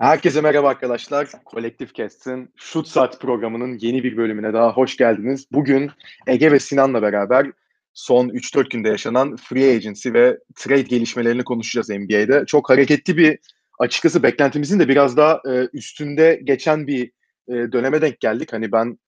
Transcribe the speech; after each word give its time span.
Herkese 0.00 0.40
merhaba 0.40 0.68
arkadaşlar. 0.68 1.28
Kolektif 1.44 1.94
Cast'in 1.94 2.52
Shoot 2.56 2.88
Saat 2.88 3.20
programının 3.20 3.78
yeni 3.80 4.04
bir 4.04 4.16
bölümüne 4.16 4.52
daha 4.52 4.72
hoş 4.72 4.96
geldiniz. 4.96 5.46
Bugün 5.52 5.90
Ege 6.26 6.52
ve 6.52 6.58
Sinan'la 6.58 7.02
beraber 7.02 7.52
son 7.94 8.28
3-4 8.28 8.70
günde 8.70 8.88
yaşanan 8.88 9.36
free 9.36 9.74
agency 9.76 10.12
ve 10.12 10.38
trade 10.56 10.82
gelişmelerini 10.82 11.44
konuşacağız 11.44 11.90
NBA'de. 11.90 12.44
Çok 12.46 12.70
hareketli 12.70 13.16
bir 13.16 13.38
açıkçası 13.78 14.22
beklentimizin 14.22 14.78
de 14.78 14.88
biraz 14.88 15.16
daha 15.16 15.40
e, 15.48 15.68
üstünde 15.72 16.40
geçen 16.44 16.86
bir 16.86 17.12
e, 17.48 17.52
döneme 17.52 18.02
denk 18.02 18.20
geldik. 18.20 18.52
Hani 18.52 18.72
ben 18.72 18.98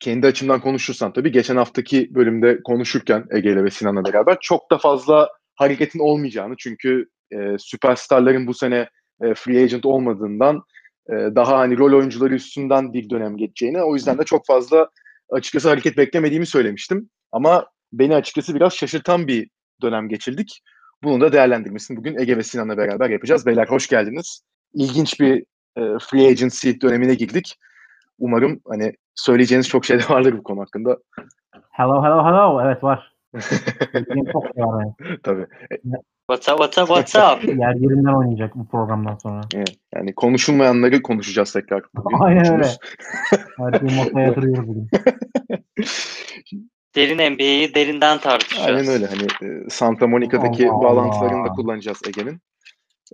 kendi 0.00 0.26
açımdan 0.26 0.60
konuşursam 0.60 1.12
tabii 1.12 1.32
geçen 1.32 1.56
haftaki 1.56 2.14
bölümde 2.14 2.62
konuşurken 2.62 3.24
Ege 3.30 3.52
ile 3.52 3.64
ve 3.64 3.70
Sinan'la 3.70 4.04
beraber 4.04 4.36
çok 4.40 4.70
da 4.70 4.78
fazla 4.78 5.28
hareketin 5.54 5.98
olmayacağını 5.98 6.54
çünkü 6.58 7.08
e, 7.30 7.58
süperstarların 7.58 8.46
bu 8.46 8.54
sene 8.54 8.88
e, 9.22 9.34
free 9.34 9.62
agent 9.62 9.86
olmadığından 9.86 10.62
e, 11.08 11.12
daha 11.12 11.58
hani 11.58 11.78
rol 11.78 11.92
oyuncuları 11.92 12.34
üstünden 12.34 12.92
bir 12.92 13.10
dönem 13.10 13.36
geçeceğini 13.36 13.82
o 13.82 13.94
yüzden 13.94 14.18
de 14.18 14.24
çok 14.24 14.46
fazla 14.46 14.90
açıkçası 15.30 15.68
hareket 15.68 15.96
beklemediğimi 15.96 16.46
söylemiştim. 16.46 17.10
Ama 17.32 17.66
beni 17.92 18.14
açıkçası 18.14 18.54
biraz 18.54 18.72
şaşırtan 18.72 19.26
bir 19.26 19.50
dönem 19.82 20.08
geçirdik. 20.08 20.62
Bunu 21.02 21.20
da 21.20 21.32
değerlendirmesini 21.32 21.96
bugün 21.96 22.18
Ege 22.18 22.36
ve 22.36 22.42
Sinan'la 22.42 22.76
beraber 22.76 23.10
yapacağız. 23.10 23.46
Beyler 23.46 23.66
hoş 23.66 23.88
geldiniz. 23.88 24.42
İlginç 24.74 25.20
bir 25.20 25.44
e, 25.76 25.82
free 26.00 26.26
agency 26.28 26.70
dönemine 26.82 27.14
girdik. 27.14 27.56
Umarım 28.18 28.60
hani 28.68 28.92
söyleyeceğiniz 29.14 29.68
çok 29.68 29.84
şey 29.84 29.98
de 29.98 30.02
vardır 30.08 30.38
bu 30.38 30.42
konu 30.42 30.60
hakkında. 30.60 30.98
Hello 31.70 32.04
hello 32.04 32.26
hello 32.26 32.62
evet 32.64 32.84
var. 32.84 33.15
Çok 34.32 34.44
yani. 34.56 34.94
Tabii. 35.22 35.46
What's 36.30 36.48
up, 36.48 36.58
what's 36.58 36.78
up, 36.78 36.86
what's 36.86 37.14
up? 37.14 37.44
Yer 37.58 37.74
yerinden 37.74 38.18
oynayacak 38.18 38.54
bu 38.56 38.68
programdan 38.68 39.16
sonra. 39.16 39.40
Evet, 39.54 39.76
yani 39.94 40.14
konuşulmayanları 40.14 41.02
konuşacağız 41.02 41.52
tekrar. 41.52 41.82
Bugün. 41.94 42.18
Aynen 42.20 42.52
öyle. 42.52 42.66
Her 43.58 43.78
şeyi 43.78 43.98
masaya 43.98 44.26
yatırıyoruz 44.26 44.68
bugün. 44.68 44.88
Derin 46.96 47.34
NBA'yi 47.34 47.74
derinden 47.74 48.18
tartışacağız. 48.18 48.68
Aynen 48.68 48.86
öyle. 48.86 49.06
Hani 49.06 49.22
e, 49.50 49.70
Santa 49.70 50.06
Monica'daki 50.06 50.70
Allah 50.70 50.82
bağlantılarını 50.82 51.44
da 51.44 51.48
Allah. 51.48 51.52
kullanacağız 51.52 52.00
Ege'nin. 52.08 52.40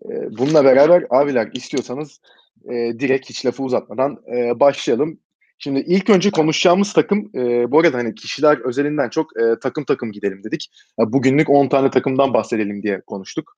E, 0.05 0.39
bununla 0.39 0.65
beraber 0.65 1.05
abiler 1.11 1.51
istiyorsanız 1.53 2.21
e, 2.65 2.73
direkt 2.75 3.31
hiç 3.31 3.47
lafı 3.47 3.63
uzatmadan 3.63 4.19
e, 4.37 4.61
başlayalım. 4.61 5.19
Şimdi 5.65 5.81
ilk 5.81 6.11
önce 6.11 6.31
konuşacağımız 6.31 6.93
takım 6.93 7.31
e, 7.35 7.71
bu 7.71 7.81
arada 7.81 7.99
hani 7.99 8.15
kişiler 8.15 8.59
özelinden 8.59 9.09
çok 9.09 9.37
e, 9.37 9.59
takım 9.61 9.85
takım 9.85 10.13
gidelim 10.13 10.45
dedik. 10.45 10.71
Ya, 10.99 11.13
bugünlük 11.13 11.51
10 11.51 11.69
tane 11.69 11.91
takımdan 11.91 12.35
bahsedelim 12.35 12.83
diye 12.83 13.01
konuştuk. 13.01 13.57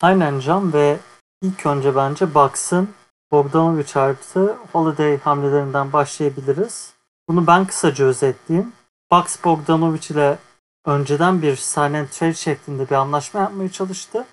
Aynen 0.00 0.40
Can 0.40 0.72
ve 0.72 0.96
ilk 1.42 1.66
önce 1.66 1.96
bence 1.96 2.34
Bucks'ın 2.34 2.88
Bogdanovic 3.32 3.92
artı 3.94 4.56
Holiday 4.72 5.18
hamlelerinden 5.18 5.92
başlayabiliriz. 5.92 6.94
Bunu 7.28 7.46
ben 7.46 7.66
kısaca 7.66 8.04
özetleyeyim. 8.04 8.72
Bucks 9.12 9.44
Bogdanovic 9.44 10.06
ile 10.10 10.38
önceden 10.86 11.42
bir 11.42 11.56
sign 11.56 11.94
and 11.94 12.08
trade 12.08 12.34
şeklinde 12.34 12.90
bir 12.90 12.94
anlaşma 12.94 13.40
yapmaya 13.40 13.68
çalıştı. 13.68 14.26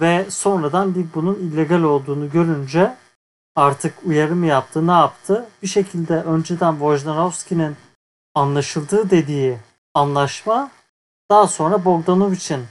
Ve 0.00 0.26
sonradan 0.28 0.94
lig 0.94 1.06
bunun 1.14 1.34
illegal 1.34 1.82
olduğunu 1.82 2.30
görünce 2.30 2.96
artık 3.56 3.94
uyarım 4.04 4.44
yaptı, 4.44 4.86
ne 4.86 4.92
yaptı? 4.92 5.48
Bir 5.62 5.68
şekilde 5.68 6.14
önceden 6.14 6.72
Wojnarowski'nin 6.72 7.76
anlaşıldığı 8.34 9.10
dediği 9.10 9.58
anlaşma 9.94 10.70
daha 11.30 11.46
sonra 11.46 11.84
Bogdanovic'in 11.84 12.64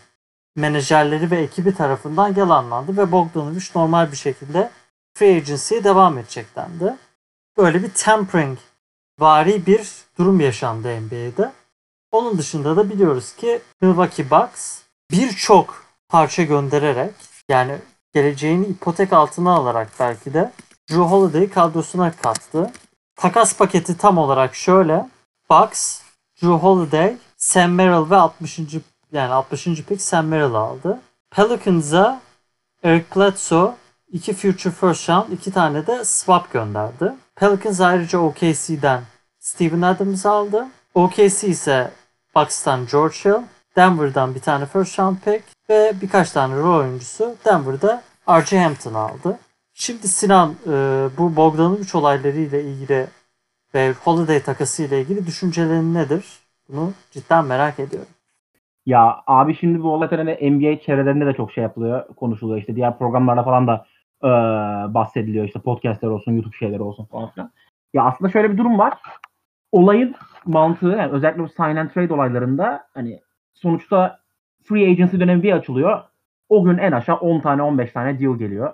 menajerleri 0.55 1.31
ve 1.31 1.37
ekibi 1.37 1.75
tarafından 1.75 2.35
yalanlandı 2.35 2.97
ve 2.97 3.11
Bogdanovic 3.11 3.65
normal 3.75 4.11
bir 4.11 4.17
şekilde 4.17 4.71
free 5.13 5.35
agency'ye 5.35 5.83
devam 5.83 6.17
edecek 6.17 6.55
dendi. 6.55 6.95
Böyle 7.57 7.83
bir 7.83 7.93
tampering 7.93 8.57
vari 9.19 9.65
bir 9.65 9.91
durum 10.17 10.39
yaşandı 10.39 11.01
NBA'de. 11.01 11.51
Onun 12.11 12.37
dışında 12.37 12.77
da 12.77 12.89
biliyoruz 12.89 13.35
ki 13.35 13.61
Milwaukee 13.81 14.29
Bucks 14.29 14.81
birçok 15.11 15.85
parça 16.09 16.43
göndererek 16.43 17.13
yani 17.49 17.77
geleceğini 18.13 18.65
ipotek 18.65 19.13
altına 19.13 19.51
alarak 19.51 19.89
belki 19.99 20.33
de 20.33 20.51
Drew 20.91 21.03
Holiday'i 21.03 21.49
kadrosuna 21.49 22.11
kattı. 22.11 22.71
Takas 23.15 23.57
paketi 23.57 23.97
tam 23.97 24.17
olarak 24.17 24.55
şöyle. 24.55 25.09
Bucks, 25.49 26.01
Drew 26.41 26.53
Holiday, 26.53 27.17
Sam 27.37 27.71
Merrill 27.71 28.09
ve 28.09 28.15
60. 28.15 28.59
yani 29.11 29.33
60. 29.33 29.63
pick 29.63 30.01
Sam 30.01 30.27
Merrill 30.27 30.53
aldı. 30.53 30.99
Pelicans'a 31.31 32.21
Eric 32.83 33.05
Bledsoe, 33.15 33.75
iki 34.11 34.33
future 34.33 34.73
first 34.73 35.09
round, 35.09 35.31
iki 35.31 35.51
tane 35.51 35.87
de 35.87 36.05
swap 36.05 36.53
gönderdi. 36.53 37.13
Pelicans 37.35 37.81
ayrıca 37.81 38.19
OKC'den 38.19 39.03
Steven 39.39 39.81
Adams 39.81 40.25
aldı. 40.25 40.67
OKC 40.93 41.47
ise 41.47 41.91
Bucks'tan 42.35 42.87
George 42.91 43.15
Hill, 43.15 43.43
Denver'dan 43.75 44.35
bir 44.35 44.39
tane 44.39 44.65
first 44.65 44.99
round 44.99 45.17
pick 45.17 45.43
ve 45.69 45.93
birkaç 46.01 46.31
tane 46.31 46.55
rol 46.55 46.79
oyuncusu 46.79 47.35
Denver'da 47.45 48.03
R.J. 48.29 48.59
Hampton 48.63 48.93
aldı. 48.93 49.39
Şimdi 49.81 50.07
Sinan 50.07 50.49
e, 50.67 50.71
bu 51.17 51.35
Bogdanovic 51.35 51.87
olaylarıyla 51.93 52.59
ilgili 52.59 53.07
ve 53.75 53.91
Holiday 53.91 54.43
takası 54.43 54.83
ile 54.83 55.01
ilgili 55.01 55.25
düşüncelerin 55.25 55.93
nedir? 55.93 56.25
Bunu 56.69 56.91
cidden 57.11 57.45
merak 57.45 57.79
ediyorum. 57.79 58.09
Ya 58.85 59.23
abi 59.27 59.55
şimdi 59.55 59.83
bu 59.83 59.93
olay 59.93 60.09
hani 60.09 60.51
NBA 60.51 60.79
çevrelerinde 60.79 61.25
de 61.25 61.33
çok 61.33 61.51
şey 61.51 61.61
yapılıyor, 61.61 62.07
konuşuluyor. 62.15 62.59
İşte 62.59 62.75
diğer 62.75 62.97
programlarda 62.97 63.43
falan 63.43 63.67
da 63.67 63.85
e, 64.23 64.29
bahsediliyor. 64.93 65.45
İşte 65.45 65.59
podcastler 65.59 66.09
olsun, 66.09 66.31
YouTube 66.31 66.55
şeyleri 66.55 66.81
olsun 66.81 67.05
falan 67.05 67.29
filan. 67.29 67.51
Ya 67.93 68.03
aslında 68.03 68.31
şöyle 68.31 68.51
bir 68.51 68.57
durum 68.57 68.79
var. 68.79 68.93
Olayın 69.71 70.15
mantığı 70.45 70.87
yani 70.87 71.11
özellikle 71.11 71.43
bu 71.43 71.49
sign 71.49 71.75
and 71.75 71.89
trade 71.89 72.13
olaylarında 72.13 72.87
hani 72.93 73.19
sonuçta 73.53 74.19
free 74.63 74.91
agency 74.91 75.19
dönemi 75.19 75.43
bir 75.43 75.51
açılıyor. 75.53 76.01
O 76.49 76.63
gün 76.63 76.77
en 76.77 76.91
aşağı 76.91 77.15
10 77.15 77.39
tane 77.39 77.61
15 77.61 77.91
tane 77.91 78.19
deal 78.19 78.37
geliyor 78.37 78.73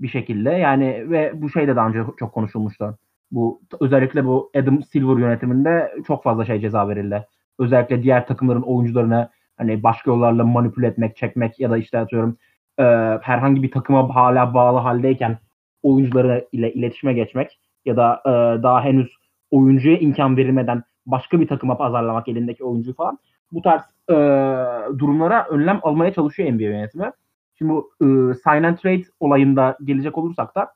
bir 0.00 0.08
şekilde. 0.08 0.50
Yani 0.50 1.10
ve 1.10 1.32
bu 1.34 1.50
şey 1.50 1.68
de 1.68 1.76
daha 1.76 1.88
önce 1.88 2.02
çok 2.18 2.32
konuşulmuştu. 2.32 2.98
Bu 3.30 3.60
özellikle 3.80 4.24
bu 4.24 4.50
Adam 4.56 4.82
Silver 4.82 5.20
yönetiminde 5.20 5.92
çok 6.06 6.22
fazla 6.22 6.44
şey 6.44 6.60
ceza 6.60 6.88
verildi. 6.88 7.26
Özellikle 7.58 8.02
diğer 8.02 8.26
takımların 8.26 8.62
oyuncularını 8.62 9.28
hani 9.56 9.82
başka 9.82 10.10
yollarla 10.10 10.44
manipüle 10.44 10.86
etmek, 10.86 11.16
çekmek 11.16 11.60
ya 11.60 11.70
da 11.70 11.78
işte 11.78 11.98
atıyorum 11.98 12.36
e, 12.78 12.82
herhangi 13.22 13.62
bir 13.62 13.70
takıma 13.70 14.14
hala 14.14 14.54
bağlı 14.54 14.78
haldeyken 14.78 15.38
oyuncuları 15.82 16.48
ile 16.52 16.72
iletişime 16.72 17.12
geçmek 17.12 17.58
ya 17.84 17.96
da 17.96 18.22
e, 18.26 18.62
daha 18.62 18.84
henüz 18.84 19.16
oyuncuya 19.50 19.98
imkan 19.98 20.36
verilmeden 20.36 20.82
başka 21.06 21.40
bir 21.40 21.48
takıma 21.48 21.76
pazarlamak 21.76 22.28
elindeki 22.28 22.64
oyuncuyu 22.64 22.96
falan 22.96 23.18
bu 23.52 23.62
tarz 23.62 23.82
e, 24.10 24.14
durumlara 24.98 25.46
önlem 25.50 25.80
almaya 25.82 26.12
çalışıyor 26.12 26.52
NBA 26.52 26.62
yönetimi. 26.62 27.12
Şimdi 27.58 27.72
bu 27.72 27.90
e, 28.00 28.06
sign 28.34 28.62
and 28.62 28.76
trade 28.76 29.04
olayında 29.20 29.78
gelecek 29.84 30.18
olursak 30.18 30.54
da 30.54 30.72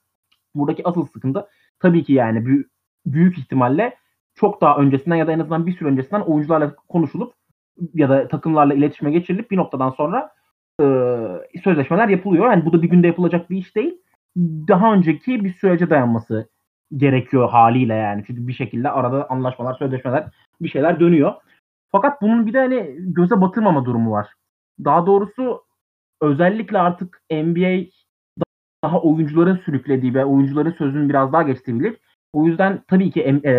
buradaki 0.55 0.89
asıl 0.89 1.07
sıkıntı 1.07 1.47
tabii 1.81 2.05
ki 2.05 2.13
yani 2.13 2.47
büyük, 2.47 2.71
büyük 3.07 3.39
ihtimalle 3.39 3.97
çok 4.35 4.61
daha 4.61 4.77
öncesinden 4.77 5.17
ya 5.17 5.27
da 5.27 5.33
en 5.33 5.39
azından 5.39 5.67
bir 5.67 5.77
süre 5.77 5.89
öncesinden 5.89 6.21
oyuncularla 6.21 6.75
konuşulup 6.89 7.35
ya 7.95 8.09
da 8.09 8.29
takımlarla 8.29 8.75
iletişime 8.75 9.11
geçirilip 9.11 9.51
bir 9.51 9.57
noktadan 9.57 9.91
sonra 9.91 10.31
e, 10.81 10.85
sözleşmeler 11.65 12.09
yapılıyor. 12.09 12.51
Yani 12.51 12.65
bu 12.65 12.73
da 12.73 12.83
bir 12.83 12.91
günde 12.91 13.07
yapılacak 13.07 13.51
bir 13.51 13.57
iş 13.57 13.77
değil. 13.77 13.95
Daha 14.69 14.95
önceki 14.95 15.45
bir 15.45 15.55
sürece 15.55 15.91
dayanması 15.91 16.49
gerekiyor 16.97 17.51
haliyle 17.51 17.95
yani. 17.95 18.25
Çünkü 18.27 18.49
bir 18.49 18.53
şekilde 18.53 18.91
arada 18.91 19.31
anlaşmalar, 19.31 19.75
sözleşmeler 19.75 20.25
bir 20.61 20.69
şeyler 20.69 21.01
dönüyor. 21.01 21.35
Fakat 21.93 22.23
bunun 22.23 22.47
bir 22.47 22.53
de 22.53 22.59
hani 22.59 22.95
göze 22.99 23.41
batırmama 23.41 23.85
durumu 23.85 24.11
var. 24.11 24.29
Daha 24.85 25.07
doğrusu 25.07 25.63
özellikle 26.21 26.79
artık 26.79 27.23
NBA 27.31 27.85
daha 28.85 29.01
oyuncuların 29.01 29.57
sürüklediği 29.57 30.15
ve 30.15 30.25
oyuncuların 30.25 30.73
sözünün 30.73 31.09
biraz 31.09 31.33
daha 31.33 31.43
geçtiği 31.43 31.81
bir. 31.81 31.97
O 32.33 32.47
yüzden 32.47 32.83
tabii 32.89 33.11
ki 33.11 33.23
e, 33.45 33.53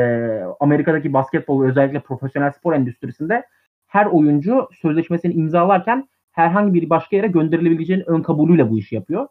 Amerika'daki 0.59 1.13
basketbol 1.13 1.65
özellikle 1.65 1.99
profesyonel 1.99 2.51
spor 2.51 2.73
endüstrisinde 2.73 3.43
her 3.87 4.05
oyuncu 4.05 4.67
sözleşmesini 4.81 5.33
imzalarken 5.33 6.09
herhangi 6.31 6.73
bir 6.73 6.89
başka 6.89 7.15
yere 7.15 7.27
gönderilebileceğinin 7.27 8.05
ön 8.07 8.21
kabulüyle 8.21 8.69
bu 8.69 8.77
işi 8.77 8.95
yapıyor. 8.95 9.27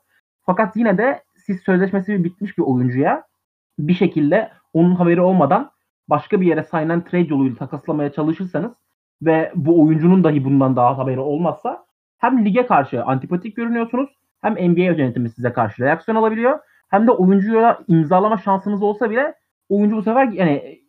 Fakat 0.47 0.77
yine 0.77 0.99
de 0.99 1.23
siz 1.37 1.61
sözleşmesi 1.61 2.25
bitmiş 2.25 2.59
bir 2.59 2.63
oyuncuya 2.63 3.25
bir 3.79 3.95
şekilde 3.95 4.51
onun 4.73 4.95
haberi 4.95 5.21
olmadan 5.21 5.71
başka 6.09 6.41
bir 6.41 6.47
yere 6.47 6.65
sign 6.65 7.01
trade 7.01 7.29
yoluyla 7.29 7.57
takaslamaya 7.57 8.13
çalışırsanız 8.13 8.73
ve 9.23 9.53
bu 9.55 9.83
oyuncunun 9.83 10.25
dahi 10.25 10.45
bundan 10.45 10.77
daha 10.77 10.99
haberi 10.99 11.21
olmazsa 11.21 11.85
hem 12.21 12.45
lige 12.45 12.67
karşı 12.67 13.05
antipatik 13.05 13.57
görünüyorsunuz 13.57 14.11
hem 14.43 14.53
NBA 14.53 14.81
yönetimi 14.81 15.31
size 15.31 15.53
karşı 15.53 15.83
reaksiyon 15.83 16.17
alabiliyor 16.17 16.59
hem 16.91 17.07
de 17.07 17.11
oyuncuya 17.11 17.79
imzalama 17.89 18.39
şansınız 18.39 18.83
olsa 18.83 19.11
bile 19.11 19.35
oyuncu 19.69 19.97
bu 19.97 20.03
sefer 20.03 20.29
yani 20.29 20.81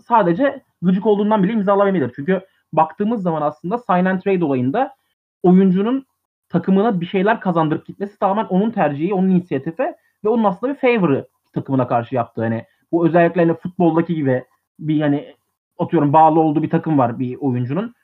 sadece 0.00 0.62
gıcık 0.82 1.06
olduğundan 1.06 1.42
bile 1.42 1.52
imzalamayabilir. 1.52 2.12
Çünkü 2.16 2.40
baktığımız 2.72 3.22
zaman 3.22 3.42
aslında 3.42 3.78
sign 3.78 4.04
and 4.04 4.20
trade 4.20 4.44
olayında 4.44 4.94
oyuncunun 5.42 6.06
takımına 6.48 7.00
bir 7.00 7.06
şeyler 7.06 7.40
kazandırıp 7.40 7.86
gitmesi 7.86 8.18
tamamen 8.18 8.44
onun 8.44 8.70
tercihi, 8.70 9.14
onun 9.14 9.28
inisiyatifi 9.28 9.94
ve 10.24 10.28
onun 10.28 10.44
aslında 10.44 10.74
bir 10.74 10.78
favor'ı 10.78 11.28
takımına 11.52 11.88
karşı 11.88 12.14
yaptı. 12.14 12.42
Hani 12.42 12.64
bu 12.92 13.06
özellikle 13.06 13.40
hani 13.40 13.54
futboldaki 13.54 14.14
gibi 14.14 14.44
bir 14.78 15.00
hani 15.00 15.34
atıyorum 15.78 16.12
bağlı 16.12 16.40
olduğu 16.40 16.62
bir 16.62 16.70
takım 16.70 16.98
var 16.98 17.18
bir 17.18 17.36
oyuncunun 17.36 17.94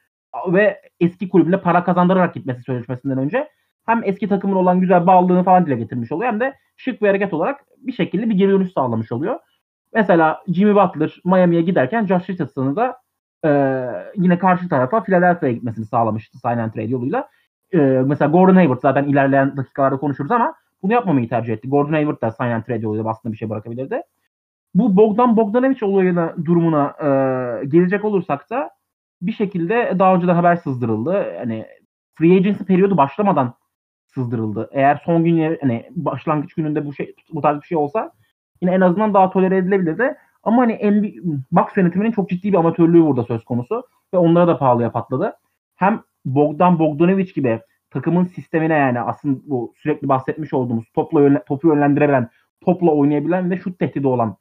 ve 0.49 0.81
eski 1.01 1.29
kulübüne 1.29 1.57
para 1.57 1.85
kazandırarak 1.85 2.35
gitmesi 2.35 2.63
sözleşmesinden 2.63 3.19
önce 3.19 3.49
hem 3.87 4.01
eski 4.05 4.29
takımın 4.29 4.57
olan 4.57 4.81
güzel 4.81 5.07
bağlılığını 5.07 5.45
falan 5.45 5.67
dile 5.67 5.75
getirmiş 5.75 6.13
oluyor 6.13 6.33
hem 6.33 6.41
de 6.41 6.55
şık 6.77 7.03
bir 7.03 7.07
hareket 7.07 7.35
olarak 7.35 7.65
bir 7.77 7.93
şekilde 7.93 8.31
bir 8.31 8.35
geri 8.35 8.51
dönüş 8.51 8.73
sağlamış 8.73 9.13
oluyor. 9.13 9.39
Mesela 9.95 10.43
Jimmy 10.49 10.75
Butler 10.75 11.21
Miami'ye 11.25 11.63
giderken 11.63 12.07
Josh 12.07 12.31
Richardson'ı 12.31 12.77
da 12.77 12.97
e, 13.45 13.51
yine 14.17 14.39
karşı 14.39 14.69
tarafa 14.69 15.03
Philadelphia'ya 15.03 15.55
gitmesini 15.55 15.87
sağlamıştı 15.87 16.39
sign 16.39 16.59
and 16.59 16.73
trade 16.73 16.91
yoluyla. 16.91 17.29
E, 17.73 17.79
mesela 17.79 18.31
Gordon 18.31 18.55
Hayward 18.55 18.81
zaten 18.81 19.05
ilerleyen 19.05 19.57
dakikalarda 19.57 19.97
konuşuruz 19.97 20.31
ama 20.31 20.55
bunu 20.83 20.93
yapmamayı 20.93 21.29
tercih 21.29 21.53
etti. 21.53 21.69
Gordon 21.69 21.93
Hayward 21.93 22.23
da 22.23 22.31
sign 22.31 22.45
and 22.45 22.63
trade 22.63 22.83
yoluyla 22.83 23.11
aslında 23.11 23.33
bir 23.33 23.39
şey 23.39 23.51
bırakabilirdi. 23.51 24.03
Bu 24.75 24.97
Bogdan 24.97 25.37
Bogdanovic 25.37 25.79
olayına 25.83 26.35
durumuna 26.45 26.95
e, 27.01 27.07
gelecek 27.67 28.05
olursak 28.05 28.51
da 28.51 28.71
bir 29.23 29.33
şekilde 29.33 29.97
daha 29.99 30.15
önce 30.15 30.27
de 30.27 30.33
haber 30.33 30.57
sızdırıldı. 30.57 31.37
Hani 31.39 31.67
free 32.15 32.37
agency 32.37 32.65
periyodu 32.65 32.97
başlamadan 32.97 33.55
sızdırıldı. 34.07 34.71
Eğer 34.73 35.03
son 35.05 35.25
gün 35.25 35.59
hani 35.61 35.87
başlangıç 35.91 36.55
gününde 36.55 36.87
bu 36.87 36.95
şey 36.95 37.15
bu 37.33 37.41
tarz 37.41 37.61
bir 37.61 37.67
şey 37.67 37.79
olsa 37.79 38.13
yine 38.61 38.75
en 38.75 38.81
azından 38.81 39.15
daha 39.15 39.31
tolere 39.31 39.57
edilebilirdi. 39.57 40.17
Ama 40.43 40.63
hani 40.63 40.73
NBA, 40.73 41.09
Bucks 41.53 41.77
yönetiminin 41.77 42.13
çok 42.13 42.29
ciddi 42.29 42.53
bir 42.53 42.59
amatörlüğü 42.59 43.07
burada 43.07 43.25
söz 43.25 43.45
konusu 43.45 43.83
ve 44.15 44.19
onlara 44.19 44.47
da 44.47 44.59
pahalıya 44.59 44.93
patladı. 44.93 45.33
Hem 45.77 46.03
Bogdan 46.25 46.79
Bogdanovic 46.79 47.33
gibi 47.35 47.61
takımın 47.91 48.25
sistemine 48.25 48.75
yani 48.75 49.01
aslında 49.01 49.41
bu 49.47 49.75
sürekli 49.77 50.09
bahsetmiş 50.09 50.55
olduğumuz 50.55 50.85
topla 50.95 51.21
yönle, 51.21 51.43
topu 51.45 51.69
yönlendirebilen, 51.69 52.29
topla 52.65 52.91
oynayabilen 52.91 53.51
ve 53.51 53.59
şut 53.59 53.79
tehdidi 53.79 54.07
olan 54.07 54.37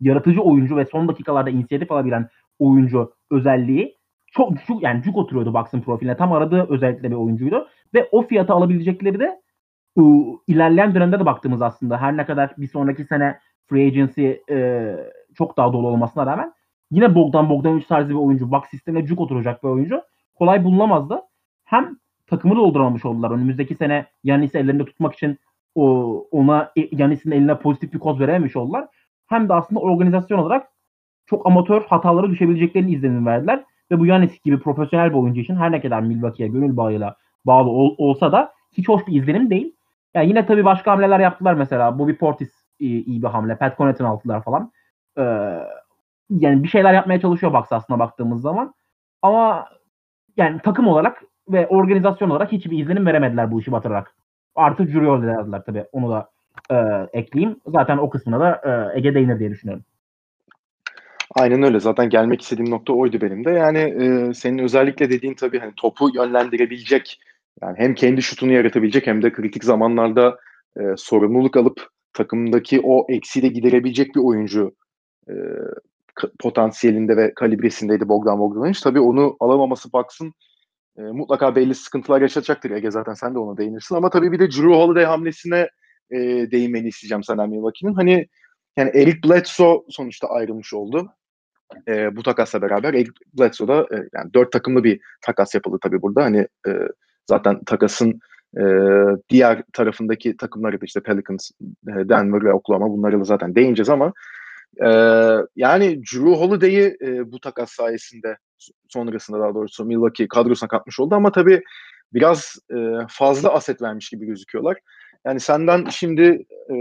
yaratıcı 0.00 0.40
oyuncu 0.40 0.76
ve 0.76 0.84
son 0.84 1.08
dakikalarda 1.08 1.50
inisiyatif 1.50 1.92
alabilen 1.92 2.28
oyuncu 2.58 3.12
özelliği 3.30 3.99
çok 4.30 4.66
cuk 4.66 4.82
yani 4.82 5.02
cuk 5.02 5.16
oturuyordu 5.16 5.54
Bucks'ın 5.54 5.80
profiline. 5.80 6.16
Tam 6.16 6.32
aradığı 6.32 6.66
özellikle 6.68 7.10
bir 7.10 7.16
oyuncuydu. 7.16 7.68
Ve 7.94 8.08
o 8.12 8.22
fiyata 8.22 8.54
alabilecekleri 8.54 9.20
de 9.20 9.40
ıı, 9.98 10.24
ilerleyen 10.46 10.94
dönemde 10.94 11.20
de 11.20 11.26
baktığımız 11.26 11.62
aslında 11.62 12.00
her 12.00 12.16
ne 12.16 12.26
kadar 12.26 12.54
bir 12.58 12.68
sonraki 12.68 13.04
sene 13.04 13.38
free 13.66 13.86
agency 13.86 14.30
e, 14.50 14.96
çok 15.34 15.56
daha 15.56 15.72
dolu 15.72 15.88
olmasına 15.88 16.26
rağmen 16.26 16.52
yine 16.90 17.14
Bogdan 17.14 17.50
Bogdanovic 17.50 17.84
tarzı 17.88 18.10
bir 18.10 18.14
oyuncu, 18.14 18.50
Bucks 18.50 18.70
sistemine 18.70 19.06
cuk 19.06 19.20
oturacak 19.20 19.62
bir 19.62 19.68
oyuncu 19.68 20.02
kolay 20.34 20.64
bulunamazdı. 20.64 21.22
Hem 21.64 21.96
takımı 22.26 22.56
dolduramamış 22.56 23.04
oldular. 23.04 23.30
Önümüzdeki 23.30 23.74
sene 23.74 24.06
Yanis'i 24.24 24.58
ellerinde 24.58 24.84
tutmak 24.84 25.14
için 25.14 25.38
o, 25.74 26.14
ona 26.30 26.72
Yanis'in 26.92 27.30
eline 27.30 27.58
pozitif 27.58 27.92
bir 27.92 27.98
koz 27.98 28.20
verememiş 28.20 28.56
oldular. 28.56 28.88
Hem 29.26 29.48
de 29.48 29.54
aslında 29.54 29.80
organizasyon 29.80 30.38
olarak 30.38 30.68
çok 31.26 31.46
amatör 31.46 31.82
hatalara 31.82 32.30
düşebileceklerini 32.30 32.92
izlenim 32.92 33.26
verdiler. 33.26 33.64
Ve 33.90 33.98
bu 33.98 34.06
Yanis 34.06 34.42
gibi 34.42 34.60
profesyonel 34.60 35.10
bir 35.10 35.14
oyuncu 35.14 35.40
için 35.40 35.56
her 35.56 35.72
ne 35.72 35.80
kadar 35.80 36.00
Milwaukee'ye 36.00 36.48
gönül 36.48 36.76
bağıyla 36.76 37.16
bağlı 37.46 37.70
ol, 37.70 37.94
olsa 37.98 38.32
da 38.32 38.52
hiç 38.72 38.88
hoş 38.88 39.06
bir 39.06 39.22
izlenim 39.22 39.50
değil. 39.50 39.76
Yani 40.14 40.28
yine 40.28 40.46
tabii 40.46 40.64
başka 40.64 40.92
hamleler 40.92 41.20
yaptılar 41.20 41.54
mesela. 41.54 41.98
Bobby 41.98 42.12
Portis 42.12 42.50
iyi, 42.78 43.04
iyi 43.04 43.22
bir 43.22 43.28
hamle. 43.28 43.56
Pat 43.56 43.76
Connaughton 43.76 44.04
altılar 44.04 44.44
falan. 44.44 44.72
Ee, 45.18 45.22
yani 46.30 46.62
bir 46.62 46.68
şeyler 46.68 46.94
yapmaya 46.94 47.20
çalışıyor 47.20 47.52
Bucks 47.54 47.72
aslında 47.72 47.98
baktığımız 47.98 48.42
zaman. 48.42 48.74
Ama 49.22 49.66
yani 50.36 50.60
takım 50.64 50.88
olarak 50.88 51.22
ve 51.48 51.66
organizasyon 51.66 52.30
olarak 52.30 52.52
hiçbir 52.52 52.78
izlenim 52.78 53.06
veremediler 53.06 53.50
bu 53.50 53.60
işi 53.60 53.72
batırarak. 53.72 54.14
Artı 54.54 54.86
Juriol 54.86 55.22
dediler 55.22 55.62
tabii. 55.66 55.84
Onu 55.92 56.10
da 56.10 56.30
e, 56.70 56.76
ekleyeyim. 57.18 57.60
Zaten 57.66 57.98
o 57.98 58.10
kısmına 58.10 58.40
da 58.40 58.60
e, 58.64 58.98
Ege 58.98 59.14
değinir 59.14 59.38
diye 59.38 59.50
düşünüyorum. 59.50 59.84
Aynen 61.34 61.62
öyle. 61.62 61.80
Zaten 61.80 62.10
gelmek 62.10 62.42
istediğim 62.42 62.70
nokta 62.70 62.92
oydu 62.92 63.20
benim 63.20 63.44
de. 63.44 63.50
Yani 63.50 63.78
e, 63.78 64.34
senin 64.34 64.58
özellikle 64.58 65.10
dediğin 65.10 65.34
tabii 65.34 65.58
hani 65.58 65.72
topu 65.76 66.10
yönlendirebilecek 66.14 67.20
yani 67.62 67.78
hem 67.78 67.94
kendi 67.94 68.22
şutunu 68.22 68.52
yaratabilecek 68.52 69.06
hem 69.06 69.22
de 69.22 69.32
kritik 69.32 69.64
zamanlarda 69.64 70.38
e, 70.76 70.82
sorumluluk 70.96 71.56
alıp 71.56 71.88
takımdaki 72.12 72.80
o 72.84 73.06
eksiği 73.08 73.42
de 73.42 73.48
giderebilecek 73.48 74.14
bir 74.14 74.20
oyuncu 74.20 74.74
e, 75.28 75.34
potansiyelinde 76.38 77.16
ve 77.16 77.34
kalibresindeydi 77.34 78.08
Bogdan 78.08 78.38
Bogdanovic. 78.38 78.78
Tabii 78.82 79.00
onu 79.00 79.36
alamaması 79.40 79.92
Bucks'ın 79.92 80.32
e, 80.98 81.02
mutlaka 81.02 81.56
belli 81.56 81.74
sıkıntılar 81.74 82.20
yaşatacaktır 82.20 82.70
Ege 82.70 82.90
zaten 82.90 83.14
sen 83.14 83.34
de 83.34 83.38
ona 83.38 83.56
değinirsin. 83.56 83.94
Ama 83.94 84.10
tabii 84.10 84.32
bir 84.32 84.38
de 84.38 84.50
Drew 84.50 84.74
Holiday 84.74 85.04
hamlesine 85.04 85.68
e, 86.10 86.18
değinmeni 86.50 86.88
isteyeceğim 86.88 87.24
senden 87.24 87.50
Milwaukee'nin. 87.50 87.94
Hani 87.94 88.26
yani 88.76 88.90
Eric 88.94 89.28
Bledsoe 89.28 89.82
sonuçta 89.88 90.28
ayrılmış 90.28 90.74
oldu. 90.74 91.12
E, 91.88 92.16
bu 92.16 92.22
takasla 92.22 92.62
beraber 92.62 92.94
Eric 92.94 93.12
Bledsoe'da 93.38 93.80
e, 93.80 94.08
yani 94.14 94.34
dört 94.34 94.52
takımlı 94.52 94.84
bir 94.84 95.00
takas 95.22 95.54
yapıldı 95.54 95.78
tabii 95.82 96.02
burada. 96.02 96.24
Hani 96.24 96.48
e, 96.68 96.70
zaten 97.26 97.64
takasın 97.64 98.20
e, 98.56 98.62
diğer 99.30 99.62
tarafındaki 99.72 100.36
takımları 100.36 100.80
da 100.80 100.84
işte 100.84 101.00
Pelicans, 101.00 101.50
Denver 101.86 102.44
ve 102.44 102.52
Oklahoma 102.52 102.90
bunları 102.90 103.20
da 103.20 103.24
zaten 103.24 103.54
değineceğiz 103.54 103.88
ama 103.88 104.12
e, 104.84 104.88
yani 105.56 106.02
Drew 106.02 106.30
Holiday'i 106.30 106.96
e, 107.02 107.32
bu 107.32 107.40
takas 107.40 107.70
sayesinde 107.70 108.36
sonrasında 108.88 109.40
daha 109.40 109.54
doğrusu 109.54 109.84
Milwaukee 109.84 110.28
kadrosuna 110.28 110.68
katmış 110.68 111.00
oldu 111.00 111.14
ama 111.14 111.32
tabii 111.32 111.62
biraz 112.14 112.56
e, 112.70 112.76
fazla 113.08 113.54
aset 113.54 113.82
vermiş 113.82 114.08
gibi 114.08 114.26
gözüküyorlar. 114.26 114.76
Yani 115.24 115.40
senden 115.40 115.84
şimdi 115.84 116.22
e, 116.70 116.74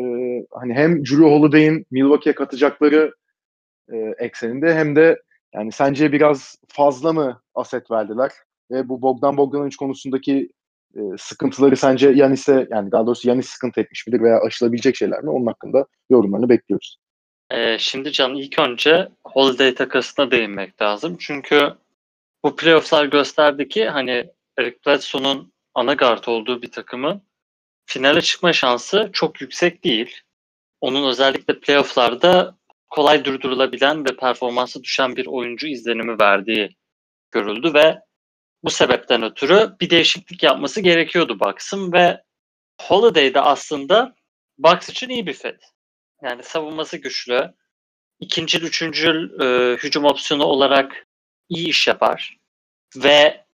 hani 0.52 0.74
hem 0.74 1.06
Drew 1.06 1.24
Holiday'in 1.24 1.86
Milwaukee'ye 1.92 2.36
katacakları 2.36 3.14
e, 3.94 3.98
ekseninde 4.26 4.74
hem 4.74 4.96
de 4.96 5.22
yani 5.54 5.72
sence 5.72 6.12
biraz 6.12 6.56
fazla 6.68 7.14
mı 7.14 7.42
aset 7.56 7.92
verdiler? 7.92 8.32
Ve 8.72 8.90
bu 8.90 9.02
Bogdan 9.02 9.38
Bogdanovic 9.38 9.76
konusundaki 9.80 10.50
e, 10.96 11.00
sıkıntıları 11.18 11.78
sence 11.78 12.10
Yanis'e 12.10 12.68
yani 12.72 12.92
daha 12.92 13.08
doğrusu 13.08 13.30
Yanis 13.30 13.50
sıkıntı 13.50 13.82
etmiş 13.82 14.08
midir 14.08 14.22
veya 14.22 14.40
aşılabilecek 14.42 14.96
şeyler 14.96 15.24
mi? 15.24 15.30
Onun 15.30 15.46
hakkında 15.46 15.86
yorumlarını 16.10 16.50
bekliyoruz. 16.50 16.98
Ee, 17.52 17.78
şimdi 17.80 18.12
Can 18.12 18.36
ilk 18.36 18.60
önce 18.60 19.10
Holiday 19.24 19.76
takasına 19.76 20.32
değinmek 20.32 20.82
lazım. 20.82 21.18
Çünkü 21.20 21.74
bu 22.44 22.56
playofflar 22.56 23.06
gösterdi 23.06 23.70
ki 23.70 23.90
hani 23.90 24.30
Eric 24.58 24.78
Bledsoe'nun 24.88 25.54
ana 25.76 25.94
guard 25.94 26.24
olduğu 26.28 26.62
bir 26.62 26.72
takımın 26.72 27.22
finale 27.86 28.22
çıkma 28.22 28.54
şansı 28.54 29.10
çok 29.14 29.42
yüksek 29.42 29.84
değil. 29.84 30.22
Onun 30.82 31.10
özellikle 31.10 31.60
playofflarda 31.60 32.59
kolay 32.90 33.26
durdurulabilen 33.26 34.06
ve 34.06 34.16
performansı 34.16 34.84
düşen 34.84 35.16
bir 35.16 35.26
oyuncu 35.26 35.68
izlenimi 35.68 36.20
verdiği 36.20 36.76
görüldü 37.32 37.74
ve 37.74 38.00
bu 38.64 38.70
sebepten 38.70 39.24
ötürü 39.24 39.76
bir 39.82 39.90
değişiklik 39.90 40.44
yapması 40.44 40.82
gerekiyordu 40.82 41.40
Bucks'ın 41.40 41.94
ve 41.94 42.24
Holiday 42.82 43.34
de 43.34 43.42
aslında 43.42 44.16
Bucks 44.58 44.90
için 44.90 45.10
iyi 45.10 45.28
bir 45.28 45.34
fit. 45.34 45.62
Yani 46.24 46.44
savunması 46.44 46.98
güçlü. 46.98 47.54
İkinci, 48.20 48.58
üçüncü 48.58 49.32
e, 49.42 49.46
hücum 49.84 50.06
opsiyonu 50.06 50.44
olarak 50.44 51.08
iyi 51.50 51.70
iş 51.70 51.88
yapar. 51.88 52.38
Ve 52.96 53.46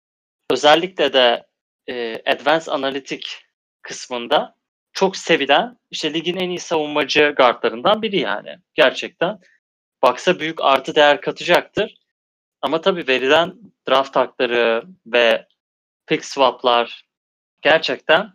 özellikle 0.50 1.12
de 1.12 1.46
e, 1.86 2.22
Advanced 2.32 2.72
Analytic 2.72 3.28
kısmında 3.82 4.55
çok 4.96 5.16
sevilen 5.16 5.78
işte 5.90 6.14
ligin 6.14 6.36
en 6.36 6.48
iyi 6.48 6.58
savunmacı 6.58 7.34
guardlarından 7.36 8.02
biri 8.02 8.20
yani. 8.20 8.56
Gerçekten. 8.74 9.38
Bucks'a 10.04 10.40
büyük 10.40 10.60
artı 10.62 10.94
değer 10.94 11.20
katacaktır. 11.20 11.94
Ama 12.62 12.80
tabii 12.80 13.08
verilen 13.08 13.54
draft 13.88 14.16
hakları 14.16 14.84
ve 15.06 15.46
pick 16.06 16.24
swaplar 16.24 17.06
gerçekten 17.62 18.32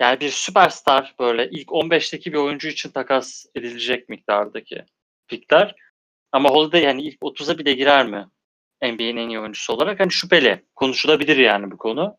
yani 0.00 0.20
bir 0.20 0.30
süperstar 0.30 1.14
böyle 1.18 1.50
ilk 1.50 1.68
15'teki 1.68 2.32
bir 2.32 2.38
oyuncu 2.38 2.68
için 2.68 2.90
takas 2.90 3.46
edilecek 3.54 4.08
miktardaki 4.08 4.84
pickler. 5.28 5.74
Ama 6.32 6.50
Holiday 6.50 6.82
yani 6.82 7.02
ilk 7.02 7.20
30'a 7.20 7.58
bile 7.58 7.72
girer 7.72 8.06
mi? 8.06 8.26
NBA'nin 8.82 9.16
en 9.16 9.28
iyi 9.28 9.40
oyuncusu 9.40 9.72
olarak 9.72 10.00
hani 10.00 10.12
şüpheli. 10.12 10.64
Konuşulabilir 10.74 11.36
yani 11.36 11.70
bu 11.70 11.78
konu. 11.78 12.16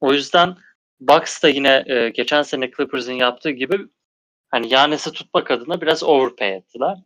O 0.00 0.12
yüzden 0.12 0.56
Bucks 1.00 1.42
da 1.42 1.48
yine 1.48 1.84
e, 1.86 2.08
geçen 2.08 2.42
sene 2.42 2.70
Clippers'ın 2.70 3.12
yaptığı 3.12 3.50
gibi 3.50 3.78
hani 4.48 4.72
Yanis'i 4.72 5.12
tutmak 5.12 5.50
adına 5.50 5.80
biraz 5.80 6.02
overpay 6.02 6.56
ettiler. 6.56 6.98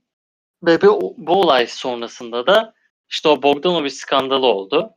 Ve 0.62 0.82
bu, 0.82 1.14
bu 1.18 1.40
olay 1.40 1.66
sonrasında 1.66 2.46
da 2.46 2.74
işte 3.08 3.28
o 3.28 3.42
Bogdanovic 3.42 3.90
skandalı 3.90 4.46
oldu. 4.46 4.90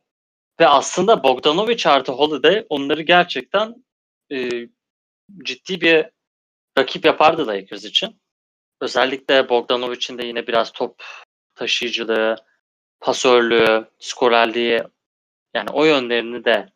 Ve 0.60 0.68
aslında 0.68 1.24
Bogdanovic 1.24 1.82
artı 1.86 2.12
Holiday 2.12 2.66
onları 2.68 3.02
gerçekten 3.02 3.84
e, 4.32 4.50
ciddi 5.44 5.80
bir 5.80 6.06
rakip 6.78 7.04
yapardı 7.04 7.46
Lakers 7.46 7.84
için. 7.84 8.20
Özellikle 8.80 9.48
Bogdanovic'in 9.48 10.18
de 10.18 10.26
yine 10.26 10.46
biraz 10.46 10.72
top 10.72 11.04
taşıyıcılığı, 11.54 12.36
pasörlüğü, 13.00 13.88
skorerliği 13.98 14.82
yani 15.54 15.70
o 15.70 15.84
yönlerini 15.84 16.44
de 16.44 16.72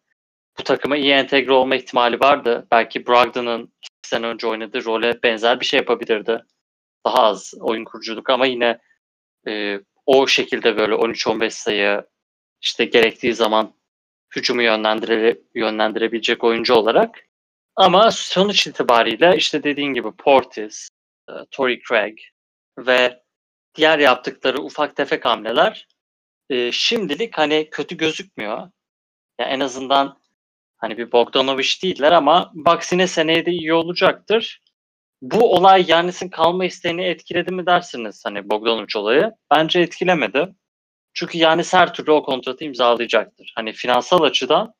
bu 0.58 0.62
takıma 0.64 0.96
iyi 0.96 1.12
entegre 1.12 1.52
olma 1.52 1.76
ihtimali 1.76 2.20
vardı. 2.20 2.66
Belki 2.70 3.06
Brogdon'ın 3.06 3.72
sene 4.02 4.26
önce 4.26 4.46
oynadığı 4.46 4.84
role 4.84 5.22
benzer 5.22 5.60
bir 5.60 5.66
şey 5.66 5.78
yapabilirdi. 5.78 6.44
Daha 7.06 7.22
az 7.22 7.54
oyun 7.60 7.84
kuruculuk 7.84 8.30
ama 8.30 8.46
yine 8.46 8.78
e, 9.48 9.80
o 10.06 10.26
şekilde 10.26 10.76
böyle 10.76 10.94
13-15 10.94 11.50
sayı 11.50 12.02
işte 12.60 12.84
gerektiği 12.84 13.34
zaman 13.34 13.74
hücumu 14.36 14.62
yönlendire, 14.62 15.38
yönlendirebilecek 15.54 16.44
oyuncu 16.44 16.74
olarak. 16.74 17.18
Ama 17.76 18.10
sonuç 18.10 18.66
itibariyle 18.66 19.36
işte 19.36 19.62
dediğin 19.62 19.94
gibi 19.94 20.12
Portis, 20.12 20.88
e, 21.28 21.32
Tory 21.50 21.80
Craig 21.88 22.18
ve 22.78 23.22
diğer 23.74 23.98
yaptıkları 23.98 24.62
ufak 24.62 24.96
tefek 24.96 25.24
hamleler 25.24 25.88
e, 26.50 26.72
şimdilik 26.72 27.38
hani 27.38 27.68
kötü 27.70 27.96
gözükmüyor. 27.96 28.70
Yani 29.40 29.50
en 29.50 29.60
azından 29.60 30.17
hani 30.78 30.98
bir 30.98 31.12
Bogdanovic 31.12 31.68
değiller 31.82 32.12
ama 32.12 32.50
Bucks'ine 32.54 33.06
seneye 33.06 33.46
de 33.46 33.50
iyi 33.50 33.74
olacaktır. 33.74 34.62
Bu 35.22 35.54
olay 35.54 35.84
Yannis'in 35.88 36.28
kalma 36.28 36.64
isteğini 36.64 37.04
etkiledi 37.04 37.52
mi 37.52 37.66
dersiniz 37.66 38.22
hani 38.24 38.50
Bogdanovic 38.50 38.98
olayı? 38.98 39.32
Bence 39.54 39.80
etkilemedi. 39.80 40.54
Çünkü 41.14 41.38
Yannis 41.38 41.74
her 41.74 41.94
türlü 41.94 42.10
o 42.12 42.22
kontratı 42.22 42.64
imzalayacaktır. 42.64 43.52
Hani 43.56 43.72
finansal 43.72 44.22
açıdan 44.22 44.74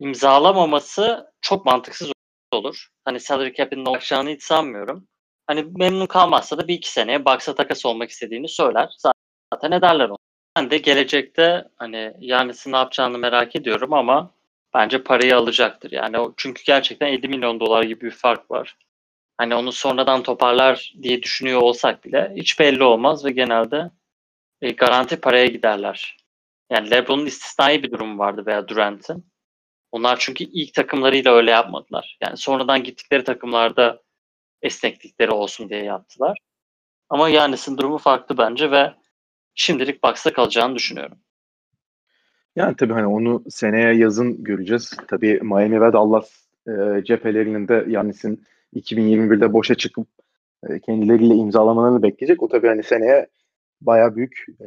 imzalamaması 0.00 1.32
çok 1.40 1.66
mantıksız 1.66 2.12
olur. 2.52 2.88
Hani 3.04 3.20
salary 3.20 3.52
cap'in 3.54 3.86
olacağını 3.86 4.30
hiç 4.30 4.42
sanmıyorum. 4.42 5.08
Hani 5.46 5.66
memnun 5.78 6.06
kalmazsa 6.06 6.58
da 6.58 6.68
bir 6.68 6.74
iki 6.74 6.92
seneye 6.92 7.24
Bucks'a 7.24 7.54
takas 7.54 7.86
olmak 7.86 8.10
istediğini 8.10 8.48
söyler. 8.48 8.96
Zaten 9.54 9.72
ederler 9.72 10.08
onu. 10.08 10.18
Ben 10.56 10.70
de 10.70 10.78
gelecekte 10.78 11.64
hani 11.76 12.14
Yannis'in 12.20 12.72
ne 12.72 12.76
yapacağını 12.76 13.18
merak 13.18 13.56
ediyorum 13.56 13.92
ama 13.92 14.30
bence 14.74 15.02
parayı 15.02 15.36
alacaktır. 15.36 15.90
Yani 15.92 16.16
çünkü 16.36 16.62
gerçekten 16.64 17.06
50 17.06 17.28
milyon 17.28 17.60
dolar 17.60 17.82
gibi 17.82 18.00
bir 18.06 18.10
fark 18.10 18.50
var. 18.50 18.76
Hani 19.38 19.54
onu 19.54 19.72
sonradan 19.72 20.22
toparlar 20.22 20.94
diye 21.02 21.22
düşünüyor 21.22 21.60
olsak 21.60 22.04
bile 22.04 22.32
hiç 22.36 22.60
belli 22.60 22.84
olmaz 22.84 23.24
ve 23.24 23.30
genelde 23.30 23.90
e, 24.62 24.70
garanti 24.70 25.20
paraya 25.20 25.46
giderler. 25.46 26.16
Yani 26.70 26.90
LeBron'un 26.90 27.26
istisnai 27.26 27.82
bir 27.82 27.90
durumu 27.90 28.18
vardı 28.18 28.46
veya 28.46 28.68
Durant'ın. 28.68 29.32
Onlar 29.92 30.16
çünkü 30.18 30.44
ilk 30.44 30.74
takımlarıyla 30.74 31.32
öyle 31.32 31.50
yapmadılar. 31.50 32.18
Yani 32.20 32.36
sonradan 32.36 32.84
gittikleri 32.84 33.24
takımlarda 33.24 34.02
esneklikleri 34.62 35.30
olsun 35.30 35.68
diye 35.68 35.84
yaptılar. 35.84 36.38
Ama 37.08 37.28
Yannis'in 37.28 37.78
durumu 37.78 37.98
farklı 37.98 38.38
bence 38.38 38.70
ve 38.70 38.94
şimdilik 39.54 40.02
Bucks'ta 40.04 40.32
kalacağını 40.32 40.74
düşünüyorum. 40.74 41.18
Yani 42.56 42.76
tabii 42.76 42.92
hani 42.92 43.06
onu 43.06 43.44
seneye 43.48 43.94
yazın 43.94 44.44
göreceğiz. 44.44 44.96
Tabii 45.08 45.40
Miami 45.42 45.80
ve 45.80 45.92
Dallas 45.92 46.30
e, 46.68 47.04
cephelerinin 47.04 47.68
de 47.68 47.84
Yannis'in 47.88 48.44
2021'de 48.74 49.52
boşa 49.52 49.74
çıkıp 49.74 50.06
e, 50.68 50.80
kendileriyle 50.80 51.34
imzalamalarını 51.34 52.02
bekleyecek. 52.02 52.42
O 52.42 52.48
tabii 52.48 52.66
hani 52.66 52.82
seneye 52.82 53.26
baya 53.80 54.16
büyük 54.16 54.46
e, 54.60 54.66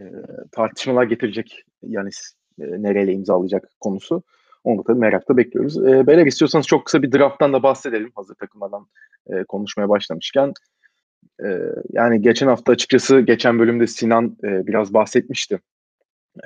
tartışmalar 0.52 1.04
getirecek 1.04 1.64
Yanis 1.84 2.34
e, 2.60 2.64
nereyle 2.64 3.14
imzalayacak 3.14 3.70
konusu. 3.80 4.24
Onu 4.64 4.80
da 4.80 4.84
tabii 4.84 5.00
merakla 5.00 5.38
bekliyoruz. 5.38 5.88
E, 5.88 6.08
beyler 6.08 6.26
istiyorsanız 6.26 6.68
çok 6.68 6.86
kısa 6.86 7.02
bir 7.02 7.12
drafttan 7.12 7.54
da 7.54 7.64
bahsedelim 7.64 8.12
hazır 8.16 8.36
takılmadan 8.36 8.88
e, 9.28 9.44
konuşmaya 9.44 9.90
başlamışken. 9.90 10.54
E, 11.46 11.48
yani 11.90 12.22
geçen 12.22 12.48
hafta 12.48 12.72
açıkçası 12.72 13.20
geçen 13.20 13.60
bölümde 13.60 13.88
Sinan 13.88 14.38
e, 14.44 14.68
biraz 14.68 14.94
bahsetmişti 14.94 15.60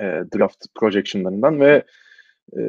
e, 0.00 0.04
draft 0.38 0.66
projectionlarından 0.74 1.60
ve 1.60 1.84
e, 2.56 2.60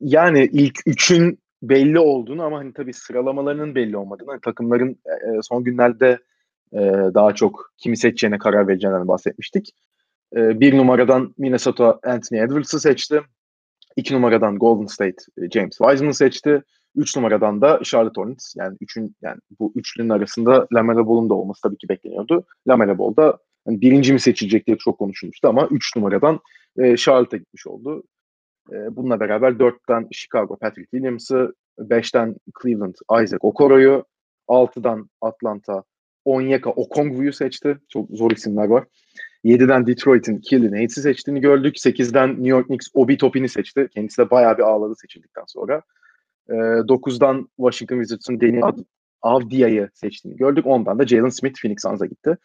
yani 0.00 0.48
ilk 0.52 0.78
üçün 0.86 1.38
belli 1.62 1.98
olduğunu 1.98 2.42
ama 2.42 2.58
hani 2.58 2.72
tabii 2.72 2.92
sıralamalarının 2.92 3.74
belli 3.74 3.96
olmadığını, 3.96 4.30
hani 4.30 4.40
takımların 4.40 4.90
e, 4.90 5.42
son 5.42 5.64
günlerde 5.64 6.18
e, 6.72 6.78
daha 7.14 7.34
çok 7.34 7.72
kimi 7.78 7.96
seçeceğine 7.96 8.38
karar 8.38 8.68
vereceğinden 8.68 9.08
bahsetmiştik. 9.08 9.74
E, 10.36 10.60
bir 10.60 10.76
numaradan 10.78 11.34
Minnesota 11.38 11.98
Anthony 12.04 12.40
Edwards'ı 12.40 12.80
seçti. 12.80 13.20
İki 13.96 14.14
numaradan 14.14 14.58
Golden 14.58 14.86
State 14.86 15.16
e, 15.38 15.50
James 15.50 15.78
Wiseman'ı 15.78 16.14
seçti. 16.14 16.62
Üç 16.96 17.16
numaradan 17.16 17.60
da 17.60 17.80
Charlotte 17.84 18.20
Hornets. 18.20 18.54
Yani 18.56 18.76
üçün 18.80 19.16
yani 19.22 19.38
bu 19.60 19.72
üçlünün 19.74 20.08
arasında 20.08 20.66
Lamelo 20.74 21.06
Ball'un 21.06 21.30
da 21.30 21.34
olması 21.34 21.60
tabii 21.62 21.76
ki 21.76 21.88
bekleniyordu. 21.88 22.44
Lamelo 22.68 22.98
Ball 22.98 23.16
da 23.16 23.38
hani 23.66 23.80
birinci 23.80 24.12
mi 24.12 24.20
seçilecek 24.20 24.66
diye 24.66 24.78
çok 24.78 24.98
konuşulmuştu 24.98 25.48
ama 25.48 25.68
üç 25.70 25.96
numaradan 25.96 26.40
e, 26.78 26.96
Charlotte'a 26.96 27.38
gitmiş 27.38 27.66
oldu. 27.66 28.02
E, 28.72 28.96
bununla 28.96 29.20
beraber 29.20 29.58
dörtten 29.58 30.08
Chicago 30.12 30.56
Patrick 30.56 30.90
Williams'ı, 30.90 31.54
beşten 31.78 32.36
Cleveland 32.62 32.94
Isaac 32.94 33.38
Okoro'yu, 33.40 34.04
altıdan 34.48 35.10
Atlanta 35.20 35.84
Onyeka 36.24 36.70
Okongwu'yu 36.70 37.32
seçti. 37.32 37.78
Çok 37.88 38.10
zor 38.10 38.30
isimler 38.30 38.66
var. 38.66 38.84
7'den 39.44 39.86
Detroit'in 39.86 40.38
Killian 40.38 40.72
Hayes'i 40.72 41.02
seçtiğini 41.02 41.40
gördük. 41.40 41.76
8'den 41.76 42.30
New 42.30 42.48
York 42.48 42.66
Knicks 42.66 42.86
Obi 42.94 43.16
Topin'i 43.16 43.48
seçti. 43.48 43.88
Kendisi 43.94 44.18
de 44.18 44.30
bayağı 44.30 44.58
bir 44.58 44.62
ağladı 44.62 44.94
seçildikten 44.96 45.44
sonra. 45.46 45.82
E, 46.48 46.52
9'dan 46.52 47.48
Washington 47.56 47.96
Wizards'ın 47.96 48.40
Deni 48.40 48.60
Avdia'yı 49.22 49.90
seçtiğini 49.94 50.36
gördük. 50.36 50.66
Ondan 50.66 50.98
da 50.98 51.06
Jalen 51.06 51.28
Smith 51.28 51.60
Phoenix 51.62 51.82
Suns'a 51.82 52.06
gitti. 52.06 52.36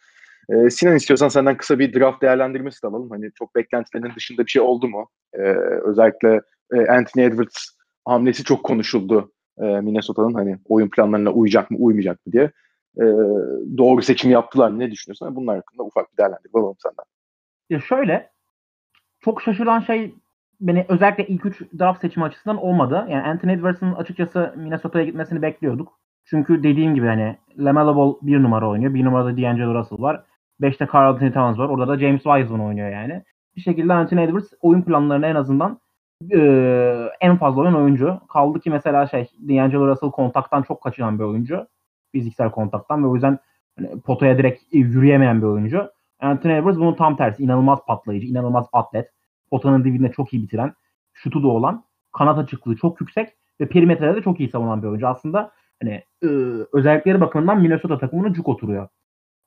Ee, 0.48 0.70
Sinan 0.70 0.96
istiyorsan 0.96 1.28
senden 1.28 1.56
kısa 1.56 1.78
bir 1.78 1.94
draft 1.94 2.22
değerlendirmesi 2.22 2.82
de 2.82 2.86
alalım. 2.86 3.10
Hani 3.10 3.30
çok 3.34 3.54
beklentilerin 3.54 4.14
dışında 4.16 4.46
bir 4.46 4.50
şey 4.50 4.62
oldu 4.62 4.88
mu? 4.88 5.08
Ee, 5.34 5.40
özellikle 5.84 6.40
e, 6.72 6.86
Anthony 6.86 7.24
Edwards 7.24 7.66
hamlesi 8.04 8.44
çok 8.44 8.64
konuşuldu 8.64 9.32
e, 9.58 9.64
Minnesota'nın 9.64 10.34
hani 10.34 10.58
oyun 10.68 10.88
planlarına 10.88 11.30
uyacak 11.30 11.70
mı 11.70 11.78
uymayacak 11.80 12.26
mı 12.26 12.32
diye. 12.32 12.50
E, 12.96 13.04
doğru 13.78 14.02
seçimi 14.02 14.32
yaptılar 14.32 14.78
ne 14.78 14.90
düşünüyorsun? 14.90 15.36
Bunlar 15.36 15.56
hakkında 15.56 15.82
ufak 15.82 16.12
bir 16.12 16.16
değerlendirme 16.16 16.60
alalım 16.60 16.76
senden. 16.82 17.04
Ya 17.70 17.80
şöyle 17.80 18.30
çok 19.20 19.42
şaşıran 19.42 19.80
şey 19.80 20.14
beni 20.60 20.86
özellikle 20.88 21.26
ilk 21.26 21.46
üç 21.46 21.62
draft 21.78 22.00
seçimi 22.00 22.24
açısından 22.24 22.56
olmadı. 22.56 23.06
Yani 23.10 23.22
Anthony 23.22 23.52
Edwards'ın 23.52 23.92
açıkçası 23.92 24.54
Minnesota'ya 24.56 25.04
gitmesini 25.04 25.42
bekliyorduk. 25.42 26.00
Çünkü 26.24 26.62
dediğim 26.62 26.94
gibi 26.94 27.06
hani 27.06 27.36
LaMelo 27.58 27.96
Ball 27.96 28.14
bir 28.22 28.42
numara 28.42 28.68
oynuyor. 28.68 28.94
Bir 28.94 29.04
numarada 29.04 29.36
D'Angelo 29.36 29.74
Russell 29.74 30.02
var. 30.02 30.24
Beşte 30.60 30.88
Carl 30.94 31.08
Anthony 31.08 31.32
Towns 31.32 31.58
var. 31.58 31.68
Orada 31.68 31.88
da 31.88 31.98
James 31.98 32.22
Wiseman 32.22 32.60
oynuyor 32.60 32.90
yani. 32.90 33.22
Bir 33.56 33.60
şekilde 33.60 33.92
Anthony 33.92 34.24
Edwards 34.24 34.52
oyun 34.60 34.82
planlarını 34.82 35.26
en 35.26 35.34
azından 35.34 35.80
e, 36.32 36.38
en 37.20 37.36
fazla 37.36 37.60
oyun 37.60 37.74
oyuncu. 37.74 38.20
Kaldı 38.32 38.60
ki 38.60 38.70
mesela 38.70 39.06
şey 39.06 39.28
D'Angelo 39.48 39.88
Russell 39.88 40.10
kontaktan 40.10 40.62
çok 40.62 40.82
kaçıran 40.82 41.18
bir 41.18 41.24
oyuncu. 41.24 41.66
Fiziksel 42.12 42.50
kontaktan 42.50 43.04
ve 43.04 43.06
o 43.06 43.14
yüzden 43.14 43.38
hani, 43.78 44.00
potaya 44.00 44.38
direkt 44.38 44.62
yürüyemeyen 44.72 45.42
bir 45.42 45.46
oyuncu. 45.46 45.90
Anthony 46.20 46.56
Edwards 46.56 46.78
bunun 46.78 46.94
tam 46.94 47.16
tersi. 47.16 47.42
İnanılmaz 47.42 47.78
patlayıcı, 47.86 48.26
inanılmaz 48.26 48.66
atlet. 48.72 49.10
Potanın 49.50 49.84
dibinde 49.84 50.12
çok 50.12 50.32
iyi 50.32 50.42
bitiren, 50.42 50.72
şutu 51.12 51.42
da 51.42 51.48
olan, 51.48 51.84
kanat 52.12 52.38
açıklığı 52.38 52.76
çok 52.76 53.00
yüksek 53.00 53.28
ve 53.60 53.68
perimetrede 53.68 54.16
de 54.16 54.22
çok 54.22 54.40
iyi 54.40 54.48
savunan 54.48 54.82
bir 54.82 54.88
oyuncu. 54.88 55.08
Aslında 55.08 55.50
hani 55.82 56.02
e, 56.22 56.28
özellikleri 56.72 57.20
bakımından 57.20 57.60
Minnesota 57.60 57.98
takımına 57.98 58.32
cuk 58.32 58.48
oturuyor. 58.48 58.88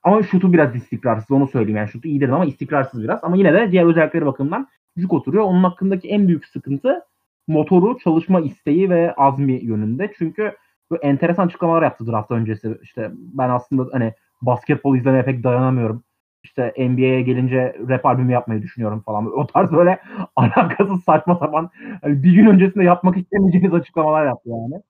Ama 0.03 0.23
şutu 0.23 0.53
biraz 0.53 0.75
istikrarsız 0.75 1.31
onu 1.31 1.47
söyleyeyim. 1.47 1.77
Yani 1.77 1.89
şutu 1.89 2.07
iyidir 2.07 2.29
ama 2.29 2.45
istikrarsız 2.45 3.03
biraz. 3.03 3.23
Ama 3.23 3.35
yine 3.35 3.53
de 3.53 3.71
diğer 3.71 3.85
özellikleri 3.85 4.25
bakımından 4.25 4.67
cuk 4.99 5.13
oturuyor. 5.13 5.43
Onun 5.43 5.63
hakkındaki 5.63 6.09
en 6.09 6.27
büyük 6.27 6.45
sıkıntı 6.45 7.01
motoru, 7.47 7.97
çalışma 7.99 8.41
isteği 8.41 8.89
ve 8.89 9.13
azmi 9.15 9.53
yönünde. 9.53 10.13
Çünkü 10.17 10.55
bu 10.91 10.97
enteresan 10.97 11.47
açıklamalar 11.47 11.83
yaptı 11.83 12.07
draft 12.07 12.31
öncesi. 12.31 12.77
İşte 12.83 13.11
ben 13.13 13.49
aslında 13.49 13.89
hani 13.91 14.13
basketbol 14.41 14.97
izlemeye 14.97 15.23
pek 15.23 15.43
dayanamıyorum. 15.43 16.03
İşte 16.43 16.73
NBA'ye 16.77 17.21
gelince 17.21 17.75
rap 17.89 18.05
albümü 18.05 18.31
yapmayı 18.31 18.61
düşünüyorum 18.61 19.01
falan. 19.05 19.39
O 19.39 19.47
tarz 19.47 19.71
böyle 19.71 19.99
alakasız 20.35 21.03
saçma 21.03 21.35
sapan 21.35 21.69
hani 22.01 22.23
bir 22.23 22.33
gün 22.33 22.45
öncesinde 22.47 22.83
yapmak 22.83 23.17
istemeyeceğiniz 23.17 23.73
açıklamalar 23.73 24.25
yaptı 24.25 24.49
yani. 24.49 24.81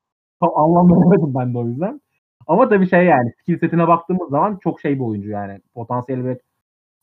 Tam 0.42 0.50
anlamlayamadım 0.58 1.36
ben 1.36 1.54
de 1.54 1.58
o 1.58 1.68
yüzden. 1.68 2.02
Ama 2.48 2.70
tabii 2.70 2.90
şey 2.90 3.06
yani 3.06 3.34
skill 3.40 3.60
setine 3.60 3.88
baktığımız 3.88 4.30
zaman 4.30 4.60
çok 4.64 4.82
şey 4.82 4.96
bir 4.96 5.04
oyuncu 5.04 5.30
yani. 5.30 5.60
Potansiyeli 5.74 6.26
ve 6.26 6.40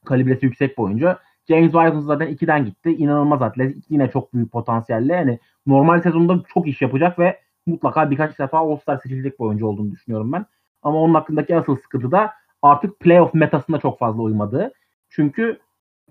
kalibresi 0.05 0.47
yüksek 0.47 0.79
bir 0.79 0.83
oyuncu. 0.83 1.17
James 1.49 1.73
Wiseman 1.73 2.01
zaten 2.01 2.29
2'den 2.29 2.65
gitti. 2.65 2.91
İnanılmaz 2.91 3.43
atlet. 3.43 3.77
Yine 3.91 4.11
çok 4.11 4.35
büyük 4.35 4.53
potansiyelle. 4.53 5.15
Yani 5.15 5.39
normal 5.67 6.03
sezonda 6.03 6.43
çok 6.55 6.69
iş 6.69 6.83
yapacak 6.83 7.19
ve 7.19 7.41
mutlaka 7.67 8.11
birkaç 8.11 8.39
defa 8.39 8.59
All-Star 8.59 8.99
seçilecek 8.99 9.41
bir 9.41 9.45
oyuncu 9.45 9.67
olduğunu 9.67 9.91
düşünüyorum 9.91 10.33
ben. 10.33 10.47
Ama 10.83 10.99
onun 10.99 11.15
hakkındaki 11.15 11.57
asıl 11.57 11.77
sıkıntı 11.77 12.11
da 12.13 12.33
artık 12.63 13.01
playoff 13.01 13.35
metasında 13.35 13.79
çok 13.79 13.99
fazla 13.99 14.23
uymadığı. 14.23 14.73
Çünkü 15.11 15.59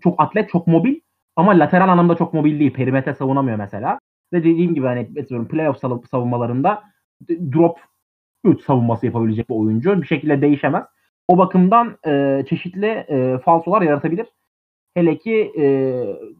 çok 0.02 0.22
atlet, 0.22 0.50
çok 0.50 0.68
mobil 0.68 1.00
ama 1.36 1.52
lateral 1.60 1.90
anlamda 1.90 2.16
çok 2.16 2.34
mobil 2.34 2.60
değil. 2.60 2.74
Perimetre 2.74 3.14
savunamıyor 3.14 3.58
mesela. 3.58 4.00
Ve 4.34 4.40
dediğim 4.40 4.76
gibi 4.76 4.86
hani 4.86 5.14
playoff 5.48 5.78
savunmalarında 6.12 6.84
drop 7.30 7.80
3 8.44 8.62
savunması 8.62 9.06
yapabilecek 9.06 9.50
bir 9.50 9.56
oyuncu. 9.56 10.02
Bir 10.02 10.08
şekilde 10.08 10.42
değişemez. 10.42 10.86
O 11.28 11.38
bakımdan 11.38 11.98
e, 12.08 12.44
çeşitli 12.50 12.88
e, 12.88 13.38
falsolar 13.38 13.82
yaratabilir. 13.82 14.28
Hele 14.94 15.18
ki 15.18 15.52
e, 15.58 15.64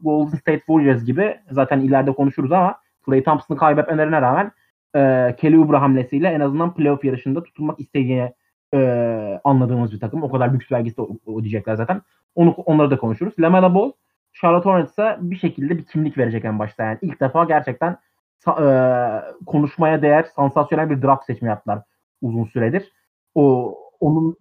Golden 0.02 0.36
State 0.36 0.58
Warriors 0.58 1.04
gibi 1.04 1.36
zaten 1.50 1.80
ileride 1.80 2.12
konuşuruz 2.12 2.52
ama 2.52 2.78
Clay 3.06 3.22
Thompson'ı 3.22 3.58
kaybetmelerine 3.58 4.20
rağmen 4.20 4.52
e, 4.96 5.00
Kelly 5.36 5.58
Oubre 5.58 5.76
hamlesiyle 5.76 6.28
en 6.28 6.40
azından 6.40 6.74
playoff 6.74 7.04
yarışında 7.04 7.42
tutulmak 7.42 7.80
istediğini 7.80 8.32
e, 8.74 9.40
anladığımız 9.44 9.92
bir 9.92 10.00
takım. 10.00 10.22
O 10.22 10.30
kadar 10.30 10.52
lüks 10.52 10.72
vergisi 10.72 10.96
de 10.96 11.02
ödeyecekler 11.26 11.74
zaten. 11.74 12.02
Onu, 12.34 12.50
onları 12.50 12.90
da 12.90 12.98
konuşuruz. 12.98 13.34
Lamela 13.38 13.74
Ball, 13.74 13.92
Charlotte 14.32 14.70
Hornets'a 14.70 15.18
bir 15.20 15.36
şekilde 15.36 15.78
bir 15.78 15.84
kimlik 15.84 16.18
verecek 16.18 16.44
en 16.44 16.58
başta. 16.58 16.84
Yani 16.84 16.98
ilk 17.02 17.20
defa 17.20 17.44
gerçekten 17.44 17.96
e, 18.48 18.66
konuşmaya 19.46 20.02
değer 20.02 20.26
sansasyonel 20.36 20.90
bir 20.90 21.02
draft 21.02 21.24
seçimi 21.24 21.48
yaptılar 21.48 21.82
uzun 22.22 22.44
süredir. 22.44 22.92
O 23.34 23.76
onun 24.00 24.36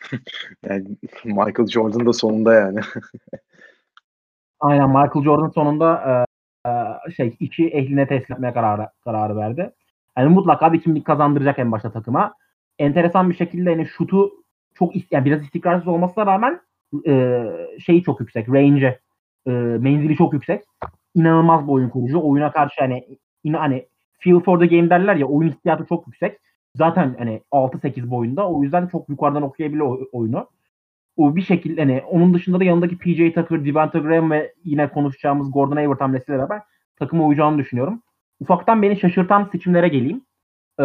yani 0.68 0.86
Michael 1.24 1.66
Jordan 1.66 2.06
da 2.06 2.12
sonunda 2.12 2.54
yani. 2.54 2.80
Aynen 4.60 4.88
Michael 4.88 5.24
Jordan 5.24 5.48
sonunda 5.48 6.26
e, 6.64 6.68
e, 6.68 7.12
şey 7.12 7.36
iki 7.40 7.68
ehline 7.68 8.06
teslim 8.06 8.36
etmeye 8.36 8.52
kararı, 8.52 8.88
kararı 9.04 9.36
verdi. 9.36 9.72
Yani 10.18 10.28
mutlaka 10.28 10.72
bir 10.72 10.82
kimlik 10.82 11.06
kazandıracak 11.06 11.58
en 11.58 11.72
başta 11.72 11.92
takıma. 11.92 12.34
Enteresan 12.78 13.30
bir 13.30 13.36
şekilde 13.36 13.70
yani 13.70 13.86
şutu 13.86 14.30
çok 14.74 15.12
yani 15.12 15.24
biraz 15.24 15.42
istikrarsız 15.42 15.88
olmasına 15.88 16.26
rağmen 16.26 16.60
e, 17.06 17.44
şeyi 17.86 18.02
çok 18.02 18.20
yüksek. 18.20 18.48
Range 18.48 19.00
e, 19.46 19.50
menzili 19.50 20.16
çok 20.16 20.32
yüksek. 20.32 20.64
İnanılmaz 21.16 21.66
bir 21.66 21.72
oyun 21.72 21.88
kurucu. 21.88 22.20
Oyuna 22.22 22.52
karşı 22.52 22.80
hani 22.80 23.18
yine 23.44 23.56
hani 23.56 23.86
feel 24.18 24.40
for 24.40 24.60
the 24.60 24.66
game 24.66 24.90
derler 24.90 25.16
ya 25.16 25.26
oyun 25.26 25.50
hissiyatı 25.50 25.86
çok 25.86 26.06
yüksek. 26.06 26.38
Zaten 26.74 27.14
hani 27.18 27.42
6-8 27.52 28.10
boyunda. 28.10 28.48
O 28.48 28.62
yüzden 28.62 28.86
çok 28.86 29.08
yukarıdan 29.08 29.42
okuyabiliyor 29.42 30.06
oyunu. 30.12 30.48
O 31.16 31.36
bir 31.36 31.42
şekilde 31.42 31.80
hani 31.80 32.02
onun 32.10 32.34
dışında 32.34 32.60
da 32.60 32.64
yanındaki 32.64 32.98
PJ 32.98 33.34
Tucker, 33.34 33.64
Devonta 33.64 33.98
Graham 33.98 34.30
ve 34.30 34.54
yine 34.64 34.88
konuşacağımız 34.88 35.52
Gordon 35.52 35.76
Hayward 35.76 36.00
hamlesiyle 36.00 36.38
beraber 36.38 36.62
takıma 36.98 37.24
uyacağını 37.24 37.58
düşünüyorum. 37.58 38.02
Ufaktan 38.40 38.82
beni 38.82 39.00
şaşırtan 39.00 39.48
seçimlere 39.52 39.88
geleyim. 39.88 40.20
E, 40.80 40.82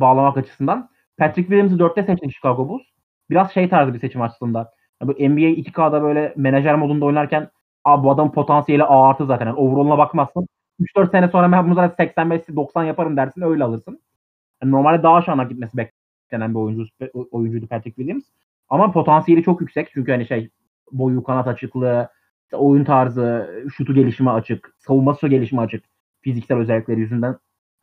bağlamak 0.00 0.36
açısından. 0.36 0.88
Patrick 1.18 1.48
Williams'ı 1.48 1.76
4'te 1.76 2.02
seçti 2.02 2.32
Chicago 2.32 2.68
Bulls. 2.68 2.82
Biraz 3.30 3.52
şey 3.52 3.68
tarzı 3.68 3.94
bir 3.94 3.98
seçim 3.98 4.22
aslında. 4.22 4.72
Yani 5.02 5.28
NBA 5.28 5.60
2K'da 5.60 6.02
böyle 6.02 6.32
menajer 6.36 6.74
modunda 6.74 7.04
oynarken 7.04 7.50
abi 7.86 8.04
bu 8.04 8.10
adam 8.10 8.32
potansiyeli 8.32 8.84
A 8.84 9.08
artı 9.08 9.26
zaten. 9.26 9.46
Yani 9.46 9.56
overall'una 9.56 9.98
bakmazsın. 9.98 10.48
3-4 10.80 11.10
sene 11.10 11.28
sonra 11.28 11.52
ben 11.52 11.70
bunu 11.70 11.80
85-90 11.80 12.86
yaparım 12.86 13.16
dersin 13.16 13.42
öyle 13.42 13.64
alırsın. 13.64 14.00
Yani 14.62 14.72
normalde 14.72 15.02
daha 15.02 15.14
aşağına 15.14 15.44
gitmesi 15.44 15.76
beklenen 15.76 16.54
bir 16.54 16.58
oyuncu, 16.58 16.84
oyuncuydu 17.30 17.66
Patrick 17.66 17.96
Williams. 17.96 18.24
Ama 18.68 18.92
potansiyeli 18.92 19.42
çok 19.42 19.60
yüksek. 19.60 19.90
Çünkü 19.92 20.12
hani 20.12 20.26
şey 20.26 20.50
boyu, 20.92 21.22
kanat 21.22 21.46
açıklığı, 21.48 22.08
oyun 22.52 22.84
tarzı, 22.84 23.50
şutu 23.76 23.94
gelişimi 23.94 24.30
açık, 24.30 24.74
savunması 24.78 25.28
gelişimi 25.28 25.60
açık 25.60 25.84
fiziksel 26.20 26.58
özellikleri 26.58 27.00
yüzünden 27.00 27.36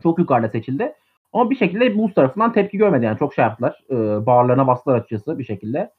çok 0.03 0.19
yukarıda 0.19 0.50
seçildi. 0.50 0.93
Ama 1.33 1.50
bir 1.50 1.55
şekilde 1.55 1.98
Bulls 1.98 2.13
tarafından 2.13 2.53
tepki 2.53 2.77
görmedi 2.77 3.05
yani 3.05 3.19
çok 3.19 3.33
şey 3.33 3.43
yaptılar. 3.45 3.83
E, 3.89 4.25
bağırlarına 4.25 4.67
bastılar 4.67 4.95
açıkçası 4.95 5.39
bir 5.39 5.43
şekilde. 5.43 5.91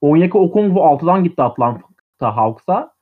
Onyeka 0.00 0.38
Okongwu 0.38 0.80
6'dan 0.80 1.24
gitti 1.24 1.42
Atlanta 1.42 2.36
Hawks'a. 2.36 2.97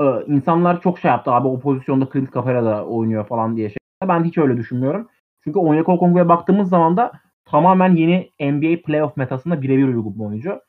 E, 0.00 0.04
insanlar 0.26 0.80
çok 0.80 0.98
şey 0.98 1.10
yaptı 1.10 1.30
abi 1.32 1.48
o 1.48 1.60
pozisyonda 1.60 2.08
Clint 2.12 2.34
Capela 2.34 2.64
da 2.64 2.86
oynuyor 2.86 3.26
falan 3.26 3.56
diye 3.56 3.68
şey. 3.68 3.76
Ben 4.08 4.24
hiç 4.24 4.38
öyle 4.38 4.56
düşünmüyorum. 4.56 5.08
Çünkü 5.44 5.58
Onyeka 5.58 5.92
Okongwu'ya 5.92 6.28
baktığımız 6.28 6.68
zaman 6.68 6.96
da 6.96 7.12
tamamen 7.44 7.96
yeni 7.96 8.30
NBA 8.40 8.82
playoff 8.86 9.16
metasında 9.16 9.62
birebir 9.62 9.84
uygun 9.84 10.14
bir 10.14 10.24
oyuncu. 10.24 10.60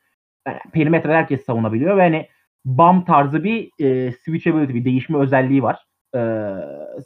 Yani 0.46 0.58
perimetre 0.72 1.14
herkes 1.14 1.44
savunabiliyor 1.44 1.96
ve 1.96 2.00
hani 2.02 2.28
BAM 2.64 3.04
tarzı 3.04 3.44
bir 3.44 3.70
e, 3.78 4.12
switchability, 4.12 4.74
bir 4.74 4.84
değişme 4.84 5.18
özelliği 5.18 5.62
var 5.62 5.86
e, 6.14 6.20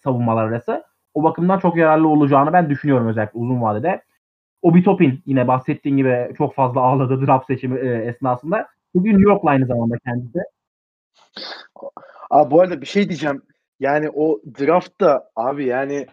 savunmalar 0.03 0.45
arası. 0.47 0.85
O 1.15 1.23
bakımdan 1.23 1.59
çok 1.59 1.77
yararlı 1.77 2.09
olacağını 2.09 2.53
ben 2.53 2.71
düşünüyorum 2.71 3.09
özellikle 3.09 3.39
uzun 3.39 3.63
vadede. 3.63 4.03
Obi 4.63 4.83
Topin 4.83 5.23
yine 5.27 5.49
bahsettiğin 5.49 5.97
gibi 5.97 6.33
çok 6.39 6.55
fazla 6.55 6.81
ağladı 6.81 7.27
draft 7.27 7.47
seçimi 7.47 7.81
e, 7.81 7.89
esnasında. 7.89 8.69
Bugün 8.95 9.13
New 9.13 9.31
York'la 9.31 9.51
aynı 9.51 9.67
zamanda 9.67 9.99
kendisi. 9.99 10.39
Abi 12.31 12.51
bu 12.51 12.61
arada 12.61 12.81
bir 12.81 12.87
şey 12.87 13.09
diyeceğim. 13.09 13.43
Yani 13.81 14.11
o 14.11 14.41
draftta 14.61 15.31
abi 15.37 15.67
yani 15.67 16.07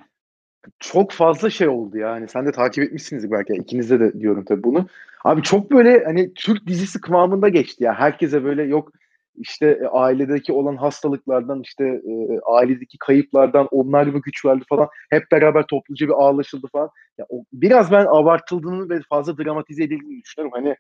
çok 0.80 1.12
fazla 1.12 1.49
şey 1.49 1.67
oldu 1.67 1.97
ya. 1.97 2.12
Hani 2.12 2.27
sen 2.27 2.45
de 2.45 2.51
takip 2.51 2.84
etmişsiniz 2.84 3.32
belki. 3.32 3.53
İkinizde 3.53 3.99
de 3.99 4.19
diyorum 4.19 4.45
tabii 4.45 4.63
bunu. 4.63 4.88
Abi 5.25 5.41
çok 5.43 5.71
böyle 5.71 6.03
hani 6.06 6.34
Türk 6.34 6.67
dizisi 6.67 7.01
kıvamında 7.01 7.49
geçti 7.49 7.84
ya. 7.84 7.93
Herkese 7.93 8.43
böyle 8.43 8.63
yok 8.63 8.91
işte 9.38 9.80
e, 9.82 9.88
ailedeki 9.88 10.53
olan 10.53 10.75
hastalıklardan 10.75 11.62
işte 11.62 11.86
e, 11.86 12.39
ailedeki 12.45 12.97
kayıplardan 12.97 13.67
onlar 13.71 14.08
mı 14.08 14.21
güç 14.21 14.45
verdi 14.45 14.63
falan 14.69 14.88
hep 15.10 15.23
beraber 15.32 15.65
topluca 15.67 16.08
bir 16.08 16.13
ağlaşıldı 16.13 16.67
falan. 16.71 16.89
Ya, 17.17 17.25
o, 17.30 17.43
biraz 17.53 17.91
ben 17.91 18.06
abartıldığını 18.06 18.89
ve 18.89 18.99
fazla 19.10 19.38
dramatize 19.38 19.84
edildiğini 19.84 20.23
düşünüyorum. 20.23 20.51
Hani 20.56 20.75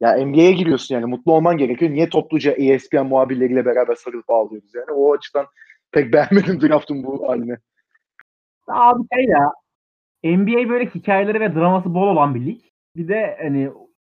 ya 0.00 0.26
NBA'ye 0.26 0.52
giriyorsun 0.52 0.94
yani 0.94 1.06
mutlu 1.06 1.32
olman 1.32 1.56
gerekiyor. 1.56 1.90
Niye 1.90 2.08
topluca 2.08 2.52
ESPN 2.52 3.06
muhabirleriyle 3.06 3.64
beraber 3.64 3.94
sarılıp 3.94 4.30
ağlıyoruz 4.30 4.74
yani. 4.74 4.92
O 4.92 5.14
açıdan 5.14 5.46
pek 5.92 6.12
beğenmedim 6.12 6.60
draftın 6.60 7.04
bu 7.04 7.28
halini. 7.28 7.56
Abi 8.68 9.02
şey 9.14 9.24
ya 9.24 9.52
NBA 10.24 10.68
böyle 10.68 10.86
hikayeleri 10.86 11.40
ve 11.40 11.54
draması 11.54 11.94
bol 11.94 12.06
olan 12.06 12.34
bir 12.34 12.46
lig. 12.46 12.60
Bir 12.96 13.08
de 13.08 13.38
hani 13.42 13.70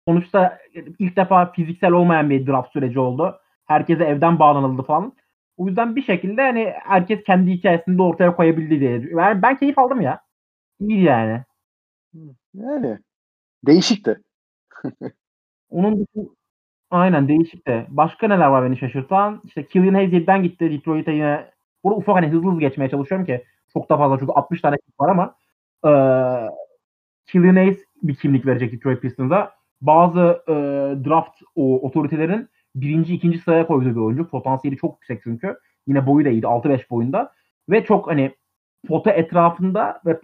sonuçta 0.09 0.59
ilk 0.99 1.17
defa 1.17 1.53
fiziksel 1.53 1.93
olmayan 1.93 2.31
bir 2.31 2.47
draft 2.47 2.73
süreci 2.73 2.99
oldu. 2.99 3.41
Herkese 3.65 4.05
evden 4.05 4.39
bağlanıldı 4.39 4.83
falan. 4.83 5.13
O 5.57 5.67
yüzden 5.67 5.97
bir 5.97 6.03
şekilde 6.03 6.43
hani 6.43 6.73
herkes 6.83 7.25
kendi 7.25 7.51
hikayesini 7.51 7.99
de 7.99 8.03
ortaya 8.03 8.37
koyabildi 8.37 8.81
diye. 8.81 9.17
Ben, 9.17 9.43
ben 9.43 9.59
keyif 9.59 9.79
aldım 9.79 10.01
ya. 10.01 10.21
İyi 10.81 11.03
yani. 11.03 11.43
Yani 12.55 12.99
değişikti. 13.67 14.21
Onun 15.73 15.93
dışında 15.93 16.29
aynen 16.91 17.29
değişikti. 17.29 17.87
Başka 17.91 18.29
neler 18.29 18.47
var 18.47 18.65
beni 18.65 18.79
şaşırtan? 18.79 19.43
İşte 19.45 19.67
Killian 19.67 19.95
Hayes 19.95 20.13
7'den 20.13 20.43
gitti 20.43 20.71
Detroit'e 20.73 21.13
yine. 21.13 21.51
Burada 21.85 21.97
ufak 21.99 22.17
hani 22.17 22.29
hızlı 22.29 22.51
hızlı 22.51 22.61
geçmeye 22.61 22.91
çalışıyorum 22.91 23.27
ki 23.27 23.45
çok 23.73 23.91
da 23.91 23.97
fazla 23.97 24.19
çünkü 24.19 24.33
60 24.33 24.61
tane 24.61 24.77
var 25.01 25.09
ama 25.11 25.37
e, 25.87 25.91
Killian 27.27 27.57
Hayes 27.57 27.79
bir 28.03 28.15
kimlik 28.15 28.47
verecek 28.47 28.73
Detroit 28.73 29.03
Pistons'a. 29.03 29.53
Bazı 29.81 30.43
e, 30.49 30.53
draft 31.09 31.43
o, 31.55 31.81
otoritelerin 31.87 32.49
birinci, 32.75 33.15
ikinci 33.15 33.39
sıraya 33.39 33.67
koyduğu 33.67 33.91
bir 33.91 34.01
oyuncu. 34.01 34.29
Potansiyeli 34.29 34.77
çok 34.77 34.95
yüksek 34.95 35.23
çünkü. 35.23 35.59
Yine 35.87 36.07
boyu 36.07 36.25
da 36.25 36.29
iyiydi. 36.29 36.47
6-5 36.47 36.91
boyunda. 36.91 37.33
Ve 37.71 37.85
çok 37.85 38.07
hani 38.11 38.35
pota 38.89 39.11
etrafında 39.11 40.01
ve 40.07 40.21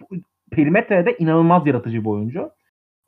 perimetrede 0.51 1.17
inanılmaz 1.17 1.67
yaratıcı 1.67 2.01
bir 2.01 2.09
oyuncu. 2.09 2.51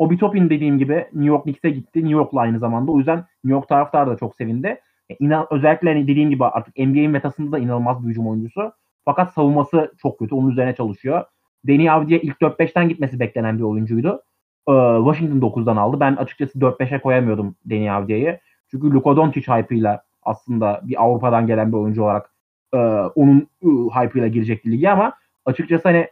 Obi 0.02 0.18
Topin 0.18 0.50
dediğim 0.50 0.78
gibi 0.78 0.94
New 0.94 1.26
York 1.26 1.44
Knicks'e 1.44 1.70
gitti. 1.70 2.00
New 2.00 2.14
York'la 2.14 2.40
aynı 2.40 2.60
zamanda. 2.60 2.92
O 2.92 2.98
yüzden 2.98 3.18
New 3.18 3.52
York 3.52 3.68
taraftarı 3.68 4.10
da 4.10 4.18
çok 4.18 4.36
sevindi. 4.36 4.80
E, 5.10 5.16
inan, 5.20 5.48
özellikle 5.52 5.90
hani 5.90 6.08
dediğim 6.08 6.30
gibi 6.30 6.46
artık 6.46 6.78
NBA'in 6.78 7.12
metasında 7.12 7.52
da 7.52 7.60
inanılmaz 7.60 8.04
bir 8.04 8.10
hücum 8.10 8.28
oyuncusu. 8.28 8.72
Fakat 9.06 9.34
savunması 9.34 9.94
çok 10.02 10.20
kötü. 10.20 10.36
Onun 10.36 10.52
üzerine 10.52 10.76
çalışıyor. 10.76 11.24
Deni 11.68 11.92
Avdi'ye 11.92 12.22
ilk 12.22 12.42
4-5'ten 12.42 12.90
gitmesi 12.90 13.20
beklenen 13.20 13.58
bir 13.58 13.64
oyuncuydu. 13.64 14.22
Ee, 14.70 14.74
Washington 15.06 15.50
9'dan 15.50 15.78
aldı. 15.78 16.00
Ben 16.00 16.16
açıkçası 16.16 16.60
4-5'e 16.60 17.02
koyamıyordum 17.02 17.56
Deni 17.66 17.92
Avdi'yi. 17.92 18.40
Çünkü 18.72 18.92
Luka 18.92 19.16
Doncic 19.16 19.52
hype'ıyla 19.52 20.04
aslında 20.24 20.82
bir 20.84 21.04
Avrupa'dan 21.04 21.48
gelen 21.48 21.72
bir 21.72 21.78
oyuncu 21.78 22.04
olarak 22.04 22.32
e, 22.74 22.78
onun 23.16 23.48
e, 23.62 23.68
hype'ıyla 23.68 24.28
girecekti 24.28 24.72
ligi 24.72 24.90
ama 24.90 25.14
açıkçası 25.46 25.90
hani 25.90 26.08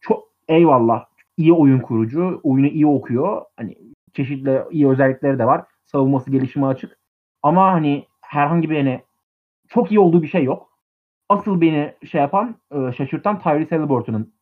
çok 0.00 0.24
eyvallah 0.48 1.04
iyi 1.40 1.52
oyun 1.52 1.80
kurucu, 1.80 2.40
oyunu 2.42 2.66
iyi 2.66 2.86
okuyor. 2.86 3.42
Hani 3.56 3.76
çeşitli 4.12 4.62
iyi 4.70 4.88
özellikleri 4.88 5.38
de 5.38 5.44
var. 5.46 5.64
Savunması 5.84 6.30
gelişimi 6.30 6.66
açık. 6.66 6.98
Ama 7.42 7.72
hani 7.72 8.06
herhangi 8.20 8.70
bir 8.70 8.76
hani 8.76 9.02
çok 9.68 9.92
iyi 9.92 10.00
olduğu 10.00 10.22
bir 10.22 10.28
şey 10.28 10.44
yok. 10.44 10.70
Asıl 11.28 11.60
beni 11.60 11.94
şey 12.10 12.20
yapan, 12.20 12.56
e, 12.72 12.92
şaşırtan 12.92 13.38
Tyrese 13.38 13.76
Halliburton'un 13.76 14.32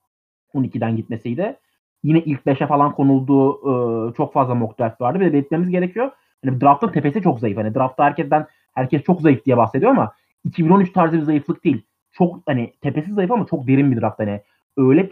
12'den 0.55 0.97
gitmesiydi. 0.97 1.57
Yine 2.03 2.21
ilk 2.21 2.47
5'e 2.47 2.67
falan 2.67 2.95
konulduğu 2.95 3.53
e, 3.53 4.15
çok 4.15 4.33
fazla 4.33 4.55
mock 4.55 4.79
draft 4.79 5.01
vardı. 5.01 5.21
Bir 5.21 5.27
de 5.27 5.33
belirtmemiz 5.33 5.71
gerekiyor. 5.71 6.11
Hani 6.45 6.61
draftın 6.61 6.89
tepesi 6.89 7.23
çok 7.23 7.41
zayıf. 7.41 7.59
Hani 7.59 7.75
draftta 7.75 8.05
herkesten 8.05 8.47
herkes 8.75 9.03
çok 9.03 9.21
zayıf 9.21 9.45
diye 9.45 9.57
bahsediyor 9.57 9.91
ama 9.91 10.13
2013 10.45 10.93
tarzı 10.93 11.17
bir 11.17 11.23
zayıflık 11.23 11.65
değil. 11.65 11.83
Çok 12.13 12.43
hani 12.47 12.73
tepesi 12.81 13.13
zayıf 13.13 13.31
ama 13.31 13.47
çok 13.47 13.67
derin 13.69 13.93
bir 13.93 14.01
draft. 14.01 14.19
Hani 14.19 14.43
öyle 14.77 15.11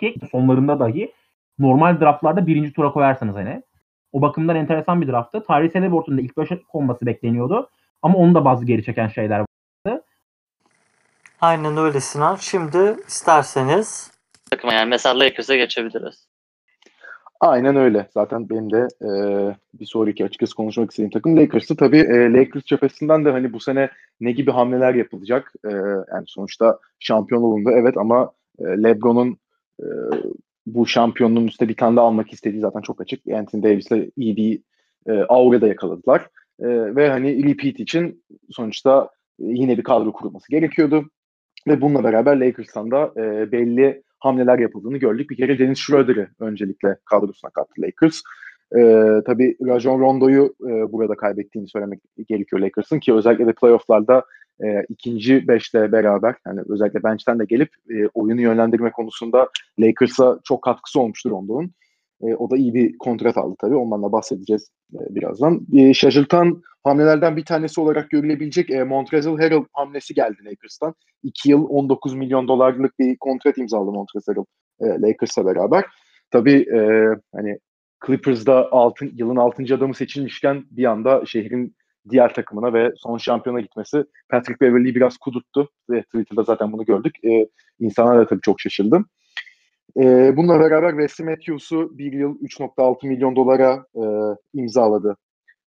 ki 0.00 0.14
sonlarında 0.32 0.80
dahi 0.80 1.12
normal 1.58 2.00
draftlarda 2.00 2.46
birinci 2.46 2.72
tura 2.72 2.92
koyarsanız 2.92 3.36
hani. 3.36 3.62
O 4.12 4.22
bakımdan 4.22 4.56
enteresan 4.56 5.00
bir 5.00 5.08
drafttı. 5.08 5.42
Tyrese 5.42 5.78
Halliburton'un 5.78 6.18
da 6.18 6.22
ilk 6.22 6.32
5'e 6.32 6.62
konması 6.62 7.06
bekleniyordu. 7.06 7.70
Ama 8.02 8.18
onun 8.18 8.34
da 8.34 8.44
bazı 8.44 8.64
geri 8.64 8.84
çeken 8.84 9.08
şeyler 9.08 9.38
vardı. 9.38 10.02
Aynen 11.40 11.76
öyle 11.76 12.00
Sinan. 12.00 12.36
Şimdi 12.36 12.96
isterseniz 13.08 14.10
takıma 14.50 14.72
yani 14.72 14.88
mesela 14.88 15.18
Lakers'a 15.18 15.56
geçebiliriz. 15.56 16.30
Aynen 17.40 17.76
öyle. 17.76 18.08
Zaten 18.14 18.50
benim 18.50 18.72
de 18.72 18.88
e, 19.02 19.10
bir 19.74 19.86
sonraki 19.86 20.24
açıkçası 20.24 20.54
konuşmak 20.54 20.90
istediğim 20.90 21.10
takım 21.10 21.36
Lakers'ı. 21.36 21.76
Tabii 21.76 21.98
e, 21.98 22.32
Lakers 22.32 22.64
cephesinden 22.64 23.24
de 23.24 23.30
hani 23.30 23.52
bu 23.52 23.60
sene 23.60 23.90
ne 24.20 24.32
gibi 24.32 24.50
hamleler 24.50 24.94
yapılacak? 24.94 25.52
E, 25.64 25.70
yani 26.12 26.24
sonuçta 26.26 26.78
şampiyon 26.98 27.42
olundu 27.42 27.70
evet 27.74 27.96
ama 27.96 28.32
e, 28.58 28.64
LeBron'un 28.64 29.38
e, 29.80 29.88
bu 30.66 30.86
şampiyonluğun 30.86 31.46
üstüne 31.46 31.68
bir 31.68 31.76
tane 31.76 31.96
daha 31.96 32.06
almak 32.06 32.32
istediği 32.32 32.60
zaten 32.60 32.80
çok 32.80 33.00
açık. 33.00 33.28
Anthony 33.28 33.62
Davis'le 33.62 34.10
iyi 34.16 34.36
bir 34.36 34.62
e, 35.06 35.12
aura 35.22 35.60
da 35.60 35.68
yakaladılar. 35.68 36.20
E, 36.60 36.96
ve 36.96 37.10
hani 37.10 37.48
repeat 37.48 37.80
için 37.80 38.24
sonuçta 38.50 39.10
yine 39.38 39.78
bir 39.78 39.82
kadro 39.82 40.12
kurulması 40.12 40.50
gerekiyordu. 40.50 41.10
Ve 41.68 41.80
bununla 41.80 42.04
beraber 42.04 42.36
Lakers'tan 42.36 42.90
da 42.90 43.12
e, 43.16 43.52
belli 43.52 44.02
hamleler 44.18 44.58
yapıldığını 44.58 44.98
gördük. 44.98 45.30
Bir 45.30 45.36
kere 45.36 45.58
Dennis 45.58 45.78
Schroeder'ı 45.78 46.28
öncelikle 46.40 46.96
kadrosuna 47.04 47.50
kattı 47.50 47.82
Lakers. 47.82 48.20
E, 48.76 48.80
tabii 49.26 49.56
Rajon 49.66 50.00
Rondo'yu 50.00 50.54
e, 50.60 50.92
burada 50.92 51.14
kaybettiğini 51.14 51.68
söylemek 51.68 52.00
gerekiyor 52.28 52.62
Lakers'ın 52.62 53.00
ki 53.00 53.14
özellikle 53.14 53.46
de 53.46 53.52
playofflarda 53.52 54.24
e, 54.64 54.84
ikinci 54.88 55.48
beşle 55.48 55.92
beraber 55.92 56.34
yani 56.46 56.60
özellikle 56.68 57.02
bench'ten 57.02 57.38
de 57.38 57.44
gelip 57.44 57.70
e, 57.90 58.06
oyunu 58.14 58.40
yönlendirme 58.40 58.90
konusunda 58.90 59.48
Lakers'a 59.78 60.38
çok 60.44 60.62
katkısı 60.62 61.00
olmuştur 61.00 61.30
Rondo'nun. 61.30 61.72
E, 62.22 62.34
o 62.34 62.50
da 62.50 62.56
iyi 62.56 62.74
bir 62.74 62.98
kontrat 62.98 63.38
aldı 63.38 63.56
tabii. 63.60 63.76
Ondan 63.76 64.02
da 64.02 64.12
bahsedeceğiz 64.12 64.70
e, 64.94 65.14
birazdan. 65.14 65.66
E, 65.76 65.94
şaşırtan 65.94 66.62
hamlelerden 66.84 67.36
bir 67.36 67.44
tanesi 67.44 67.80
olarak 67.80 68.10
görülebilecek 68.10 68.70
e, 68.70 68.84
Montrezl 68.84 69.36
Harrell 69.36 69.64
hamlesi 69.72 70.14
geldi 70.14 70.38
Lakers'tan. 70.44 70.94
2 71.22 71.50
yıl 71.50 71.66
19 71.68 72.14
milyon 72.14 72.48
dolarlık 72.48 72.98
bir 72.98 73.16
kontrat 73.16 73.58
imzaladı 73.58 73.92
Montrezl 73.92 74.32
Harrell 74.32 74.44
e, 74.80 75.00
Lakers'la 75.00 75.46
beraber. 75.46 75.84
Tabii 76.30 76.66
e, 76.74 77.08
hani 77.34 77.58
Clippers'da 78.06 78.72
altın, 78.72 79.12
yılın 79.16 79.36
6. 79.36 79.74
adamı 79.74 79.94
seçilmişken 79.94 80.64
bir 80.70 80.84
anda 80.84 81.26
şehrin 81.26 81.76
diğer 82.10 82.34
takımına 82.34 82.72
ve 82.72 82.92
son 82.96 83.18
şampiyona 83.18 83.60
gitmesi 83.60 84.04
Patrick 84.28 84.60
Beverley'i 84.60 84.94
biraz 84.94 85.16
kudurttu. 85.16 85.70
Ve 85.90 86.02
Twitter'da 86.02 86.42
zaten 86.42 86.72
bunu 86.72 86.84
gördük. 86.84 87.24
E, 87.24 87.48
insanlar 87.80 88.18
da 88.18 88.26
tabii 88.26 88.40
çok 88.40 88.60
şaşırdı. 88.60 89.04
E, 89.96 90.36
bununla 90.36 90.60
beraber 90.60 90.90
Wesley 90.90 91.28
Matthews'u 91.28 91.98
bir 91.98 92.12
yıl 92.12 92.38
3.6 92.38 93.06
milyon 93.06 93.36
dolara 93.36 93.86
e, 93.94 94.02
imzaladı 94.54 95.16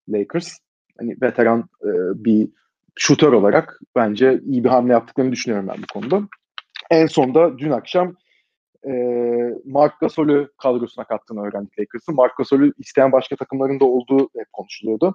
Lakers. 0.08 0.58
Hani 0.98 1.16
veteran 1.22 1.60
e, 1.60 1.90
bir 2.24 2.48
şutör 2.94 3.32
olarak 3.32 3.80
bence 3.96 4.40
iyi 4.46 4.64
bir 4.64 4.68
hamle 4.68 4.92
yaptıklarını 4.92 5.32
düşünüyorum 5.32 5.68
ben 5.68 5.82
bu 5.82 6.00
konuda. 6.00 6.28
En 6.90 7.06
sonda 7.06 7.58
dün 7.58 7.70
akşam 7.70 8.16
e, 8.86 8.92
Mark 9.64 10.00
Gasol'ü 10.00 10.48
kadrosuna 10.58 11.04
kattığını 11.04 11.40
öğrendik 11.40 11.78
Lakers'ın. 11.78 12.14
Mark 12.14 12.36
Gasol'ü 12.36 12.72
isteyen 12.78 13.12
başka 13.12 13.36
takımların 13.36 13.80
da 13.80 13.84
olduğu 13.84 14.28
hep 14.38 14.52
konuşuluyordu. 14.52 15.14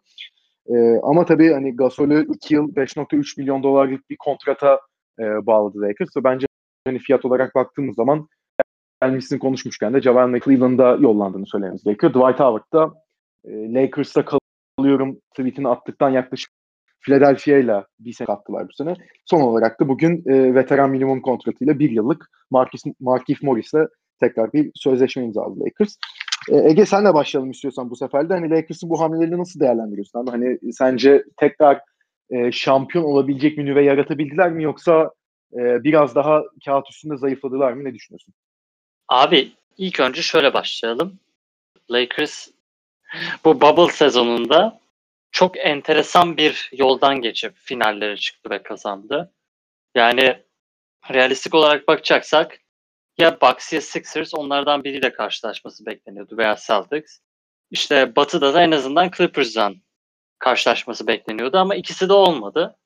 E, 0.69 0.99
ama 1.03 1.25
tabii 1.25 1.53
hani 1.53 1.75
Gasol'ü 1.75 2.27
2 2.34 2.56
yıl 2.56 2.73
5.3 2.73 3.39
milyon 3.39 3.63
dolarlık 3.63 4.10
bir 4.10 4.17
kontrata 4.17 4.80
e, 5.19 5.23
bağladı 5.45 5.82
Lakers 5.82 6.10
bence 6.23 6.45
hani 6.88 6.99
fiyat 6.99 7.25
olarak 7.25 7.56
baktığımız 7.56 7.95
zaman 7.95 8.27
gelmişsin 9.01 9.39
konuşmuşken 9.39 9.93
de 9.93 10.01
Javan 10.01 10.39
Cleveland'a 10.45 10.95
yollandığını 10.95 11.47
söylememiz 11.47 11.84
gerekiyor. 11.84 12.13
Dwight 12.13 12.39
Howard 12.39 12.73
da 12.73 12.93
e, 13.45 13.73
Lakers'ta 13.73 14.25
kalıyorum 14.77 15.19
tweetini 15.34 15.67
attıktan 15.67 16.10
yaklaşık 16.10 16.51
Philadelphia 16.99 17.58
ile 17.58 17.84
bir 17.99 18.13
sene 18.13 18.27
attılar 18.27 18.67
bu 18.67 18.73
sene. 18.73 18.93
Son 19.25 19.41
olarak 19.41 19.80
da 19.80 19.88
bugün 19.88 20.23
e, 20.25 20.56
veteran 20.56 20.89
minimum 20.89 21.21
kontratıyla 21.21 21.80
bir 21.80 21.91
yıllık 21.91 22.30
Markif 22.99 23.43
Morris'le 23.43 23.88
tekrar 24.19 24.53
bir 24.53 24.71
sözleşme 24.75 25.23
imzaladı 25.23 25.60
Lakers. 25.60 25.95
E, 26.52 26.58
Ege 26.69 26.86
senle 26.86 27.13
başlayalım 27.13 27.52
istiyorsan 27.52 27.89
bu 27.89 27.95
sefer 27.95 28.30
de. 28.30 28.34
Hani 28.34 28.50
Lakers'ın 28.50 28.89
bu 28.89 29.02
hamlelerini 29.02 29.38
nasıl 29.38 29.60
değerlendiriyorsun? 29.60 30.19
Ama 30.19 30.32
hani 30.32 30.73
sence 30.73 31.23
tekrar 31.38 31.82
e, 32.30 32.52
şampiyon 32.52 33.04
olabilecek 33.04 33.58
bir 33.58 33.65
nüve 33.65 33.84
yaratabildiler 33.84 34.52
mi 34.52 34.63
yoksa 34.63 35.12
e, 35.54 35.84
biraz 35.84 36.15
daha 36.15 36.43
kağıt 36.65 36.89
üstünde 36.89 37.17
zayıfladılar 37.17 37.71
mı? 37.73 37.84
Ne 37.84 37.93
düşünüyorsun? 37.93 38.34
Abi 39.08 39.52
ilk 39.78 40.00
önce 40.00 40.21
şöyle 40.21 40.54
başlayalım. 40.54 41.19
Lakers 41.91 42.47
bu 43.45 43.62
bubble 43.62 43.93
sezonunda 43.93 44.80
çok 45.32 45.58
enteresan 45.58 46.38
bir 46.38 46.69
yoldan 46.73 47.21
geçip 47.21 47.56
finallere 47.56 48.17
çıktı 48.17 48.50
ve 48.50 48.63
kazandı. 48.63 49.32
Yani 49.95 50.43
realistik 51.13 51.56
olarak 51.56 51.88
bakacaksak 51.88 52.60
ya 53.17 53.41
Bucks 53.41 53.73
ya 53.73 53.82
Sixers 53.82 54.34
onlardan 54.34 54.84
biriyle 54.84 55.13
karşılaşması 55.13 55.86
bekleniyordu 55.86 56.38
veya 56.38 56.58
Celtics. 56.67 57.19
İşte 57.71 58.15
Batı'da 58.15 58.53
da 58.53 58.62
en 58.62 58.71
azından 58.71 59.12
Clippers'dan 59.17 59.82
karşılaşması 60.39 61.08
bekleniyordu 61.08 61.58
ama 61.58 61.75
ikisi 61.75 62.10
de 62.10 62.13
olmadı. 62.13 62.77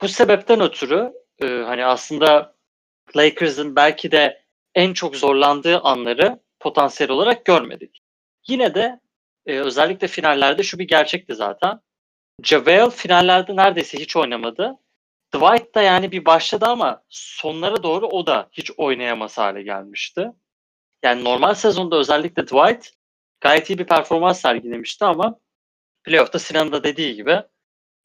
Bu 0.00 0.08
sebepten 0.08 0.60
ötürü 0.60 1.12
e, 1.42 1.46
hani 1.46 1.84
aslında 1.84 2.54
Lakers'ın 3.16 3.76
belki 3.76 4.12
de 4.12 4.44
en 4.74 4.92
çok 4.92 5.16
zorlandığı 5.16 5.80
anları 5.80 6.40
potansiyel 6.60 7.10
olarak 7.10 7.44
görmedik. 7.44 8.02
Yine 8.48 8.74
de 8.74 9.00
e, 9.46 9.58
özellikle 9.58 10.08
finallerde 10.08 10.62
şu 10.62 10.78
bir 10.78 10.88
gerçekti 10.88 11.34
zaten. 11.34 11.80
JaVale 12.42 12.90
finallerde 12.90 13.56
neredeyse 13.56 13.98
hiç 13.98 14.16
oynamadı. 14.16 14.76
Dwight 15.34 15.74
da 15.74 15.82
yani 15.82 16.12
bir 16.12 16.24
başladı 16.24 16.66
ama 16.66 17.02
sonlara 17.08 17.82
doğru 17.82 18.06
o 18.06 18.26
da 18.26 18.48
hiç 18.52 18.70
oynayamaz 18.76 19.38
hale 19.38 19.62
gelmişti. 19.62 20.30
Yani 21.02 21.24
normal 21.24 21.54
sezonda 21.54 21.96
özellikle 21.96 22.42
Dwight 22.46 22.90
gayet 23.40 23.70
iyi 23.70 23.78
bir 23.78 23.86
performans 23.86 24.40
sergilemişti 24.40 25.04
ama 25.04 25.38
playoff'ta 26.04 26.38
Sinan'ın 26.38 26.72
da 26.72 26.84
dediği 26.84 27.14
gibi 27.14 27.42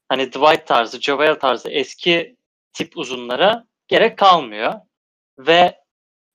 hani 0.08 0.28
Dwight 0.32 0.66
tarzı, 0.66 1.00
JaVale 1.00 1.38
tarzı 1.38 1.70
eski 1.70 2.36
tip 2.72 2.96
uzunlara 2.96 3.66
gerek 3.88 4.18
kalmıyor. 4.18 4.74
Ve 5.38 5.80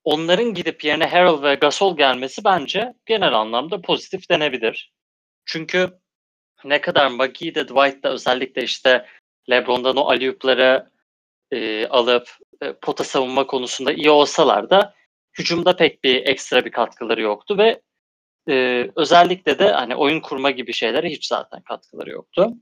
onların 0.03 0.53
gidip 0.53 0.83
yerine 0.83 1.05
Harrell 1.05 1.41
ve 1.43 1.55
Gasol 1.55 1.97
gelmesi 1.97 2.43
bence 2.43 2.93
genel 3.05 3.33
anlamda 3.33 3.81
pozitif 3.81 4.29
denebilir. 4.29 4.93
Çünkü 5.45 5.99
ne 6.63 6.81
kadar 6.81 7.07
McGee 7.07 7.55
de 7.55 7.67
Dwight 7.67 8.03
da 8.03 8.09
özellikle 8.11 8.63
işte 8.63 9.05
LeBron'dan 9.49 9.97
o 9.97 10.09
aliyupları 10.09 10.89
e, 11.51 11.87
alıp 11.87 12.29
e, 12.61 12.73
pota 12.73 13.03
savunma 13.03 13.47
konusunda 13.47 13.93
iyi 13.93 14.09
olsalar 14.09 14.69
da 14.69 14.93
hücumda 15.39 15.75
pek 15.75 16.03
bir 16.03 16.27
ekstra 16.27 16.65
bir 16.65 16.71
katkıları 16.71 17.21
yoktu 17.21 17.57
ve 17.57 17.81
e, 18.49 18.87
özellikle 18.95 19.59
de 19.59 19.71
hani 19.71 19.95
oyun 19.95 20.19
kurma 20.19 20.51
gibi 20.51 20.73
şeylere 20.73 21.09
hiç 21.09 21.27
zaten 21.27 21.61
katkıları 21.61 22.09
yoktu. 22.09 22.53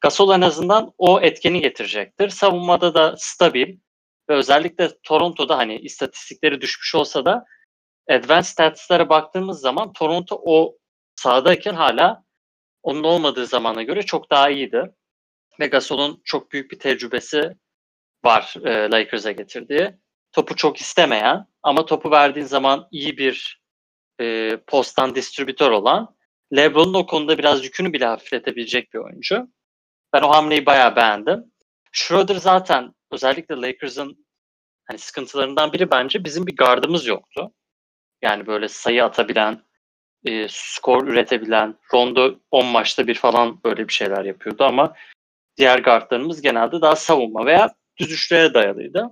Gasol 0.00 0.34
en 0.34 0.40
azından 0.40 0.92
o 0.98 1.20
etkeni 1.20 1.60
getirecektir. 1.60 2.28
Savunmada 2.28 2.94
da 2.94 3.14
stabil 3.18 3.78
ve 4.28 4.34
özellikle 4.34 4.88
Toronto'da 5.02 5.58
hani 5.58 5.78
istatistikleri 5.78 6.60
düşmüş 6.60 6.94
olsa 6.94 7.24
da 7.24 7.44
advanced 8.10 8.46
stats'lara 8.46 9.08
baktığımız 9.08 9.60
zaman 9.60 9.92
Toronto 9.92 10.42
o 10.44 10.76
sahadayken 11.16 11.74
hala 11.74 12.24
onun 12.82 13.04
olmadığı 13.04 13.46
zamana 13.46 13.82
göre 13.82 14.02
çok 14.02 14.30
daha 14.30 14.50
iyiydi. 14.50 14.94
Ve 15.60 15.70
çok 16.24 16.52
büyük 16.52 16.70
bir 16.70 16.78
tecrübesi 16.78 17.56
var 18.24 18.54
e, 18.64 18.90
Lakers'a 18.90 19.32
getirdiği. 19.32 19.90
Topu 20.32 20.56
çok 20.56 20.76
istemeyen 20.76 21.46
ama 21.62 21.86
topu 21.86 22.10
verdiğin 22.10 22.46
zaman 22.46 22.88
iyi 22.90 23.18
bir 23.18 23.60
e, 24.20 24.56
posttan 24.66 25.14
distribütör 25.14 25.70
olan 25.70 26.16
LeBron'un 26.56 26.94
o 26.94 27.06
konuda 27.06 27.38
biraz 27.38 27.64
yükünü 27.64 27.92
bile 27.92 28.06
hafifletebilecek 28.06 28.94
bir 28.94 28.98
oyuncu. 28.98 29.48
Ben 30.12 30.22
o 30.22 30.30
hamleyi 30.30 30.66
bayağı 30.66 30.96
beğendim. 30.96 31.44
Schroeder 31.92 32.34
zaten 32.34 32.94
özellikle 33.10 33.54
Lakers'ın 33.54 34.26
hani 34.84 34.98
sıkıntılarından 34.98 35.72
biri 35.72 35.90
bence 35.90 36.24
bizim 36.24 36.46
bir 36.46 36.56
gardımız 36.56 37.06
yoktu. 37.06 37.52
Yani 38.22 38.46
böyle 38.46 38.68
sayı 38.68 39.04
atabilen, 39.04 39.62
e, 40.24 40.46
skor 40.50 41.06
üretebilen, 41.06 41.74
Rondo 41.92 42.34
10 42.50 42.66
maçta 42.66 43.06
bir 43.06 43.14
falan 43.14 43.64
böyle 43.64 43.88
bir 43.88 43.92
şeyler 43.92 44.24
yapıyordu 44.24 44.64
ama 44.64 44.94
diğer 45.56 45.78
guardlarımız 45.78 46.42
genelde 46.42 46.80
daha 46.80 46.96
savunma 46.96 47.46
veya 47.46 47.74
düz 47.98 48.12
üçlüğe 48.12 48.54
dayalıydı. 48.54 49.10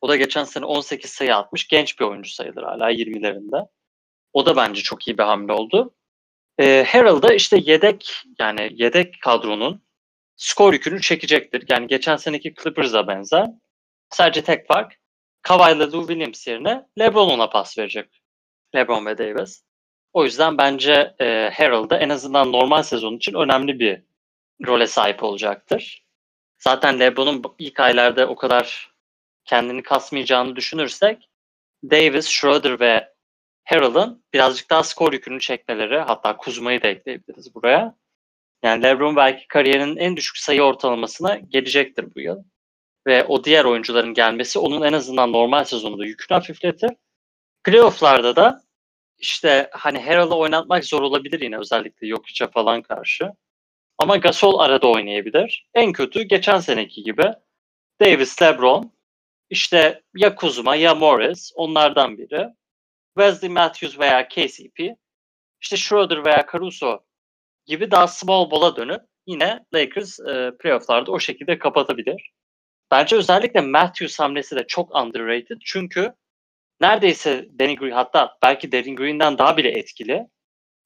O 0.00 0.08
da 0.08 0.16
geçen 0.16 0.44
sene 0.44 0.64
18 0.64 1.10
sayı 1.10 1.36
atmış. 1.36 1.68
Genç 1.68 2.00
bir 2.00 2.04
oyuncu 2.04 2.30
sayılır 2.30 2.62
hala 2.62 2.90
20'lerinde. 2.92 3.68
O 4.32 4.46
da 4.46 4.56
bence 4.56 4.82
çok 4.82 5.08
iyi 5.08 5.18
bir 5.18 5.22
hamle 5.22 5.52
oldu. 5.52 5.94
E, 6.58 6.84
Harrell 6.88 7.22
da 7.22 7.34
işte 7.34 7.58
yedek 7.62 8.12
yani 8.38 8.70
yedek 8.74 9.20
kadronun 9.22 9.82
skor 10.36 10.72
yükünü 10.72 11.00
çekecektir. 11.00 11.64
Yani 11.68 11.86
geçen 11.86 12.16
seneki 12.16 12.54
Clippers'a 12.62 13.08
benzer. 13.08 13.46
Sadece 14.10 14.44
tek 14.44 14.68
fark 14.68 14.96
Kawhi 15.42 15.76
ile 15.76 15.84
Lou 15.84 16.06
Williams 16.06 16.46
yerine 16.46 16.86
LeBron 16.98 17.30
ona 17.30 17.48
pas 17.48 17.78
verecek. 17.78 18.22
LeBron 18.74 19.06
ve 19.06 19.18
Davis. 19.18 19.62
O 20.12 20.24
yüzden 20.24 20.58
bence 20.58 21.14
e, 21.20 21.50
Harrell 21.54 21.90
da 21.90 21.98
en 21.98 22.08
azından 22.08 22.52
normal 22.52 22.82
sezon 22.82 23.16
için 23.16 23.34
önemli 23.34 23.78
bir 23.78 24.02
role 24.66 24.86
sahip 24.86 25.22
olacaktır. 25.22 26.06
Zaten 26.58 27.00
LeBron'un 27.00 27.42
ilk 27.58 27.80
aylarda 27.80 28.28
o 28.28 28.36
kadar 28.36 28.94
kendini 29.44 29.82
kasmayacağını 29.82 30.56
düşünürsek 30.56 31.30
Davis, 31.84 32.28
Schroeder 32.28 32.80
ve 32.80 33.12
Harrell'ın 33.64 34.24
birazcık 34.34 34.70
daha 34.70 34.82
skor 34.82 35.12
yükünü 35.12 35.40
çekmeleri 35.40 35.98
hatta 35.98 36.36
Kuzma'yı 36.36 36.82
da 36.82 36.88
ekleyebiliriz 36.88 37.54
buraya. 37.54 37.96
Yani 38.62 38.82
LeBron 38.82 39.16
belki 39.16 39.48
kariyerinin 39.48 39.96
en 39.96 40.16
düşük 40.16 40.36
sayı 40.36 40.62
ortalamasına 40.62 41.36
gelecektir 41.36 42.14
bu 42.14 42.20
yıl. 42.20 42.44
Ve 43.06 43.24
o 43.24 43.44
diğer 43.44 43.64
oyuncuların 43.64 44.14
gelmesi 44.14 44.58
onun 44.58 44.82
en 44.82 44.92
azonunda 44.92 45.26
normal 45.26 45.64
sezonunda 45.64 46.04
yükünü 46.06 46.36
hafifletir. 46.36 46.90
Playoff'larda 47.64 48.36
da 48.36 48.62
işte 49.18 49.70
hani 49.72 49.98
Harrell'ı 49.98 50.34
oynatmak 50.34 50.84
zor 50.84 51.02
olabilir 51.02 51.40
yine 51.40 51.58
özellikle 51.58 52.08
Jokic'e 52.08 52.50
falan 52.50 52.82
karşı. 52.82 53.30
Ama 53.98 54.16
Gasol 54.16 54.58
arada 54.58 54.88
oynayabilir. 54.88 55.68
En 55.74 55.92
kötü 55.92 56.22
geçen 56.22 56.58
seneki 56.58 57.02
gibi 57.02 57.32
Davis, 58.00 58.42
LeBron, 58.42 58.92
işte 59.50 60.02
ya 60.16 60.34
Kuzma 60.34 60.76
ya 60.76 60.94
Morris 60.94 61.52
onlardan 61.54 62.18
biri. 62.18 62.48
Wesley 63.18 63.50
Matthews 63.50 63.98
veya 63.98 64.28
KCP, 64.28 64.96
işte 65.60 65.76
Schroeder 65.76 66.24
veya 66.24 66.46
Caruso 66.52 67.04
gibi 67.66 67.90
daha 67.90 68.06
small 68.06 68.50
ball'a 68.50 68.76
dönüp 68.76 69.00
yine 69.26 69.64
Lakers 69.74 70.20
e, 70.20 70.52
playoff'larda 70.60 71.12
o 71.12 71.20
şekilde 71.20 71.58
kapatabilir. 71.58 72.32
Bence 72.90 73.16
özellikle 73.16 73.60
Matthews 73.60 74.18
hamlesi 74.18 74.56
de 74.56 74.66
çok 74.66 74.94
underrated. 74.94 75.56
Çünkü 75.64 76.12
neredeyse 76.80 77.48
Danny 77.58 77.76
Green 77.76 77.92
hatta 77.92 78.36
belki 78.42 78.72
Danny 78.72 78.94
Green'den 78.94 79.38
daha 79.38 79.56
bile 79.56 79.68
etkili. 79.68 80.26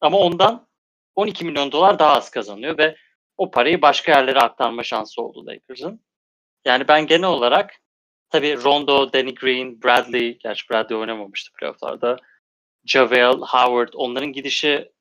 Ama 0.01 0.18
ondan 0.18 0.68
12 1.14 1.44
milyon 1.44 1.73
dolar 1.73 1.99
daha 1.99 2.12
az 2.16 2.31
kazanıyor 2.31 2.79
ve 2.79 2.96
o 3.37 3.51
parayı 3.51 3.83
başka 3.83 4.12
yerlere 4.12 4.38
aktarma 4.38 4.83
şansı 4.83 5.23
oldu 5.23 5.46
Lakers'ın. 5.46 6.01
Yani 6.64 6.88
ben 6.88 7.07
genel 7.07 7.29
olarak 7.29 7.75
tabii 8.31 8.57
Rondo, 8.64 9.12
Danny 9.12 9.35
Green, 9.35 9.83
Bradley, 9.83 10.38
gerçi 10.38 10.70
Bradley 10.70 10.99
oynamamıştı 10.99 11.53
playofflarda. 11.53 12.16
Javel, 12.85 13.33
Howard 13.33 13.92
onların 13.94 14.33
gidişi 14.33 14.92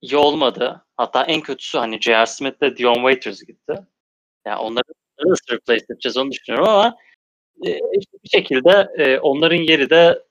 iyi 0.00 0.16
olmadı. 0.16 0.86
Hatta 0.96 1.24
en 1.24 1.40
kötüsü 1.40 1.78
hani 1.78 2.00
J.R. 2.00 2.26
Smith 2.26 2.60
de 2.60 2.76
Dion 2.76 2.94
Waiters 2.94 3.42
gitti. 3.42 3.74
Yani 4.46 4.58
onları 4.58 4.84
nasıl 5.24 5.54
replace 5.54 5.84
edeceğiz 5.90 6.16
onu 6.16 6.30
düşünüyorum 6.30 6.68
ama 6.68 6.96
e, 7.66 7.70
bir 8.24 8.28
şekilde 8.28 8.88
e, 8.98 9.18
onların 9.18 9.56
yeri 9.56 9.90
de 9.90 10.22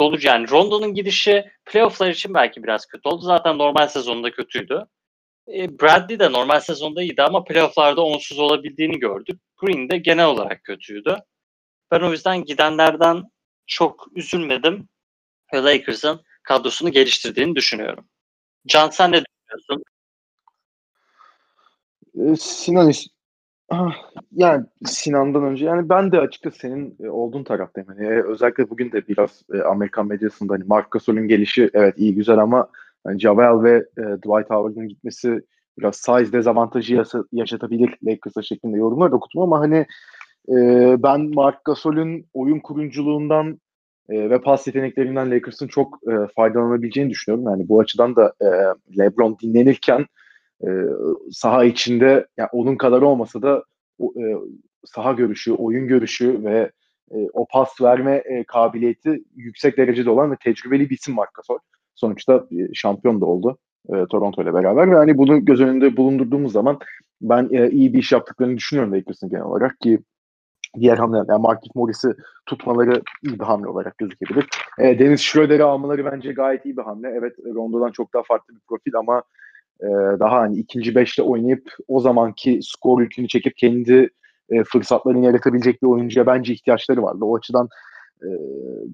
dolu. 0.00 0.18
Yani 0.20 0.50
Rondo'nun 0.50 0.94
gidişi 0.94 1.44
playofflar 1.64 2.10
için 2.10 2.34
belki 2.34 2.62
biraz 2.62 2.86
kötü 2.86 3.08
oldu. 3.08 3.22
Zaten 3.24 3.58
normal 3.58 3.88
sezonda 3.88 4.30
kötüydü. 4.30 4.86
E, 5.48 5.80
Bradley 5.80 6.18
de 6.18 6.32
normal 6.32 6.60
sezonda 6.60 7.02
iyiydi 7.02 7.22
ama 7.22 7.44
playofflarda 7.44 8.00
onsuz 8.02 8.38
olabildiğini 8.38 8.98
gördük. 8.98 9.40
Green 9.56 9.90
de 9.90 9.96
genel 9.98 10.26
olarak 10.26 10.64
kötüydü. 10.64 11.16
Ben 11.90 12.00
o 12.00 12.12
yüzden 12.12 12.44
gidenlerden 12.44 13.22
çok 13.66 14.06
üzülmedim. 14.14 14.88
Lakers'ın 15.54 16.20
kadrosunu 16.42 16.92
geliştirdiğini 16.92 17.56
düşünüyorum. 17.56 18.08
Can 18.66 18.90
sen 18.90 19.12
ne 19.12 19.24
düşünüyorsun? 19.24 19.84
Ee, 22.14 22.36
Sinan 22.36 22.92
ah, 23.68 23.94
yani 24.32 24.64
Sinan'dan 24.84 25.44
önce 25.44 25.64
yani 25.64 25.88
ben 25.88 26.12
de 26.12 26.20
açıkçası 26.20 26.58
senin 26.58 26.96
e, 27.00 27.08
olduğun 27.08 27.44
taraftayım. 27.44 27.88
Yani 27.90 28.06
e, 28.06 28.22
özellikle 28.22 28.70
bugün 28.70 28.92
de 28.92 29.08
biraz 29.08 29.42
e, 29.54 29.60
Amerikan 29.60 30.06
medyasında 30.06 30.54
hani 30.54 30.64
Mark 30.64 30.90
Gasol'ün 30.90 31.28
gelişi 31.28 31.70
evet 31.74 31.94
iyi 31.98 32.14
güzel 32.14 32.38
ama 32.38 32.68
yani 33.06 33.20
Javel 33.20 33.62
ve 33.62 33.84
Dwight 33.98 34.50
Howard'ın 34.50 34.88
gitmesi 34.88 35.40
biraz 35.78 35.96
size 35.96 36.32
dezavantajı 36.32 37.02
yaşatabilir 37.32 37.98
Lakers'a 38.04 38.42
şeklinde 38.42 38.76
yorumlar 38.76 39.10
okudum 39.10 39.42
ama 39.42 39.60
hani 39.60 39.86
ben 41.02 41.34
Mark 41.34 41.64
Gasol'ün 41.64 42.26
oyun 42.34 42.60
kuruculuğundan 42.60 43.58
e, 44.08 44.30
ve 44.30 44.40
pas 44.40 44.66
yeteneklerinden 44.66 45.30
Lakers'ın 45.30 45.68
çok 45.68 45.98
e, 46.08 46.12
faydalanabileceğini 46.36 47.10
düşünüyorum. 47.10 47.50
Yani 47.50 47.68
bu 47.68 47.80
açıdan 47.80 48.16
da 48.16 48.32
e, 48.40 48.48
LeBron 48.98 49.36
dinlenirken 49.42 50.06
e, 50.62 50.68
saha 51.30 51.64
içinde 51.64 52.26
yani 52.36 52.48
onun 52.52 52.76
kadar 52.76 53.02
olmasa 53.02 53.42
da 53.42 53.64
o, 53.98 54.12
e, 54.20 54.24
saha 54.84 55.12
görüşü, 55.12 55.52
oyun 55.52 55.88
görüşü 55.88 56.44
ve 56.44 56.70
e, 57.10 57.16
o 57.32 57.46
pas 57.50 57.80
verme 57.80 58.16
e, 58.16 58.44
kabiliyeti 58.44 59.24
yüksek 59.36 59.76
derecede 59.76 60.10
olan 60.10 60.30
ve 60.30 60.36
tecrübeli 60.44 60.90
bir 60.90 60.94
isim 60.94 61.14
Marc 61.14 61.30
Gasol. 61.34 61.58
Sonuçta 61.94 62.46
e, 62.52 62.74
şampiyon 62.74 63.20
da 63.20 63.26
oldu 63.26 63.58
e, 63.88 64.06
Toronto 64.10 64.42
ile 64.42 64.54
beraber 64.54 64.90
ve 64.90 64.94
hani 64.94 65.18
bunu 65.18 65.44
göz 65.44 65.60
önünde 65.60 65.96
bulundurduğumuz 65.96 66.52
zaman 66.52 66.78
ben 67.20 67.48
e, 67.52 67.70
iyi 67.70 67.92
bir 67.92 67.98
iş 67.98 68.12
yaptıklarını 68.12 68.56
düşünüyorum 68.56 68.92
Lakers'ın 68.92 69.28
genel 69.28 69.44
olarak 69.44 69.80
ki 69.80 69.98
diğer 70.80 70.98
hamleler, 70.98 71.24
yani 71.28 71.42
Markif 71.42 71.74
Morris'i 71.74 72.08
tutmaları 72.46 73.02
iyi 73.22 73.40
bir 73.40 73.44
hamle 73.44 73.68
olarak 73.68 73.98
gözükebilir. 73.98 74.46
E, 74.78 74.98
Deniz 74.98 75.20
Schroeder'i 75.20 75.62
almaları 75.62 76.04
bence 76.04 76.32
gayet 76.32 76.64
iyi 76.64 76.76
bir 76.76 76.82
hamle. 76.82 77.08
Evet 77.08 77.36
Rondo'dan 77.54 77.90
çok 77.90 78.14
daha 78.14 78.22
farklı 78.22 78.54
bir 78.54 78.60
profil 78.68 78.94
ama 78.96 79.22
e, 79.82 79.88
daha 80.20 80.40
hani 80.40 80.58
ikinci 80.58 80.94
beşte 80.94 81.22
oynayıp 81.22 81.70
o 81.88 82.00
zamanki 82.00 82.60
skor 82.62 83.00
yükünü 83.00 83.28
çekip 83.28 83.56
kendi 83.56 84.10
e, 84.50 84.64
fırsatlarını 84.64 85.26
yaratabilecek 85.26 85.82
bir 85.82 85.86
oyuncuya 85.86 86.26
bence 86.26 86.52
ihtiyaçları 86.52 87.02
vardı. 87.02 87.24
O 87.24 87.36
açıdan 87.36 87.68
e, 88.22 88.28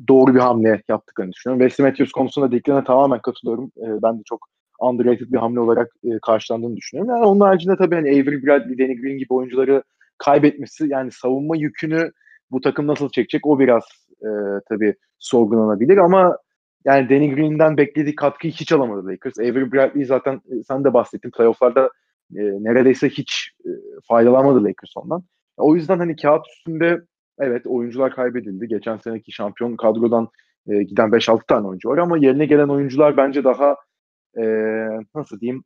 doğru 0.09 0.35
bir 0.35 0.41
hamle 0.41 0.83
yaptıklarını 0.89 1.33
düşünüyorum. 1.33 1.67
Wesley 1.67 1.89
Matthews 1.89 2.13
konusunda 2.13 2.53
dediklerine 2.53 2.85
tamamen 2.85 3.21
katılıyorum. 3.21 3.73
E, 3.77 4.03
ben 4.03 4.19
de 4.19 4.23
çok 4.25 4.49
underrated 4.81 5.33
bir 5.33 5.39
hamle 5.39 5.61
olarak 5.61 5.91
e, 6.05 6.19
karşılandığını 6.27 6.77
düşünüyorum. 6.77 7.15
Yani 7.15 7.25
onun 7.25 7.41
haricinde 7.41 7.77
tabii 7.77 7.95
hani 7.95 8.09
Avery 8.09 8.47
Bradley, 8.47 8.79
Danny 8.79 8.97
Green 8.97 9.19
gibi 9.19 9.35
oyuncuları 9.35 9.83
kaybetmesi 10.19 10.89
yani 10.89 11.11
savunma 11.11 11.57
yükünü 11.57 12.11
bu 12.51 12.61
takım 12.61 12.87
nasıl 12.87 13.09
çekecek 13.11 13.47
o 13.47 13.59
biraz 13.59 13.83
e, 14.23 14.29
tabii 14.69 14.95
sorgulanabilir 15.19 15.97
ama 15.97 16.39
yani 16.85 17.09
Danny 17.09 17.35
Green'den 17.35 17.77
beklediği 17.77 18.15
katkıyı 18.15 18.53
hiç 18.53 18.73
alamadı 18.73 19.07
Lakers. 19.07 19.39
Avery 19.39 19.73
Bradley 19.73 20.05
zaten 20.05 20.35
e, 20.35 20.63
sen 20.69 20.85
de 20.85 20.95
bahsettin 20.95 21.31
playofflarda 21.31 21.91
e, 22.37 22.43
neredeyse 22.43 23.09
hiç 23.09 23.51
e, 23.65 23.71
faydalanmadı 24.09 24.65
Lakers 24.65 24.97
ondan. 24.97 25.23
O 25.57 25.75
yüzden 25.75 25.99
hani 25.99 26.17
kağıt 26.17 26.47
üstünde 26.57 27.01
evet 27.39 27.67
oyuncular 27.67 28.15
kaybedildi. 28.15 28.69
Geçen 28.69 28.97
seneki 28.97 29.33
şampiyon 29.33 29.77
kadrodan 29.77 30.29
e, 30.69 30.83
giden 30.83 31.09
5-6 31.09 31.47
tane 31.47 31.67
oyuncu 31.67 31.89
var 31.89 31.99
ama 31.99 32.19
yerine 32.19 32.47
gelen 32.47 32.69
oyuncular 32.69 33.17
bence 33.17 33.45
daha 33.45 33.77
e, 34.39 34.43
nasıl 35.15 35.41
diyeyim 35.41 35.65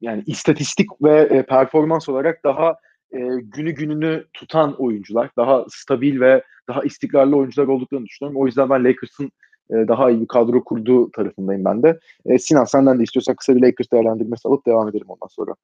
yani 0.00 0.22
istatistik 0.26 0.86
ve 1.02 1.20
e, 1.20 1.42
performans 1.42 2.08
olarak 2.08 2.44
daha 2.44 2.76
e, 3.12 3.18
günü 3.42 3.72
gününü 3.72 4.24
tutan 4.32 4.80
oyuncular, 4.82 5.30
daha 5.36 5.64
stabil 5.68 6.20
ve 6.20 6.42
daha 6.68 6.82
istikrarlı 6.82 7.36
oyuncular 7.36 7.66
olduklarını 7.66 8.06
düşünüyorum. 8.06 8.40
O 8.40 8.46
yüzden 8.46 8.70
ben 8.70 8.84
Lakers'ın 8.84 9.30
e, 9.70 9.88
daha 9.88 10.10
iyi 10.10 10.20
bir 10.20 10.26
kadro 10.26 10.64
kurduğu 10.64 11.10
tarafındayım 11.10 11.64
ben 11.64 11.82
de. 11.82 11.98
E, 12.26 12.38
Sinan 12.38 12.64
senden 12.64 12.98
de 12.98 13.02
istiyorsan 13.02 13.36
kısa 13.36 13.56
bir 13.56 13.62
Lakers 13.62 13.92
değerlendirmesi 13.92 14.48
alıp 14.48 14.66
devam 14.66 14.88
edelim 14.88 15.06
ondan 15.08 15.28
sonra. 15.28 15.54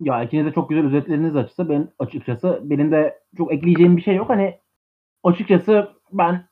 Ya 0.00 0.22
ikiniz 0.22 0.46
de 0.46 0.52
çok 0.52 0.68
güzel 0.68 0.86
özetleriniz 0.86 1.36
açıkçası. 1.36 1.68
Ben 1.68 1.88
açıkçası 1.98 2.60
benim 2.62 2.92
de 2.92 3.18
çok 3.36 3.52
ekleyeceğim 3.52 3.96
bir 3.96 4.02
şey 4.02 4.16
yok. 4.16 4.28
Hani 4.28 4.54
açıkçası 5.24 5.88
ben 6.12 6.44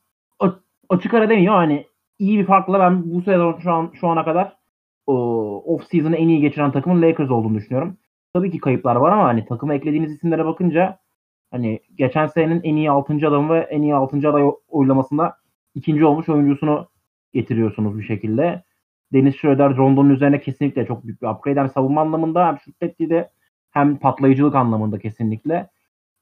açık 0.89 1.13
ara 1.13 1.29
demiyor 1.29 1.53
hani 1.53 1.85
iyi 2.19 2.39
bir 2.39 2.45
farkla 2.45 2.79
ben 2.79 3.13
bu 3.13 3.21
sezon 3.21 3.59
şu 3.59 3.71
an 3.71 3.91
şu 3.93 4.07
ana 4.07 4.25
kadar 4.25 4.59
off 5.07 5.83
season'ı 5.91 6.15
en 6.15 6.27
iyi 6.27 6.41
geçiren 6.41 6.71
takımın 6.71 7.01
Lakers 7.01 7.31
olduğunu 7.31 7.55
düşünüyorum 7.55 7.97
tabii 8.33 8.51
ki 8.51 8.57
kayıplar 8.57 8.95
var 8.95 9.11
ama 9.11 9.23
hani 9.23 9.45
takıma 9.45 9.73
eklediğiniz 9.73 10.11
isimlere 10.11 10.45
bakınca 10.45 10.99
hani 11.51 11.79
geçen 11.95 12.27
senenin 12.27 12.61
en 12.63 12.75
iyi 12.75 12.91
6. 12.91 13.13
adamı 13.13 13.53
ve 13.53 13.59
en 13.59 13.81
iyi 13.81 13.95
6. 13.95 14.29
aday 14.29 14.43
oylamasında 14.67 15.35
ikinci 15.75 16.05
olmuş 16.05 16.29
oyuncusunu 16.29 16.87
getiriyorsunuz 17.33 17.97
bir 17.97 18.03
şekilde. 18.03 18.63
Deniz 19.13 19.35
Schroeder 19.35 19.77
Rondo'nun 19.77 20.09
üzerine 20.09 20.41
kesinlikle 20.41 20.85
çok 20.85 21.03
büyük 21.03 21.21
bir 21.21 21.27
upgrade. 21.27 21.59
Hem 21.59 21.69
savunma 21.69 22.01
anlamında 22.01 22.47
hem 22.47 22.59
şut 22.59 22.81
de 22.81 23.29
hem 23.71 23.97
patlayıcılık 23.97 24.55
anlamında 24.55 24.99
kesinlikle. 24.99 25.69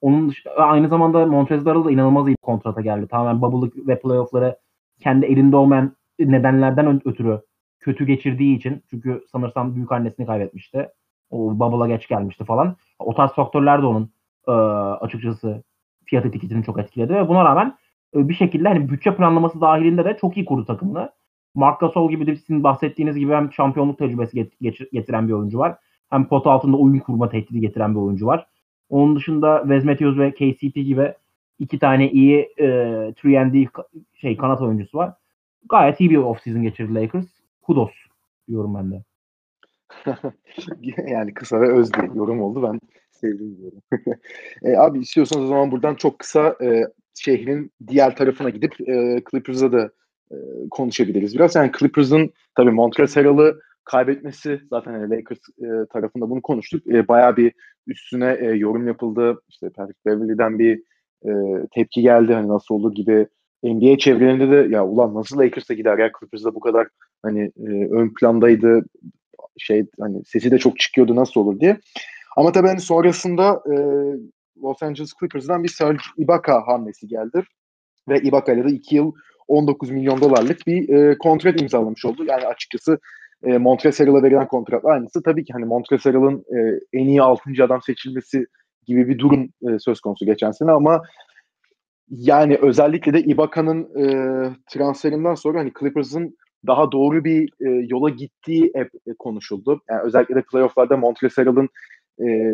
Onun 0.02 0.30
dışında, 0.30 0.54
aynı 0.56 0.88
zamanda 0.88 1.20
Harrell 1.20 1.66
da 1.66 1.92
inanılmaz 1.92 2.28
iyi 2.28 2.32
bir 2.32 2.36
kontrata 2.42 2.82
geldi. 2.82 3.08
Tamamen 3.08 3.42
bubble'lık 3.42 3.88
ve 3.88 4.00
playoff'ları 4.00 4.58
kendi 5.00 5.26
elinde 5.26 5.56
olmayan 5.56 5.96
nedenlerden 6.20 7.08
ötürü 7.08 7.42
kötü 7.80 8.06
geçirdiği 8.06 8.58
için. 8.58 8.84
Çünkü 8.90 9.24
sanırsam 9.32 9.76
büyük 9.76 9.92
annesini 9.92 10.26
kaybetmişti. 10.26 10.90
O 11.30 11.60
bubble'a 11.60 11.88
geç 11.88 12.08
gelmişti 12.08 12.46
falan. 12.46 12.76
O 13.00 13.14
tarz 13.14 13.32
faktörler 13.32 13.82
de 13.82 13.86
onun 13.86 14.10
açıkçası 15.02 15.64
fiyat 16.06 16.26
etiketini 16.26 16.64
çok 16.64 16.80
etkiledi 16.80 17.14
ve 17.14 17.28
buna 17.28 17.46
rağmen 17.46 17.78
bir 18.18 18.34
şekilde 18.34 18.68
hani 18.68 18.90
bütçe 18.90 19.16
planlaması 19.16 19.62
dahilinde 19.62 20.06
de 20.06 20.18
çok 20.22 20.38
iyi 20.38 20.46
kurdu 20.46 20.66
takımını. 20.66 21.12
Mark 21.56 21.80
Gasol 21.80 22.10
gibi 22.10 22.28
de 22.28 22.36
sizin 22.36 22.64
bahsettiğiniz 22.64 23.16
gibi 23.16 23.34
hem 23.34 23.54
şampiyonluk 23.54 24.00
tecrübesi 24.00 24.38
get- 24.38 24.92
getiren 24.92 25.28
bir 25.28 25.34
oyuncu 25.34 25.60
var. 25.60 25.78
Hem 26.10 26.28
pot 26.28 26.48
altında 26.48 26.78
oyun 26.78 27.00
kurma 27.00 27.30
tehdidi 27.30 27.60
getiren 27.60 27.96
bir 27.96 28.00
oyuncu 28.00 28.26
var. 28.26 28.48
Onun 28.90 29.16
dışında 29.16 29.64
Matthews 29.66 30.18
ve 30.18 30.32
KCP 30.32 30.76
gibi 30.76 31.14
iki 31.60 31.80
tane 31.80 32.12
iyi 32.12 32.54
e, 32.60 33.14
3 33.26 33.70
şey 34.14 34.38
kanat 34.38 34.62
oyuncusu 34.62 34.98
var. 34.98 35.14
Gayet 35.70 36.00
iyi 36.00 36.10
bir 36.10 36.18
off-season 36.18 36.62
geçirdi 36.62 36.96
Lakers. 36.96 37.28
Kudos 37.62 37.92
diyorum 38.48 38.76
ben 38.76 38.92
de. 38.92 39.04
yani 41.08 41.34
kısa 41.34 41.62
ve 41.62 41.72
öz 41.72 41.94
bir 41.94 42.16
yorum 42.16 42.42
oldu. 42.42 42.64
Ben 42.64 42.80
sevdim 43.12 43.58
diyorum. 43.58 43.82
e, 44.64 44.78
abi 44.78 45.00
istiyorsanız 45.00 45.46
o 45.46 45.48
zaman 45.48 45.72
buradan 45.72 45.96
çok 45.96 46.20
kısa 46.20 46.56
e, 46.62 46.84
şehrin 47.20 47.72
diğer 47.88 48.16
tarafına 48.16 48.50
gidip 48.50 48.90
e, 48.90 49.24
Clippers'a 49.32 49.72
da 49.72 49.92
e, 50.32 50.36
konuşabiliriz 50.72 51.36
biraz. 51.36 51.56
Yani 51.56 51.72
Clippers'ın 51.80 52.32
tabii 52.56 52.72
Montrezl 52.72 53.16
Harrell'ı 53.16 53.60
kaybetmesi 53.84 54.62
zaten 54.70 54.94
yani 54.94 55.10
Lakers 55.10 55.40
e, 55.60 55.86
tarafında 55.94 56.30
bunu 56.30 56.42
konuştuk. 56.42 56.88
E, 56.88 57.08
bayağı 57.08 57.38
bir 57.38 57.54
üstüne 57.88 58.38
e, 58.42 58.46
yorum 58.46 58.88
yapıldı. 58.88 59.42
İşte 59.50 59.70
Patrick 59.70 60.00
Beverly'den 60.06 60.60
bir 60.60 60.84
e, 61.26 61.32
tepki 61.76 62.02
geldi. 62.02 62.34
Hani 62.34 62.48
nasıl 62.48 62.76
olur 62.76 62.96
gibi 62.96 63.28
NBA 63.64 63.98
çevrelerinde 63.98 64.52
de 64.52 64.76
ya 64.76 64.86
ulan 64.86 65.16
nasıl 65.16 65.40
Lakers'a 65.40 65.74
gider 65.74 65.98
ya 65.98 66.12
Clippers'da 66.20 66.56
bu 66.56 66.60
kadar 66.60 66.88
hani 67.24 67.52
e, 67.58 67.70
ön 67.92 68.14
plandaydı. 68.20 68.86
Şey 69.58 69.86
hani 70.00 70.26
sesi 70.26 70.52
de 70.52 70.58
çok 70.58 70.80
çıkıyordu 70.80 71.16
nasıl 71.16 71.42
olur 71.42 71.60
diye. 71.60 71.78
Ama 72.38 72.52
tabii 72.52 72.68
hani 72.68 72.80
sonrasında 72.80 73.64
e, 73.72 73.76
Los 74.64 74.84
Angeles 74.84 75.14
Clippers'dan 75.20 75.64
bir 75.64 75.70
Serge 75.70 76.04
Ibaka 76.18 76.68
hamlesi 76.68 77.08
geldi. 77.08 77.44
Ve 78.10 78.22
Ibaka 78.22 78.54
ile 78.54 78.64
de 78.64 78.72
2 78.72 78.96
yıl 78.96 79.12
19 79.48 79.92
milyon 79.92 80.22
dolarlık 80.22 80.68
bir 80.68 80.90
e, 80.90 81.18
kontrat 81.18 81.62
imzalamış 81.62 82.06
oldu. 82.06 82.26
Yani 82.26 82.46
açıkçası 82.46 83.00
e, 83.44 83.58
Montrezl 83.58 84.24
verilen 84.24 84.48
kontratla 84.48 84.90
aynısı. 84.90 85.24
Tabii 85.24 85.44
ki 85.44 85.54
hani 85.54 85.66
Montrezl'ın 85.66 86.46
e, 86.58 86.80
en 86.94 87.08
iyi 87.08 87.22
6. 87.22 87.42
adam 87.64 87.82
seçilmesi 87.82 88.46
gibi 88.88 89.08
bir 89.08 89.20
durum 89.20 89.50
e, 89.70 89.80
söz 89.80 90.02
konusu 90.02 90.26
geçen 90.26 90.52
sene 90.52 90.72
ama 90.72 91.02
yani 92.10 92.58
özellikle 92.62 93.14
de 93.14 93.22
Ibaka'nın 93.22 93.84
e, 93.84 94.06
transferinden 94.70 95.36
sonra 95.36 95.60
hani 95.60 95.72
Clippers'ın 95.80 96.38
daha 96.68 96.92
doğru 96.92 97.24
bir 97.24 97.50
e, 97.60 97.70
yola 97.90 98.10
gittiği 98.10 98.72
hep 98.76 98.92
e, 99.08 99.14
konuşuldu. 99.20 99.82
Yani 99.90 100.02
özellikle 100.02 100.36
de 100.36 100.42
playofflarda 100.42 100.98
Montrezl'ın 100.98 101.70
e, 102.28 102.54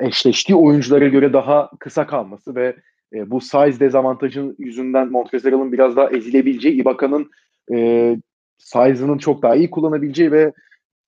eşleştiği 0.00 0.56
oyunculara 0.56 1.08
göre 1.08 1.32
daha 1.32 1.70
kısa 1.78 2.06
kalması 2.06 2.54
ve 2.54 2.76
e, 3.14 3.30
bu 3.30 3.40
size 3.40 3.80
dezavantajın 3.80 4.56
yüzünden 4.58 5.10
Montrezl'ın 5.10 5.72
biraz 5.72 5.96
daha 5.96 6.10
ezilebileceği, 6.10 6.74
Ibaka'nın 6.74 7.30
e, 7.72 8.16
size'ının 8.58 9.18
çok 9.18 9.42
daha 9.42 9.54
iyi 9.56 9.70
kullanabileceği 9.70 10.32
ve 10.32 10.52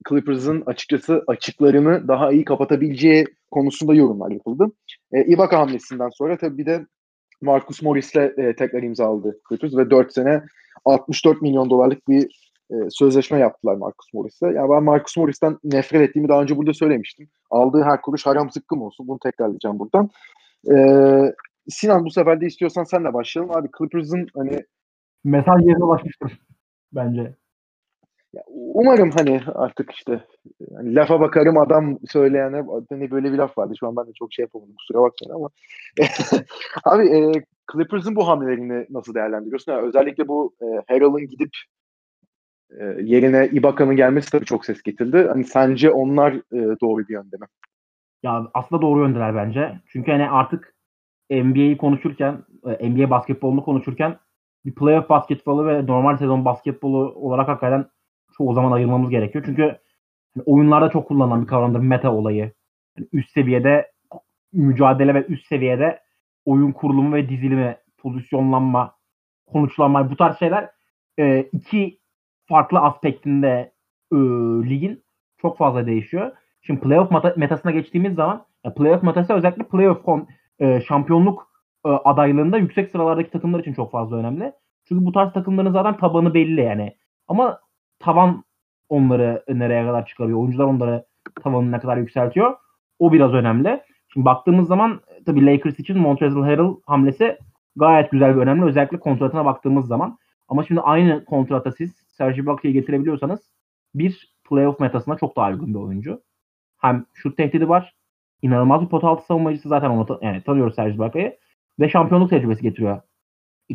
Clippers'ın 0.08 0.62
açıkçası 0.66 1.24
açıklarını 1.26 2.08
daha 2.08 2.32
iyi 2.32 2.44
kapatabileceği 2.44 3.24
konusunda 3.50 3.94
yorumlar 3.94 4.30
yapıldı. 4.30 4.66
E, 5.12 5.24
Ibaka 5.24 5.58
hamlesinden 5.58 6.08
sonra 6.08 6.36
tabii 6.36 6.58
bir 6.58 6.66
de 6.66 6.86
Marcus 7.42 7.82
Morris'le 7.82 8.16
e, 8.16 8.54
tekrar 8.58 8.82
imzaladı 8.82 9.38
Clippers 9.48 9.76
ve 9.76 9.90
4 9.90 10.12
sene 10.12 10.42
64 10.84 11.42
milyon 11.42 11.70
dolarlık 11.70 12.08
bir 12.08 12.51
e, 12.70 12.74
sözleşme 12.90 13.38
yaptılar 13.38 13.74
Marcus 13.74 14.14
Morris'le. 14.14 14.42
Yani 14.42 14.70
ben 14.70 14.82
Marcus 14.82 15.16
Morris'ten 15.16 15.58
nefret 15.64 16.08
ettiğimi 16.08 16.28
daha 16.28 16.42
önce 16.42 16.56
burada 16.56 16.74
söylemiştim. 16.74 17.28
Aldığı 17.50 17.82
her 17.82 18.02
kuruş 18.02 18.26
haram 18.26 18.50
zıkkım 18.50 18.82
olsun. 18.82 19.08
Bunu 19.08 19.18
tekrarlayacağım 19.18 19.78
buradan. 19.78 20.10
E, 20.72 20.76
Sinan 21.68 22.04
bu 22.04 22.10
sefer 22.10 22.40
de 22.40 22.46
istiyorsan 22.46 22.84
senle 22.84 23.14
başlayalım. 23.14 23.56
Abi 23.56 23.68
Clippers'ın 23.78 24.26
hani 24.36 24.60
mesaj 25.24 25.66
yerine 25.66 25.84
ulaşmıştır 25.84 26.40
bence. 26.92 27.34
Ya, 28.32 28.42
umarım 28.48 29.10
hani 29.10 29.40
artık 29.54 29.90
işte 29.92 30.24
hani 30.76 30.94
lafa 30.94 31.20
bakarım 31.20 31.58
adam 31.58 31.98
söyleyene 32.08 32.64
hani 32.88 33.10
böyle 33.10 33.32
bir 33.32 33.38
laf 33.38 33.58
vardı. 33.58 33.74
Şu 33.80 33.86
an 33.86 33.96
ben 33.96 34.06
de 34.06 34.12
çok 34.12 34.32
şey 34.32 34.42
yapamadım 34.42 34.74
kusura 34.74 35.02
bakmayın 35.02 35.34
ama 35.34 35.50
abi 36.84 37.08
e, 37.08 37.32
Clippers'ın 37.72 38.16
bu 38.16 38.28
hamlelerini 38.28 38.86
nasıl 38.90 39.14
değerlendiriyorsun? 39.14 39.72
Yani 39.72 39.86
özellikle 39.86 40.28
bu 40.28 40.54
e, 40.62 40.66
Harrell'ın 40.88 41.28
gidip 41.28 41.50
e, 42.80 42.84
yerine 43.02 43.48
Ibaka'nın 43.52 43.96
gelmesi 43.96 44.30
tabii 44.30 44.44
çok 44.44 44.64
ses 44.64 44.82
getirdi. 44.82 45.26
Hani 45.28 45.44
sence 45.44 45.90
onlar 45.90 46.32
e, 46.32 46.80
doğru 46.80 47.08
bir 47.08 47.12
yönde 47.12 47.36
mi? 47.36 47.46
Ya 48.22 48.50
aslında 48.54 48.82
doğru 48.82 49.00
yöndeler 49.00 49.34
bence. 49.34 49.80
Çünkü 49.86 50.10
hani 50.12 50.30
artık 50.30 50.74
NBA'yi 51.30 51.76
konuşurken, 51.76 52.44
e, 52.66 52.90
NBA 52.90 53.10
basketbolunu 53.10 53.64
konuşurken 53.64 54.18
bir 54.64 54.74
playoff 54.74 55.08
basketbolu 55.08 55.66
ve 55.66 55.86
normal 55.86 56.16
sezon 56.16 56.44
basketbolu 56.44 57.12
olarak 57.14 57.48
hakikaten 57.48 57.86
çoğu 58.36 58.54
zaman 58.54 58.72
ayırmamız 58.72 59.10
gerekiyor. 59.10 59.44
Çünkü 59.46 59.62
hani 60.34 60.44
oyunlarda 60.46 60.90
çok 60.90 61.08
kullanılan 61.08 61.42
bir 61.42 61.46
kavramdır 61.46 61.80
meta 61.80 62.14
olayı. 62.14 62.52
Yani 62.98 63.08
üst 63.12 63.30
seviyede 63.30 63.92
mücadele 64.52 65.14
ve 65.14 65.26
üst 65.26 65.46
seviyede 65.46 66.00
oyun 66.44 66.72
kurulumu 66.72 67.14
ve 67.14 67.28
dizilimi, 67.28 67.76
pozisyonlanma, 67.98 68.96
konuşlanma 69.46 70.10
bu 70.10 70.16
tarz 70.16 70.38
şeyler 70.38 70.70
e, 71.18 71.42
iki 71.52 72.01
farklı 72.52 72.78
aspektinde 72.78 73.72
e, 74.12 74.16
ligin 74.70 75.02
çok 75.42 75.58
fazla 75.58 75.86
değişiyor. 75.86 76.32
Şimdi 76.62 76.80
playoff 76.80 77.10
meta, 77.10 77.34
metasına 77.36 77.72
geçtiğimiz 77.72 78.14
zaman 78.14 78.44
playoff 78.76 79.02
metası 79.02 79.32
özellikle 79.32 79.62
playoff 79.62 80.02
kon, 80.02 80.28
e, 80.58 80.80
şampiyonluk 80.80 81.48
e, 81.86 81.88
adaylığında 81.88 82.58
yüksek 82.58 82.90
sıralardaki 82.90 83.30
takımlar 83.30 83.60
için 83.60 83.74
çok 83.74 83.92
fazla 83.92 84.16
önemli. 84.16 84.52
Çünkü 84.88 85.06
bu 85.06 85.12
tarz 85.12 85.32
takımların 85.32 85.72
zaten 85.72 85.96
tabanı 85.96 86.34
belli 86.34 86.60
yani. 86.60 86.96
Ama 87.28 87.60
tavan 87.98 88.44
onları 88.88 89.44
nereye 89.48 89.86
kadar 89.86 90.06
çıkarıyor? 90.06 90.38
Oyuncular 90.38 90.64
onları 90.64 91.04
tavanı 91.42 91.72
ne 91.72 91.78
kadar 91.78 91.96
yükseltiyor? 91.96 92.54
O 92.98 93.12
biraz 93.12 93.32
önemli. 93.32 93.80
Şimdi 94.12 94.24
baktığımız 94.24 94.68
zaman 94.68 95.00
tabii 95.26 95.46
Lakers 95.46 95.78
için 95.78 95.98
Montrezl 95.98 96.38
Harrell 96.38 96.74
hamlesi 96.86 97.38
gayet 97.76 98.10
güzel 98.10 98.36
ve 98.36 98.40
önemli. 98.40 98.64
Özellikle 98.64 98.98
kontratına 98.98 99.44
baktığımız 99.44 99.86
zaman. 99.86 100.18
Ama 100.48 100.64
şimdi 100.64 100.80
aynı 100.80 101.24
kontrata 101.24 101.72
siz 101.72 102.02
Serge 102.22 102.42
Ibaka'yı 102.42 102.74
getirebiliyorsanız 102.74 103.40
bir 103.94 104.34
playoff 104.48 104.80
metasına 104.80 105.16
çok 105.16 105.36
daha 105.36 105.50
uygun 105.50 105.74
bir 105.74 105.78
oyuncu. 105.78 106.22
Hem 106.78 107.06
şut 107.14 107.36
tehdidi 107.36 107.68
var. 107.68 107.94
İnanılmaz 108.42 108.82
bir 108.82 108.86
pot 108.88 109.04
altı 109.04 109.26
savunmacısı 109.26 109.68
zaten 109.68 109.90
onu 109.90 110.06
ta- 110.06 110.18
yani 110.22 110.42
tanıyoruz 110.42 110.74
Serge 110.74 110.94
Ibaka'yı. 110.94 111.38
Ve 111.80 111.88
şampiyonluk 111.88 112.30
tecrübesi 112.30 112.62
getiriyor. 112.62 113.00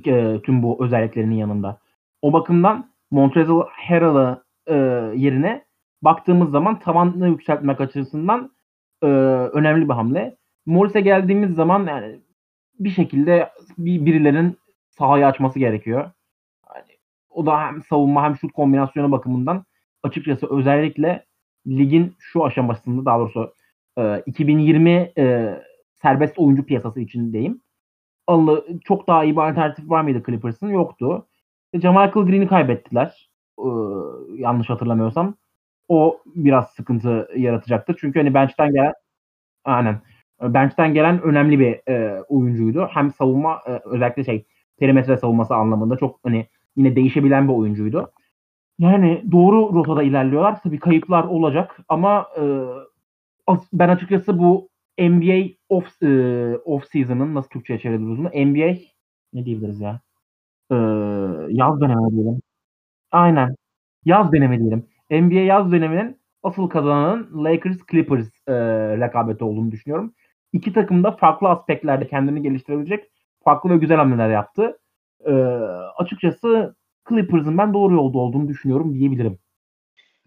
E, 0.06 0.42
tüm 0.42 0.64
bu 0.64 0.86
özelliklerinin 0.86 1.36
yanında. 1.36 1.80
O 2.22 2.34
bakımdan 2.34 2.92
Montrezl 3.12 3.62
Harrell'ı 3.70 4.44
e, 4.68 4.76
yerine 5.16 5.66
baktığımız 6.02 6.52
zaman 6.52 6.80
tavanını 6.80 7.28
yükseltmek 7.28 7.82
açısından 7.82 8.52
e, 9.04 9.08
önemli 9.54 9.90
bir 9.90 9.94
hamle. 9.94 10.38
Morris'e 10.66 11.02
geldiğimiz 11.02 11.56
zaman 11.56 11.88
yani 11.88 12.20
bir 12.80 12.90
şekilde 12.90 13.50
bir 13.78 14.06
birilerinin 14.06 14.58
sahayı 14.90 15.28
açması 15.28 15.60
gerekiyor. 15.60 16.12
O 17.38 17.46
da 17.46 17.60
hem 17.62 17.84
savunma 17.84 18.24
hem 18.24 18.36
şut 18.38 18.52
kombinasyonu 18.52 19.12
bakımından 19.12 19.66
açıkçası 20.04 20.58
özellikle 20.58 21.26
ligin 21.68 22.16
şu 22.20 22.46
aşamasında 22.46 23.06
daha 23.06 23.20
doğrusu 23.20 23.54
e, 23.98 24.24
2020 24.26 25.12
e, 25.18 25.56
serbest 25.94 26.40
oyuncu 26.40 26.66
piyasası 26.66 27.00
içindeyim. 27.00 27.62
Allah, 28.28 28.64
çok 28.84 29.08
daha 29.08 29.24
iyi 29.24 29.34
bir 29.36 29.42
alternatif 29.42 29.90
var 29.90 30.02
mıydı 30.02 30.24
Clippers'ın? 30.26 30.68
Yoktu. 30.68 31.28
Jamal 31.74 32.12
Green'i 32.12 32.48
kaybettiler. 32.48 33.30
Ee, 33.60 33.64
yanlış 34.38 34.70
hatırlamıyorsam. 34.70 35.36
O 35.88 36.22
biraz 36.26 36.70
sıkıntı 36.70 37.30
yaratacaktır. 37.38 37.98
Çünkü 38.02 38.20
hani 38.20 38.34
bench'ten 38.34 38.74
gelen 38.74 38.94
aynen 39.66 40.02
bench'ten 40.42 40.94
gelen 40.94 41.22
önemli 41.22 41.60
bir 41.60 41.92
e, 41.92 42.24
oyuncuydu. 42.24 42.88
Hem 42.92 43.12
savunma 43.12 43.62
e, 43.68 43.72
özellikle 43.86 44.24
şey 44.24 44.46
perimetre 44.80 45.18
savunması 45.18 45.56
anlamında 45.56 45.98
çok 45.98 46.20
hani 46.24 46.48
yine 46.78 46.96
değişebilen 46.96 47.48
bir 47.48 47.54
oyuncuydu. 47.54 48.12
Yani 48.80 49.24
doğru 49.32 49.74
rotada 49.74 50.04
ilerliyorlar. 50.04 50.62
Tabii 50.64 50.80
kayıplar 50.80 51.24
olacak 51.24 51.78
ama 51.90 52.28
e, 52.40 52.44
ben 53.74 53.90
açıkçası 53.90 54.40
bu 54.40 54.70
NBA 55.00 55.48
off 55.70 56.04
e, 56.04 56.08
off 56.66 56.86
season'ın 56.92 57.36
nasıl 57.36 57.50
Türkçe'ye 57.50 57.80
çeviririz 57.80 58.08
bunu? 58.08 58.30
NBA 58.30 58.78
ne 59.34 59.46
diyebiliriz 59.46 59.82
ya? 59.82 60.02
Ee, 60.72 60.76
yaz 61.50 61.82
dönemi 61.82 62.12
diyelim. 62.12 62.42
Aynen. 63.12 63.56
Yaz 64.06 64.34
dönemi 64.34 64.60
diyelim. 64.60 64.88
NBA 65.12 65.40
yaz 65.40 65.72
döneminin 65.72 66.18
asıl 66.44 66.70
kazananın 66.70 67.46
Lakers 67.46 67.78
Clippers 67.92 68.28
e, 68.48 68.54
rekabeti 69.00 69.44
olduğunu 69.44 69.72
düşünüyorum. 69.72 70.14
İki 70.54 70.74
takım 70.74 71.04
da 71.04 71.12
farklı 71.12 71.50
aspektlerde 71.50 72.08
kendini 72.08 72.42
geliştirebilecek 72.42 73.12
farklı 73.44 73.70
ve 73.70 73.78
güzel 73.78 73.98
hamleler 73.98 74.30
yaptı. 74.30 74.80
E, 75.26 75.32
açıkçası 75.98 76.76
Clippers'ın 77.10 77.58
ben 77.58 77.74
doğru 77.74 77.94
yolda 77.94 78.18
olduğunu 78.18 78.48
düşünüyorum 78.48 78.94
diyebilirim. 78.94 79.40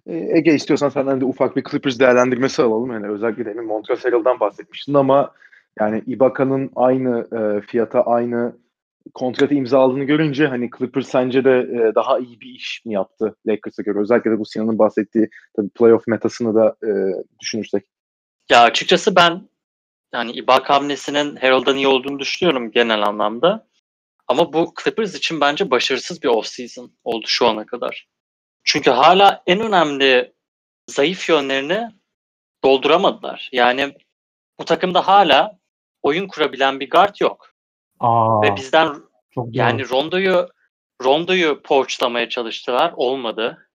Ege 0.07 0.55
istiyorsan 0.55 0.89
senden 0.89 1.21
de 1.21 1.25
ufak 1.25 1.57
bir 1.57 1.65
Clippers 1.71 1.99
değerlendirmesi 1.99 2.63
alalım. 2.63 2.93
Yani 2.93 3.09
özellikle 3.09 3.45
demin 3.45 3.65
Montrezl'dan 3.65 4.41
bahsetmiştin 4.41 4.95
ama 4.95 5.33
yani 5.79 6.03
Ibaka'nın 6.07 6.71
aynı 6.77 7.29
e, 7.33 7.61
fiyata 7.61 8.03
aynı 8.03 8.53
kontratı 9.15 9.55
imzaladığını 9.55 10.05
görünce 10.05 10.47
hani 10.47 10.71
Clippers 10.79 11.09
sence 11.09 11.45
de 11.45 11.51
e, 11.51 11.95
daha 11.95 12.19
iyi 12.19 12.41
bir 12.41 12.49
iş 12.49 12.83
mi 12.85 12.95
yaptı 12.95 13.37
Lakers'a 13.47 13.83
göre? 13.83 13.99
Özellikle 13.99 14.31
de 14.31 14.39
bu 14.39 14.45
Sinan'ın 14.45 14.79
bahsettiği 14.79 15.29
tabii 15.57 15.69
playoff 15.69 16.07
metasını 16.07 16.55
da 16.55 16.77
e, 16.85 16.91
düşünürsek. 17.41 17.85
Ya 18.51 18.63
açıkçası 18.63 19.17
ben 19.17 19.49
yani 20.15 20.33
Ibaka 20.33 20.75
hamlesinin 20.75 21.37
Harold'dan 21.37 21.77
iyi 21.77 21.87
olduğunu 21.87 22.19
düşünüyorum 22.19 22.71
genel 22.71 23.03
anlamda. 23.03 23.67
Ama 24.31 24.53
bu 24.53 24.73
Clippers 24.85 25.15
için 25.15 25.41
bence 25.41 25.71
başarısız 25.71 26.23
bir 26.23 26.29
off-season 26.29 26.91
oldu 27.05 27.25
şu 27.27 27.47
ana 27.47 27.67
kadar. 27.67 28.07
Çünkü 28.65 28.91
hala 28.91 29.43
en 29.47 29.61
önemli 29.61 30.33
zayıf 30.91 31.29
yönlerini 31.29 31.89
dolduramadılar. 32.65 33.49
Yani 33.53 33.95
bu 34.61 34.65
takımda 34.65 35.07
hala 35.07 35.59
oyun 36.03 36.29
kurabilen 36.29 36.81
bir 36.81 36.91
guard 36.91 37.15
yok. 37.21 37.51
Aa, 38.01 38.43
Ve 38.43 38.57
bizden 38.57 38.87
çok 39.31 39.47
doğru. 39.47 39.53
yani 39.55 39.89
Rondo'yu 39.89 40.49
Rondo'yu 41.05 41.63
poğaçlamaya 41.63 42.29
çalıştılar. 42.29 42.93
Olmadı. 42.97 43.69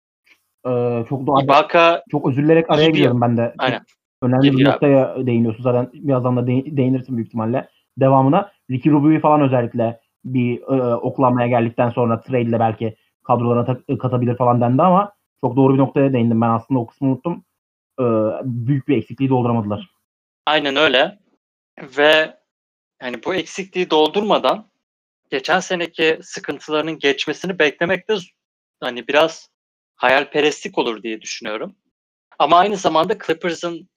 Ee, 0.66 1.06
çok 1.10 1.28
doğru. 1.28 1.44
Ibaka 1.44 2.04
Çok 2.12 2.30
özür 2.30 2.44
dilerim 2.44 2.66
araya 2.68 2.90
giriyorum 2.90 3.22
ben 3.22 3.38
de. 3.38 3.54
Aynen. 3.58 3.86
Önemli 4.22 4.52
bir 4.52 4.58
Gir 4.58 4.66
noktaya 4.66 5.16
değiniyorsun 5.26 5.64
zaten. 5.64 5.90
Birazdan 5.94 6.38
da 6.38 6.48
değ- 6.48 6.78
değinirsin 6.78 7.18
büyük 7.18 7.28
ihtimalle. 7.28 7.70
Devamına 7.98 8.52
Ricky 8.72 8.96
Rubio'yu 8.96 9.22
falan 9.22 9.42
özellikle 9.42 10.03
bir 10.26 10.62
e, 10.62 10.96
oklamaya 10.96 11.48
geldikten 11.48 11.90
sonra 11.90 12.22
trade 12.22 12.42
ile 12.42 12.60
belki 12.60 12.96
kadrolara 13.24 13.66
ta- 13.66 13.98
katabilir 13.98 14.38
falan 14.38 14.62
dendi 14.62 14.82
ama 14.82 15.14
çok 15.42 15.56
doğru 15.56 15.74
bir 15.74 15.80
noktaya 15.80 16.14
değindim. 16.14 16.42
Ben 16.42 16.50
aslında 16.50 16.80
o 16.80 16.88
kısmı 16.88 17.08
unuttum. 17.08 17.46
Ee, 18.00 18.04
büyük 18.44 18.88
bir 18.88 18.98
eksikliği 18.98 19.30
dolduramadılar. 19.30 19.90
Aynen 20.46 20.76
öyle. 20.76 21.20
Ve 21.98 22.38
yani 23.02 23.24
bu 23.26 23.36
eksikliği 23.36 23.90
doldurmadan 23.90 24.68
geçen 25.30 25.60
seneki 25.60 26.20
sıkıntılarının 26.22 27.00
geçmesini 27.00 27.60
beklemek 27.60 28.10
de 28.10 28.16
hani 28.80 29.08
biraz 29.08 29.50
hayalperestlik 29.96 30.78
olur 30.78 31.04
diye 31.04 31.22
düşünüyorum. 31.22 31.76
Ama 32.40 32.58
aynı 32.58 32.78
zamanda 32.78 33.18
Clippers'ın 33.28 33.90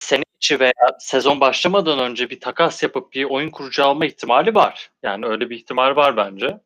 sene 0.00 0.22
içi 0.36 0.60
veya 0.60 0.72
sezon 0.98 1.40
başlamadan 1.40 1.98
önce 1.98 2.30
bir 2.30 2.40
takas 2.40 2.82
yapıp 2.82 3.12
bir 3.12 3.24
oyun 3.24 3.50
kurucu 3.50 3.84
alma 3.84 4.06
ihtimali 4.06 4.54
var. 4.54 4.90
Yani 5.02 5.26
öyle 5.26 5.50
bir 5.50 5.56
ihtimal 5.56 5.96
var 5.96 6.16
bence. 6.16 6.60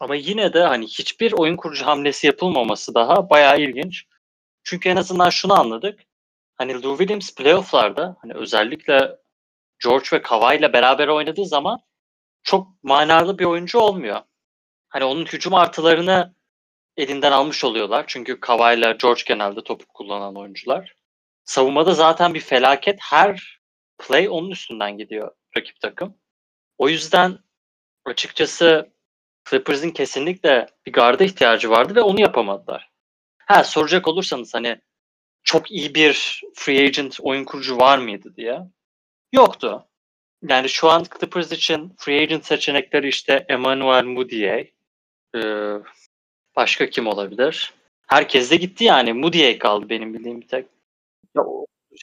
Ama 0.00 0.14
yine 0.14 0.52
de 0.52 0.62
hani 0.62 0.86
hiçbir 0.86 1.32
oyun 1.32 1.56
kurucu 1.56 1.86
hamlesi 1.86 2.26
yapılmaması 2.26 2.94
daha 2.94 3.30
bayağı 3.30 3.60
ilginç. 3.60 4.04
Çünkü 4.64 4.88
en 4.88 4.96
azından 4.96 5.30
şunu 5.30 5.60
anladık. 5.60 6.00
Hani 6.56 6.82
Lou 6.82 6.98
Williams 6.98 7.34
playofflarda 7.34 8.16
hani 8.22 8.32
özellikle 8.34 9.16
George 9.84 10.06
ve 10.12 10.22
Kawhi 10.22 10.58
ile 10.58 10.72
beraber 10.72 11.08
oynadığı 11.08 11.46
zaman 11.46 11.80
çok 12.42 12.84
manalı 12.84 13.38
bir 13.38 13.44
oyuncu 13.44 13.78
olmuyor. 13.78 14.20
Hani 14.88 15.04
onun 15.04 15.24
hücum 15.26 15.54
artılarını 15.54 16.34
elinden 16.96 17.32
almış 17.32 17.64
oluyorlar. 17.64 18.04
Çünkü 18.08 18.40
Kawhi 18.40 18.78
ile 18.78 18.96
George 19.02 19.22
genelde 19.26 19.64
topu 19.64 19.86
kullanan 19.86 20.36
oyuncular. 20.36 20.97
Savunmada 21.48 21.94
zaten 21.94 22.34
bir 22.34 22.40
felaket. 22.40 22.98
Her 23.00 23.60
play 23.98 24.28
onun 24.28 24.50
üstünden 24.50 24.98
gidiyor 24.98 25.30
rakip 25.56 25.80
takım. 25.80 26.16
O 26.78 26.88
yüzden 26.88 27.38
açıkçası 28.04 28.92
Clippers'ın 29.50 29.90
kesinlikle 29.90 30.66
bir 30.86 30.92
garda 30.92 31.24
ihtiyacı 31.24 31.70
vardı 31.70 31.94
ve 31.94 32.00
onu 32.00 32.20
yapamadılar. 32.20 32.90
Ha 33.38 33.64
soracak 33.64 34.08
olursanız 34.08 34.54
hani 34.54 34.80
çok 35.42 35.70
iyi 35.70 35.94
bir 35.94 36.42
free 36.54 36.86
agent 36.86 37.18
oyun 37.20 37.44
kurucu 37.44 37.76
var 37.76 37.98
mıydı 37.98 38.36
diye. 38.36 38.60
Yoktu. 39.32 39.86
Yani 40.48 40.68
şu 40.68 40.88
an 40.88 41.04
Clippers 41.18 41.52
için 41.52 41.94
free 41.98 42.22
agent 42.22 42.46
seçenekleri 42.46 43.08
işte 43.08 43.46
Emmanuel 43.48 44.04
Mudiay. 44.04 44.72
Ee, 45.36 45.72
başka 46.56 46.90
kim 46.90 47.06
olabilir? 47.06 47.72
Herkes 48.06 48.50
de 48.50 48.56
gitti 48.56 48.84
yani. 48.84 49.12
Mudiay 49.12 49.58
kaldı 49.58 49.88
benim 49.88 50.14
bildiğim 50.14 50.40
bir 50.40 50.48
tek. 50.48 50.77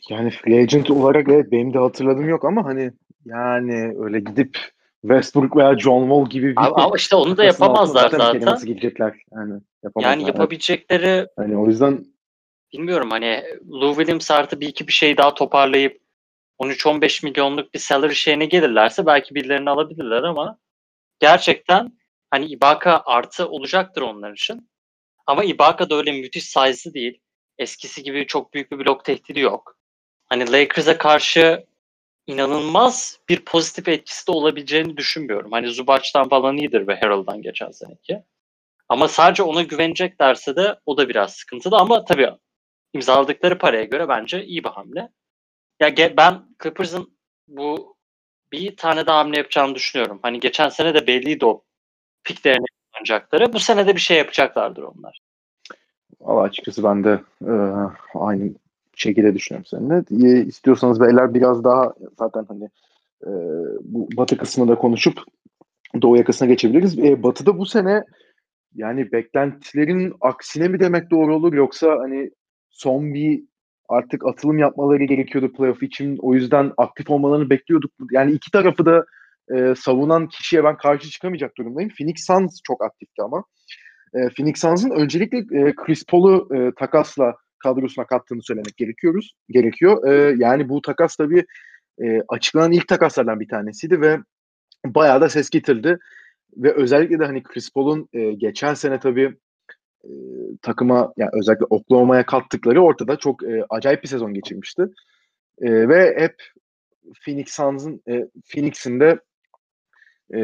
Yani 0.10 0.30
free 0.30 0.62
agent 0.62 0.92
olarak 0.92 1.30
evet 1.30 1.52
benim 1.52 1.74
de 1.74 1.78
hatırladığım 1.80 2.30
yok 2.30 2.46
ama 2.46 2.66
hani 2.66 2.92
yani 3.26 3.96
öyle 4.00 4.20
gidip 4.20 4.58
Westbrook 5.02 5.58
veya 5.58 5.78
John 5.78 6.02
Wall 6.02 6.30
gibi 6.30 6.52
bir 6.52 6.58
Ama, 6.58 6.76
ama 6.76 6.96
işte 6.96 7.16
onu 7.16 7.32
da 7.32 7.36
takasın 7.36 7.64
altına 7.64 8.02
yapamazlar 8.02 8.10
zaten. 8.10 8.46
Nasıl 8.46 8.68
gidecekler 8.68 9.14
yani 9.36 9.62
yapamazlar. 9.84 10.12
Yani 10.12 10.28
yapabilecekleri 10.28 11.28
Hani 11.38 11.58
o 11.58 11.68
yüzden 11.68 12.06
bilmiyorum 12.74 13.12
hani 13.12 13.44
Lou 13.72 13.96
Williams 13.96 14.32
artı 14.32 14.60
bir 14.60 14.68
iki 14.68 14.88
bir 14.88 14.94
şey 14.94 15.18
daha 15.18 15.34
toparlayıp 15.34 16.02
13-15 16.60 17.26
milyonluk 17.26 17.74
bir 17.74 17.80
salary 17.80 18.14
şeyine 18.14 18.46
gelirlerse 18.46 19.06
belki 19.06 19.36
birilerini 19.36 19.70
alabilirler 19.70 20.24
ama 20.24 20.58
gerçekten 21.20 21.92
hani 22.32 22.46
Ibaka 22.46 23.02
artı 23.06 23.48
olacaktır 23.48 24.02
onlar 24.02 24.34
için. 24.34 24.70
Ama 25.28 25.44
Ibaka 25.44 25.90
da 25.90 25.96
öyle 25.96 26.12
müthiş 26.12 26.44
size'lı 26.44 26.94
değil. 26.94 27.22
Eskisi 27.58 28.04
gibi 28.04 28.28
çok 28.28 28.54
büyük 28.54 28.72
bir 28.72 28.80
blok 28.80 29.06
tehdidi 29.06 29.40
yok. 29.40 29.78
Hani 30.26 30.52
Lakers'a 30.52 30.98
karşı 30.98 31.66
inanılmaz 32.28 33.20
bir 33.30 33.46
pozitif 33.46 33.88
etkisi 33.88 34.28
de 34.28 34.32
olabileceğini 34.32 34.98
düşünmüyorum. 34.98 35.52
Hani 35.52 35.70
Zubac'tan 35.70 36.30
falan 36.30 36.58
iyidir 36.58 36.88
ve 36.88 37.00
Harrell'dan 37.00 37.42
geçen 37.42 37.72
seneki. 37.72 38.24
Ama 38.90 39.08
sadece 39.08 39.44
ona 39.44 39.62
güveneceklerse 39.64 40.56
de 40.56 40.80
o 40.86 40.98
da 40.98 41.10
biraz 41.10 41.34
sıkıntılı 41.34 41.78
ama 41.78 42.06
tabii 42.06 42.30
imzaladıkları 42.94 43.58
paraya 43.58 43.84
göre 43.84 44.10
bence 44.10 44.46
iyi 44.46 44.64
bir 44.64 44.70
hamle. 44.70 45.10
Ya 45.80 46.18
ben 46.18 46.56
Clippers'ın 46.64 47.18
bu 47.48 47.98
bir 48.52 48.78
tane 48.78 49.06
daha 49.08 49.20
hamle 49.20 49.38
yapacağını 49.38 49.76
düşünüyorum. 49.76 50.20
Hani 50.22 50.40
geçen 50.40 50.70
sene 50.70 50.94
de 50.94 51.08
belliydi 51.08 51.46
o 51.46 51.64
piklerini 52.24 52.66
kullanacakları. 52.94 53.54
Bu 53.54 53.60
sene 53.60 53.88
de 53.88 53.96
bir 53.96 54.02
şey 54.02 54.18
yapacaklardır 54.18 54.84
onlar. 54.84 55.20
Valla 56.26 56.42
açıkçası 56.42 56.84
ben 56.84 57.04
de 57.04 57.20
e, 57.46 57.54
aynı 58.14 58.52
şekilde 58.96 59.36
düşünüyorum 59.36 59.66
seninle. 59.66 60.28
E, 60.28 60.46
istiyorsanız 60.46 61.02
beyler 61.02 61.34
biraz 61.34 61.64
daha 61.64 61.94
zaten 62.20 62.46
hani 62.48 62.70
e, 63.24 63.32
bu 63.82 64.10
batı 64.18 64.38
kısmında 64.38 64.76
konuşup 64.76 65.20
doğu 66.02 66.18
yakasına 66.18 66.48
geçebiliriz. 66.48 67.00
E, 67.00 67.24
batı'da 67.24 67.58
bu 67.58 67.66
sene 67.66 68.04
yani 68.76 69.12
beklentilerin 69.12 70.14
aksine 70.22 70.68
mi 70.68 70.80
demek 70.80 71.12
doğru 71.12 71.36
olur 71.36 71.54
yoksa 71.54 71.98
hani 72.00 72.32
son 72.70 73.14
bir 73.14 73.44
artık 73.90 74.26
atılım 74.26 74.58
yapmaları 74.58 75.04
gerekiyordu 75.04 75.54
playoff 75.54 75.84
için. 75.84 76.18
O 76.22 76.34
yüzden 76.34 76.72
aktif 76.78 77.10
olmalarını 77.10 77.50
bekliyorduk. 77.50 77.92
Yani 78.12 78.32
iki 78.32 78.52
tarafı 78.52 78.86
da 78.86 79.06
e, 79.56 79.76
savunan 79.76 80.28
kişiye 80.28 80.64
ben 80.64 80.78
karşı 80.78 81.10
çıkamayacak 81.10 81.58
durumdayım. 81.58 81.92
Phoenix 81.98 82.26
Suns 82.26 82.60
çok 82.64 82.84
aktifti 82.84 83.22
ama. 83.22 83.44
E, 84.16 84.30
Phoenix 84.30 84.62
Suns'ın 84.62 84.90
öncelikle 84.90 85.38
e, 85.38 85.76
Chris 85.76 86.06
Paul'u 86.06 86.56
e, 86.56 86.72
takasla 86.80 87.36
kadrosuna 87.60 88.06
kattığını 88.06 88.44
söylemek 88.44 88.78
gerekiyoruz. 88.78 89.34
Gerekiyor. 89.50 90.08
E, 90.08 90.36
yani 90.38 90.70
bu 90.70 90.82
takas 90.82 91.16
tabii 91.16 91.46
e, 92.04 92.22
açıklanan 92.28 92.72
ilk 92.72 92.88
takaslardan 92.88 93.40
bir 93.40 93.48
tanesiydi 93.48 94.02
ve 94.02 94.20
bayağı 94.86 95.22
da 95.22 95.30
ses 95.30 95.50
getirdi. 95.50 95.98
Ve 96.58 96.74
özellikle 96.74 97.20
de 97.20 97.26
hani 97.26 97.44
Chris 97.44 97.74
Paul'un 97.74 98.10
e, 98.14 98.32
geçen 98.32 98.74
sene 98.74 99.00
tabii 99.00 99.36
e, 100.04 100.12
takıma 100.62 101.14
yani 101.18 101.30
özellikle 101.34 101.66
Oklahoma'ya 101.70 102.26
kattıkları 102.26 102.82
ortada 102.84 103.16
çok 103.16 103.44
e, 103.44 103.66
acayip 103.70 104.04
bir 104.04 104.08
sezon 104.08 104.34
geçirmişti. 104.34 104.82
E, 105.62 105.90
ve 105.90 106.16
hep 106.20 106.36
Phoenix 107.26 107.48
Suns'ın 107.50 108.02
e, 108.08 108.28
Phoenix'in 108.54 109.00
de 109.00 109.20
e, 110.34 110.40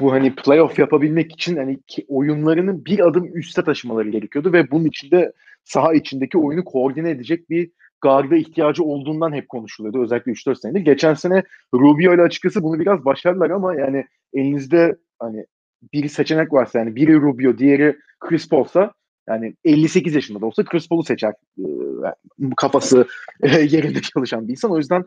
bu 0.00 0.12
hani 0.12 0.34
playoff 0.34 0.78
yapabilmek 0.78 1.32
için 1.32 1.56
hani 1.56 1.82
ki 1.86 2.04
oyunlarını 2.08 2.84
bir 2.84 3.06
adım 3.08 3.36
üste 3.36 3.64
taşımaları 3.64 4.08
gerekiyordu 4.08 4.52
ve 4.52 4.70
bunun 4.70 4.84
için 4.84 5.10
de 5.10 5.32
saha 5.64 5.94
içindeki 5.94 6.38
oyunu 6.38 6.64
koordine 6.64 7.10
edecek 7.10 7.50
bir 7.50 7.70
garda 8.00 8.36
ihtiyacı 8.36 8.84
olduğundan 8.84 9.32
hep 9.32 9.48
konuşuluyordu. 9.48 10.02
Özellikle 10.02 10.32
3-4 10.32 10.60
senedir. 10.60 10.80
Geçen 10.80 11.14
sene 11.14 11.42
Rubio 11.74 12.14
ile 12.14 12.22
açıkçası 12.22 12.62
bunu 12.62 12.80
biraz 12.80 13.04
başardılar 13.04 13.50
ama 13.50 13.74
yani 13.74 14.04
elinizde 14.32 14.96
hani 15.18 15.46
bir 15.92 16.08
seçenek 16.08 16.52
varsa 16.52 16.78
yani 16.78 16.96
biri 16.96 17.14
Rubio, 17.14 17.58
diğeri 17.58 17.96
Chris 18.20 18.48
Paul'sa 18.48 18.92
yani 19.28 19.54
58 19.64 20.14
yaşında 20.14 20.40
da 20.40 20.46
olsa 20.46 20.64
Chris 20.64 20.88
Paul'u 20.88 21.04
seçer. 21.04 21.34
Kafası 22.56 23.06
yerinde 23.42 24.00
çalışan 24.00 24.48
bir 24.48 24.52
insan. 24.52 24.72
O 24.72 24.78
yüzden 24.78 25.04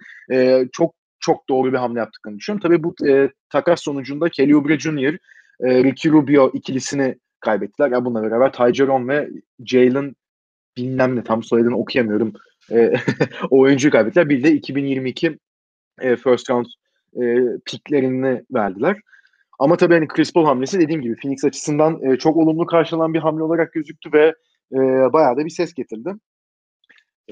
çok 0.72 0.96
çok 1.22 1.49
doğru 1.49 1.74
bir 1.74 1.78
hamle 1.78 1.99
yaptıklarını 1.99 2.39
düşünüyorum. 2.39 2.69
Tabii 2.69 2.84
bu 2.84 2.95
e, 3.07 3.30
takas 3.49 3.82
sonucunda 3.82 4.30
Kelly 4.30 4.55
Oubre 4.55 4.80
Jr., 4.80 5.17
e, 5.59 5.84
Ricky 5.84 6.13
Rubio 6.13 6.51
ikilisini 6.53 7.15
kaybettiler. 7.39 7.91
Ya 7.91 8.05
bununla 8.05 8.24
beraber 8.24 8.53
Ty 8.53 8.74
Jerome 8.74 9.15
ve 9.15 9.30
Jalen 9.65 10.15
bilmem 10.78 11.15
ne 11.15 11.24
tam 11.24 11.43
soyadını 11.43 11.78
okuyamıyorum. 11.78 12.34
E, 12.72 12.93
o 13.49 13.59
oyuncuyu 13.59 13.91
kaybettiler. 13.91 14.30
Bir 14.30 14.43
de 14.43 14.51
2022 14.51 15.38
e, 16.01 16.15
first 16.15 16.49
round 16.49 16.65
e, 17.22 17.24
picklerini 17.65 18.43
verdiler. 18.53 18.97
Ama 19.59 19.78
tabii 19.78 19.93
hani 19.93 20.07
Chris 20.07 20.34
Paul 20.34 20.45
hamlesi 20.45 20.80
dediğim 20.80 21.01
gibi 21.01 21.15
Phoenix 21.15 21.43
açısından 21.43 22.03
e, 22.03 22.17
çok 22.17 22.38
olumlu 22.38 22.65
karşılanan 22.65 23.13
bir 23.13 23.19
hamle 23.19 23.43
olarak 23.43 23.74
gözüktü 23.74 24.13
ve 24.13 24.36
e, 24.74 24.78
bayağı 25.13 25.38
da 25.38 25.45
bir 25.45 25.49
ses 25.49 25.74
getirdi. 25.74 26.13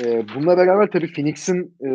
E, 0.01 0.25
bununla 0.35 0.57
beraber 0.57 0.91
tabii 0.91 1.13
Phoenix'in 1.13 1.75
e, 1.85 1.89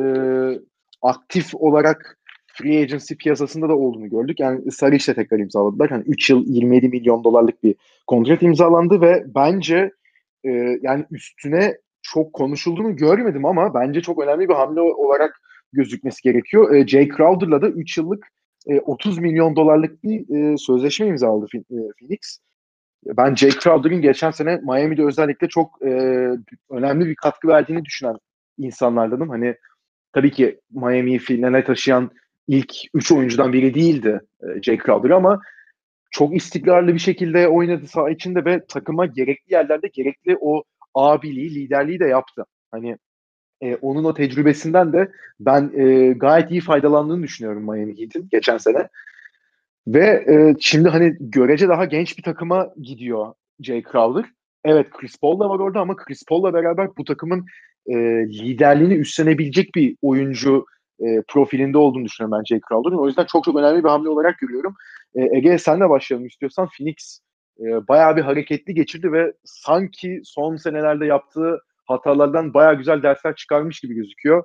aktif 1.04 1.54
olarak 1.54 2.18
free 2.46 2.82
agency 2.82 3.14
piyasasında 3.14 3.68
da 3.68 3.76
olduğunu 3.76 4.10
gördük. 4.10 4.40
Yani 4.40 4.70
Saric'le 4.72 5.14
tekrar 5.14 5.38
imzaladılar. 5.38 5.90
Yani 5.90 6.04
3 6.06 6.30
yıl 6.30 6.44
27 6.46 6.88
milyon 6.88 7.24
dolarlık 7.24 7.64
bir 7.64 7.74
kontrat 8.06 8.42
imzalandı 8.42 9.00
ve 9.00 9.24
bence 9.34 9.90
e, 10.44 10.50
yani 10.82 11.04
üstüne 11.10 11.76
çok 12.02 12.32
konuşulduğunu 12.32 12.96
görmedim 12.96 13.44
ama 13.44 13.74
bence 13.74 14.00
çok 14.00 14.22
önemli 14.22 14.48
bir 14.48 14.54
hamle 14.54 14.80
olarak 14.80 15.40
gözükmesi 15.72 16.22
gerekiyor. 16.22 16.74
E, 16.74 16.86
Jay 16.86 17.08
Crowder'la 17.08 17.62
da 17.62 17.68
3 17.68 17.98
yıllık 17.98 18.28
e, 18.68 18.80
30 18.80 19.18
milyon 19.18 19.56
dolarlık 19.56 20.04
bir 20.04 20.36
e, 20.36 20.56
sözleşme 20.56 21.06
imzaladı 21.06 21.46
e, 21.54 21.58
Phoenix. 21.98 22.38
Ben 23.06 23.34
Jay 23.34 23.50
Crowder'ın 23.50 24.00
geçen 24.00 24.30
sene 24.30 24.56
Miami'de 24.56 25.04
özellikle 25.04 25.48
çok 25.48 25.82
e, 25.82 25.88
önemli 26.70 27.06
bir 27.06 27.14
katkı 27.14 27.48
verdiğini 27.48 27.84
düşünen 27.84 28.16
insanlardanım. 28.58 29.28
Hani 29.28 29.56
tabii 30.14 30.30
ki 30.30 30.60
Miami'yi 30.70 31.18
finale 31.18 31.64
taşıyan 31.64 32.10
ilk 32.48 32.74
3 32.94 33.12
oyuncudan 33.12 33.52
biri 33.52 33.74
değildi 33.74 34.20
e, 34.42 34.62
Jay 34.62 34.78
Crowder 34.78 35.10
ama 35.10 35.40
çok 36.10 36.36
istikrarlı 36.36 36.94
bir 36.94 36.98
şekilde 36.98 37.48
oynadı 37.48 37.86
saha 37.86 38.10
içinde 38.10 38.44
ve 38.44 38.64
takıma 38.68 39.06
gerekli 39.06 39.54
yerlerde 39.54 39.88
gerekli 39.92 40.36
o 40.40 40.64
abiliği, 40.94 41.54
liderliği 41.54 42.00
de 42.00 42.06
yaptı. 42.06 42.44
Hani 42.70 42.96
e, 43.60 43.76
onun 43.76 44.04
o 44.04 44.14
tecrübesinden 44.14 44.92
de 44.92 45.12
ben 45.40 45.72
e, 45.76 46.12
gayet 46.12 46.50
iyi 46.50 46.60
faydalandığını 46.60 47.22
düşünüyorum 47.22 47.62
Miami 47.62 48.00
Heat'in 48.00 48.28
geçen 48.30 48.58
sene. 48.58 48.88
Ve 49.86 50.24
e, 50.28 50.54
şimdi 50.60 50.88
hani 50.88 51.16
görece 51.20 51.68
daha 51.68 51.84
genç 51.84 52.18
bir 52.18 52.22
takıma 52.22 52.72
gidiyor 52.82 53.34
Jay 53.60 53.82
Crowder. 53.82 54.24
Evet 54.64 54.90
Chris 54.90 55.16
Paul 55.20 55.40
da 55.40 55.50
var 55.50 55.58
orada 55.58 55.80
ama 55.80 55.96
Chris 55.96 56.24
Paul'la 56.28 56.54
beraber 56.54 56.96
bu 56.96 57.04
takımın 57.04 57.46
e, 57.86 57.94
liderliğini 58.28 58.94
üstlenebilecek 58.94 59.74
bir 59.74 59.96
oyuncu 60.02 60.66
e, 61.00 61.22
profilinde 61.28 61.78
olduğunu 61.78 62.04
düşünüyorum 62.04 62.38
ben 62.38 62.44
Jay 62.44 62.60
Crowder'ın. 62.68 62.98
O 62.98 63.06
yüzden 63.06 63.24
çok 63.24 63.44
çok 63.44 63.56
önemli 63.56 63.84
bir 63.84 63.88
hamle 63.88 64.08
olarak 64.08 64.38
görüyorum. 64.38 64.74
E, 65.14 65.36
Ege 65.36 65.58
senle 65.58 65.90
başlayalım 65.90 66.26
istiyorsan. 66.26 66.68
Phoenix 66.78 67.20
e, 67.60 67.88
bayağı 67.88 68.16
bir 68.16 68.22
hareketli 68.22 68.74
geçirdi 68.74 69.12
ve 69.12 69.32
sanki 69.44 70.20
son 70.24 70.56
senelerde 70.56 71.06
yaptığı 71.06 71.60
hatalardan 71.86 72.54
bayağı 72.54 72.74
güzel 72.74 73.02
dersler 73.02 73.34
çıkarmış 73.34 73.80
gibi 73.80 73.94
gözüküyor. 73.94 74.44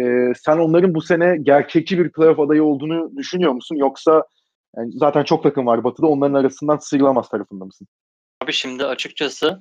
E, 0.00 0.32
sen 0.34 0.58
onların 0.58 0.94
bu 0.94 1.00
sene 1.02 1.36
gerçekçi 1.42 1.98
bir 1.98 2.12
playoff 2.12 2.40
adayı 2.40 2.64
olduğunu 2.64 3.16
düşünüyor 3.16 3.52
musun? 3.52 3.76
Yoksa 3.76 4.24
yani 4.76 4.92
zaten 4.92 5.24
çok 5.24 5.42
takım 5.42 5.66
var 5.66 5.84
Batı'da 5.84 6.06
onların 6.06 6.34
arasından 6.34 6.76
sıyrılamaz 6.76 7.28
tarafında 7.28 7.64
mısın? 7.64 7.86
Abi 8.44 8.52
şimdi 8.52 8.84
açıkçası 8.84 9.60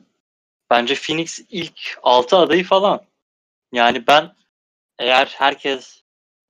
bence 0.71 0.95
Phoenix 0.95 1.39
ilk 1.49 1.79
6 2.03 2.37
adayı 2.37 2.63
falan. 2.63 3.01
Yani 3.71 4.07
ben 4.07 4.31
eğer 4.99 5.35
herkes 5.37 6.01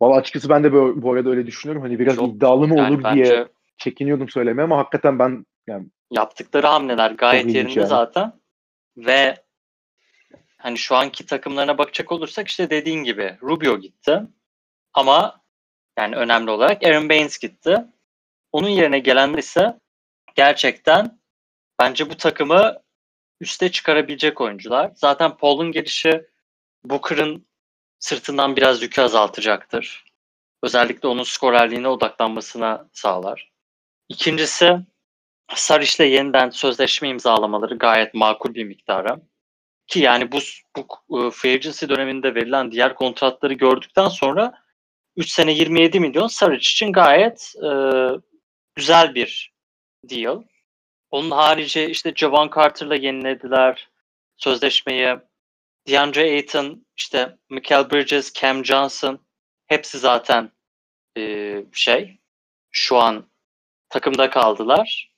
Valla 0.02 0.16
açıkçası 0.16 0.50
ben 0.50 0.64
de 0.64 0.74
bu, 0.74 1.02
bu 1.02 1.14
arada 1.14 1.30
öyle 1.30 1.48
düşünüyorum. 1.48 1.82
Hani 1.84 2.00
biraz 2.00 2.16
Çok- 2.16 2.36
iddialı 2.36 2.68
mı 2.68 2.78
yani 2.78 2.94
olur 2.94 3.04
bence 3.04 3.24
diye 3.24 3.48
çekiniyordum 3.78 4.30
söylemeye 4.30 4.64
ama 4.64 4.78
hakikaten 4.78 5.20
ben 5.20 5.46
yani 5.68 5.88
yaptıkları 6.12 6.68
hamleler 6.68 7.12
gayet 7.12 7.56
yerinde 7.56 7.80
yani. 7.80 7.90
zaten. 7.90 8.34
Ve 8.98 9.36
hani 10.58 10.78
şu 10.78 10.96
anki 10.96 11.26
takımlarına 11.26 11.78
bakacak 11.78 12.12
olursak 12.12 12.48
işte 12.48 12.70
dediğin 12.70 13.04
gibi 13.04 13.38
Rubio 13.44 13.78
gitti. 13.80 14.22
Ama 14.94 15.42
yani 16.00 16.16
önemli 16.16 16.52
olarak 16.52 16.84
Aaron 16.84 17.10
Baines 17.10 17.38
gitti. 17.40 17.86
Onun 18.52 18.70
yerine 18.70 19.00
gelenler 19.00 19.38
ise 19.38 19.80
gerçekten 20.36 21.20
bence 21.80 22.10
bu 22.10 22.18
takımı 22.18 22.78
üste 23.42 23.72
çıkarabilecek 23.72 24.42
oyuncular. 24.42 24.92
Zaten 24.96 25.38
Paul'un 25.38 25.72
gelişi 25.72 26.31
Booker'ın 26.84 27.46
sırtından 28.00 28.56
biraz 28.56 28.82
yükü 28.82 29.02
azaltacaktır. 29.02 30.06
Özellikle 30.64 31.08
onun 31.08 31.24
skorerliğine 31.24 31.88
odaklanmasına 31.88 32.90
sağlar. 32.94 33.52
İkincisi 34.10 34.80
Saric'le 35.56 36.00
yeniden 36.00 36.50
sözleşme 36.50 37.10
imzalamaları 37.10 37.78
gayet 37.78 38.14
makul 38.14 38.54
bir 38.54 38.64
miktara. 38.64 39.22
Ki 39.88 40.00
yani 40.00 40.32
bu, 40.32 40.40
bu 40.76 41.28
e, 41.28 41.32
free 41.32 41.54
agency 41.54 41.86
döneminde 41.88 42.36
verilen 42.36 42.72
diğer 42.72 42.96
kontratları 42.96 43.54
gördükten 43.54 44.08
sonra 44.08 44.62
3 45.16 45.30
sene 45.30 45.52
27 45.52 46.00
milyon 46.00 46.28
Saric 46.28 46.58
için 46.58 46.92
gayet 46.92 47.54
e, 47.64 47.70
güzel 48.76 49.16
bir 49.16 49.54
deal. 50.10 50.44
Onun 51.12 51.32
harici 51.32 51.86
işte 51.86 52.14
Javon 52.16 52.52
Carter'la 52.56 52.96
yenilediler 52.96 53.90
sözleşmeyi. 54.38 55.18
DeAndre 55.88 56.22
Ayton, 56.22 56.86
işte 56.98 57.38
Michael 57.50 57.92
Bridges, 57.92 58.34
Cam 58.34 58.66
Johnson 58.66 59.26
hepsi 59.68 60.00
zaten 60.00 60.52
e, 61.18 61.56
şey 61.74 62.20
şu 62.72 62.98
an 62.98 63.32
takımda 63.90 64.30
kaldılar. 64.30 65.14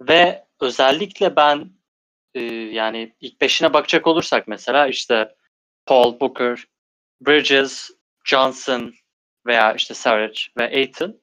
Ve 0.00 0.44
özellikle 0.60 1.36
ben 1.36 1.70
e, 2.34 2.42
yani 2.52 3.14
ilk 3.20 3.40
beşine 3.40 3.72
bakacak 3.72 4.06
olursak 4.06 4.48
mesela 4.48 4.86
işte 4.88 5.34
Paul 5.86 6.20
Booker, 6.20 6.64
Bridges, 7.20 7.90
Johnson 8.24 8.94
veya 9.46 9.74
işte 9.74 9.94
Saric 9.94 10.42
ve 10.58 10.64
Ayton 10.64 11.20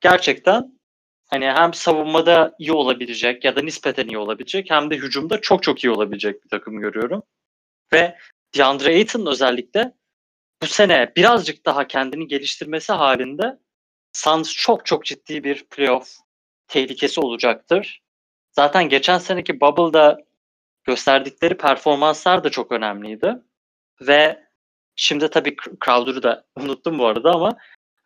gerçekten 0.00 0.78
hani 1.26 1.46
hem 1.46 1.74
savunmada 1.74 2.54
iyi 2.58 2.72
olabilecek 2.72 3.44
ya 3.44 3.56
da 3.56 3.62
nispeten 3.62 4.08
iyi 4.08 4.18
olabilecek 4.18 4.70
hem 4.70 4.90
de 4.90 4.96
hücumda 4.96 5.40
çok 5.40 5.62
çok 5.62 5.84
iyi 5.84 5.90
olabilecek 5.90 6.44
bir 6.44 6.48
takım 6.48 6.80
görüyorum. 6.80 7.22
Ve 7.92 8.18
DeAndre 8.56 8.88
Ayton 8.88 9.26
özellikle 9.26 9.92
bu 10.62 10.66
sene 10.66 11.12
birazcık 11.16 11.66
daha 11.66 11.86
kendini 11.86 12.26
geliştirmesi 12.26 12.92
halinde 12.92 13.58
Suns 14.12 14.52
çok 14.52 14.86
çok 14.86 15.04
ciddi 15.04 15.44
bir 15.44 15.64
playoff 15.64 16.16
tehlikesi 16.68 17.20
olacaktır. 17.20 18.02
Zaten 18.52 18.88
geçen 18.88 19.18
seneki 19.18 19.60
Bubble'da 19.60 20.18
gösterdikleri 20.84 21.56
performanslar 21.56 22.44
da 22.44 22.50
çok 22.50 22.72
önemliydi. 22.72 23.34
Ve 24.00 24.46
şimdi 24.96 25.30
tabii 25.30 25.56
Crowder'ı 25.84 26.22
da 26.22 26.46
unuttum 26.56 26.98
bu 26.98 27.06
arada 27.06 27.32
ama 27.34 27.56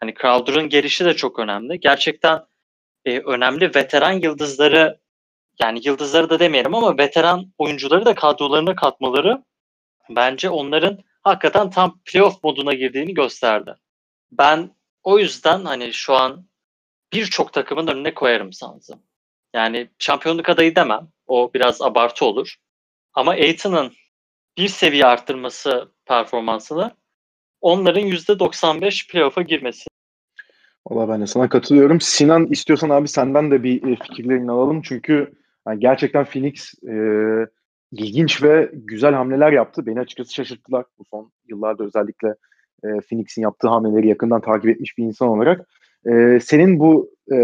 hani 0.01 0.15
Crowder'ın 0.15 0.69
gelişi 0.69 1.05
de 1.05 1.17
çok 1.17 1.39
önemli. 1.39 1.81
Gerçekten 1.81 2.45
e, 3.05 3.19
önemli 3.21 3.75
veteran 3.75 4.13
yıldızları 4.13 5.01
yani 5.61 5.81
yıldızları 5.85 6.31
da 6.31 6.41
demeyelim 6.41 6.75
ama 6.75 6.99
veteran 6.99 7.53
oyuncuları 7.59 8.05
da 8.05 8.15
kadrolarına 8.15 8.77
katmaları 8.77 9.45
bence 10.17 10.51
onların 10.51 10.99
hakikaten 11.23 11.71
tam 11.71 12.01
playoff 12.05 12.45
moduna 12.45 12.75
girdiğini 12.75 13.15
gösterdi. 13.15 13.75
Ben 14.33 14.71
o 15.03 15.19
yüzden 15.19 15.65
hani 15.65 15.93
şu 15.93 16.15
an 16.15 16.47
birçok 17.13 17.53
takımın 17.53 17.87
önüne 17.87 18.15
koyarım 18.15 18.53
Suns'ı. 18.53 18.95
Yani 19.55 19.91
şampiyonluk 19.99 20.49
adayı 20.49 20.77
demem. 20.77 21.09
O 21.27 21.51
biraz 21.55 21.83
abartı 21.83 22.25
olur. 22.25 22.57
Ama 23.15 23.31
Aiton'un 23.31 23.93
bir 24.59 24.69
seviye 24.69 25.07
arttırması 25.07 25.89
performansını 26.07 26.91
onların 27.61 28.03
%95 28.03 29.11
playoff'a 29.11 29.43
girmesi. 29.43 29.85
Valla 30.89 31.09
ben 31.09 31.21
de 31.21 31.27
sana 31.27 31.49
katılıyorum. 31.49 32.01
Sinan 32.01 32.47
istiyorsan 32.47 32.91
abi 32.91 33.09
senden 33.09 33.51
de 33.51 33.63
bir 33.63 33.93
e, 33.93 33.97
fikirlerini 33.97 34.51
alalım. 34.51 34.83
Çünkü 34.83 35.33
yani 35.67 35.81
gerçekten 35.81 36.25
Phoenix 36.25 36.75
e, 36.85 36.95
ilginç 37.93 38.43
ve 38.43 38.71
güzel 38.73 39.15
hamleler 39.15 39.53
yaptı. 39.53 39.87
Beni 39.87 40.01
açıkçası 40.01 40.35
şaşırttılar 40.35 40.85
bu 40.99 41.05
son 41.11 41.33
yıllarda 41.49 41.85
özellikle 41.85 42.29
e, 42.85 42.89
Phoenix'in 42.89 43.43
yaptığı 43.43 43.69
hamleleri 43.69 44.09
yakından 44.09 44.41
takip 44.41 44.71
etmiş 44.71 44.99
bir 44.99 45.05
insan 45.05 45.29
olarak. 45.29 45.69
E, 46.07 46.41
senin 46.41 46.79
bu 46.79 47.11
e, 47.33 47.37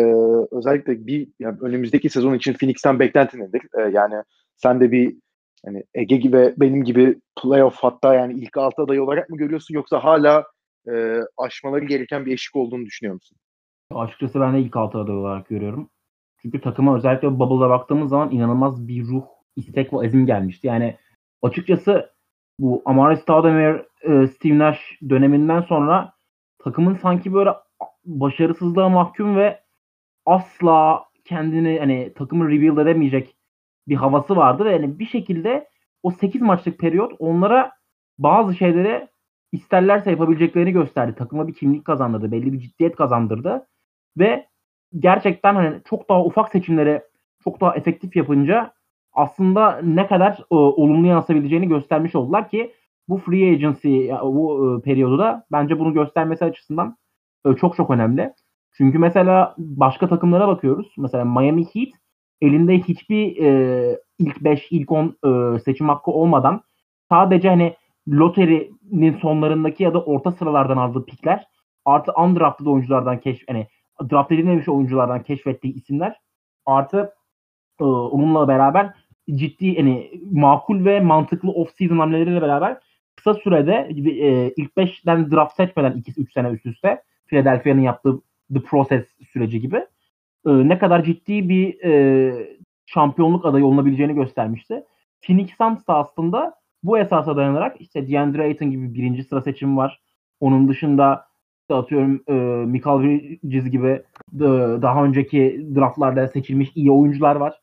özellikle 0.51 1.07
bir 1.07 1.29
yani 1.39 1.59
önümüzdeki 1.61 2.11
sezon 2.11 2.35
için 2.35 2.53
Phoenix'ten 2.53 2.99
beklentin 2.99 3.41
nedir? 3.41 3.63
E, 3.79 3.81
yani 3.81 4.23
sen 4.57 4.81
de 4.81 4.93
bir 4.93 5.17
hani 5.65 5.85
Ege 5.95 6.17
gibi 6.17 6.55
benim 6.57 6.85
gibi 6.85 7.21
playoff 7.43 7.77
hatta 7.77 8.15
yani 8.15 8.35
ilk 8.35 8.57
altı 8.57 8.83
adayı 8.83 9.03
olarak 9.03 9.31
mı 9.31 9.37
görüyorsun 9.37 9.75
yoksa 9.75 10.05
hala 10.05 10.45
e, 10.89 11.21
aşmaları 11.37 11.85
gereken 11.85 12.27
bir 12.27 12.33
eşik 12.33 12.57
olduğunu 12.57 12.87
düşünüyor 12.87 13.15
musun? 13.15 13.39
Açıkçası 13.95 14.41
ben 14.41 14.55
de 14.55 14.61
ilk 14.61 14.77
altı 14.77 14.99
aday 14.99 15.17
olarak 15.17 15.49
görüyorum. 15.49 15.91
Çünkü 16.43 16.61
takıma 16.61 16.97
özellikle 16.97 17.39
Bubble'da 17.39 17.71
baktığımız 17.71 18.11
zaman 18.11 18.31
inanılmaz 18.31 18.89
bir 18.89 19.05
ruh, 19.05 19.25
istek 19.57 19.93
ve 19.93 19.97
azim 19.97 20.27
gelmişti. 20.27 20.67
Yani 20.67 20.97
açıkçası 21.43 22.11
bu 22.59 22.83
Amari 22.85 23.17
Stoudemire, 23.17 23.87
e, 24.03 24.27
Steve 24.27 24.59
Nash 24.59 24.99
döneminden 25.09 25.61
sonra 25.61 26.13
takımın 26.59 26.95
sanki 26.95 27.35
böyle 27.35 27.51
başarısızlığa 28.05 28.89
mahkum 28.89 29.37
ve 29.37 29.61
asla 30.27 31.05
kendini 31.25 31.79
hani 31.79 32.13
takımı 32.15 32.49
rebuild 32.49 32.79
edemeyecek 32.79 33.37
bir 33.89 33.97
havası 33.97 34.37
vardı 34.37 34.65
ve 34.65 34.73
yani 34.73 34.99
bir 34.99 35.07
şekilde 35.07 35.69
o 36.03 36.11
8 36.11 36.43
maçlık 36.43 36.79
periyot 36.79 37.13
onlara 37.19 37.73
bazı 38.19 38.55
şeyleri 38.55 39.09
isterlerse 39.53 40.11
yapabileceklerini 40.11 40.73
gösterdi. 40.73 41.15
Takıma 41.19 41.49
bir 41.49 41.55
kimlik 41.55 41.85
kazandırdı. 41.85 42.33
Belli 42.33 42.53
bir 42.53 42.61
ciddiyet 42.61 42.97
kazandırdı. 42.97 43.67
Ve 44.19 44.47
gerçekten 44.99 45.55
hani 45.55 45.81
çok 45.85 46.09
daha 46.09 46.25
ufak 46.25 46.49
seçimleri 46.49 47.03
çok 47.45 47.61
daha 47.61 47.77
efektif 47.77 48.17
yapınca 48.17 48.73
aslında 49.17 49.81
ne 49.83 50.07
kadar 50.07 50.33
e, 50.33 50.55
olumlu 50.55 51.07
yansıtabileceğini 51.07 51.69
göstermiş 51.69 52.15
oldular 52.15 52.49
ki 52.49 52.73
bu 53.09 53.19
free 53.19 53.53
agency 53.53 54.11
bu 54.23 54.77
e, 54.79 54.83
periyodu 54.83 55.19
da 55.19 55.47
bence 55.53 55.79
bunu 55.79 55.93
göstermesi 55.95 56.45
açısından 56.45 56.97
e, 57.47 57.55
çok 57.55 57.77
çok 57.77 57.91
önemli. 57.91 58.33
Çünkü 58.77 58.99
mesela 58.99 59.55
başka 59.59 60.09
takımlara 60.09 60.49
bakıyoruz. 60.49 60.95
Mesela 60.99 61.25
Miami 61.25 61.65
Heat 61.65 61.89
elinde 62.41 62.79
hiçbir 62.79 63.37
e, 63.43 63.99
ilk 64.19 64.41
5, 64.41 64.73
ilk 64.73 64.93
10 64.93 65.17
e, 65.25 65.59
seçim 65.59 65.89
hakkı 65.89 66.11
olmadan 66.11 66.61
sadece 67.11 67.49
hani 67.49 67.75
loterinin 68.09 69.19
sonlarındaki 69.19 69.83
ya 69.83 69.95
da 69.95 70.03
orta 70.03 70.33
sıralardan 70.33 70.77
aldığı 70.77 71.05
pikler 71.05 71.47
artı 71.85 72.13
undrafted 72.13 72.67
oyunculardan 72.67 73.21
keşf 73.21 73.49
hani 73.49 73.67
draft 74.11 74.33
edilmemiş 74.33 74.69
oyunculardan 74.69 75.23
keşfettiği 75.23 75.75
isimler 75.75 76.17
artı 76.67 77.13
e, 77.81 77.85
onunla 77.85 78.49
beraber 78.49 78.95
ciddi 79.35 79.77
hani 79.77 80.11
makul 80.33 80.85
ve 80.85 81.01
mantıklı 81.01 81.49
off-season 81.49 81.99
hamleleriyle 81.99 82.43
beraber 82.43 82.79
kısa 83.17 83.35
sürede 83.35 83.89
e, 83.91 84.53
ilk 84.57 84.77
5'ten 84.77 85.31
draft 85.31 85.57
seçmeden 85.57 85.93
2-3 85.93 86.33
sene 86.33 86.49
üst 86.49 86.67
üste 86.67 87.03
Philadelphia'nın 87.27 87.81
yaptığı 87.81 88.21
The 88.55 88.61
Process 88.61 89.05
süreci 89.33 89.61
gibi 89.61 89.77
e, 90.47 90.51
ne 90.69 90.79
kadar 90.79 91.05
ciddi 91.05 91.49
bir 91.49 91.85
e, 91.85 92.59
şampiyonluk 92.87 93.47
adayı 93.47 93.65
olunabileceğini 93.67 94.15
göstermişti. 94.15 94.85
Phoenix 95.27 95.51
Suns 95.59 95.87
da 95.87 95.95
aslında 95.95 96.55
bu 96.83 96.99
esasa 96.99 97.37
dayanarak 97.37 97.81
işte 97.81 98.09
DeAndre 98.09 98.43
Ayton 98.43 98.71
gibi 98.71 98.95
birinci 98.95 99.25
sıra 99.25 99.43
seçimi 99.43 99.77
var. 99.77 100.01
Onun 100.41 100.69
dışında 100.69 101.27
işte 101.61 101.75
atıyorum 101.75 102.23
e, 102.29 102.33
Michael 102.67 103.03
Bridges 103.03 103.71
gibi 103.71 103.89
e, 103.89 104.03
daha 104.83 105.05
önceki 105.05 105.67
draftlarda 105.75 106.29
seçilmiş 106.29 106.71
iyi 106.75 106.93
oyuncular 106.93 107.37
var. 107.37 107.61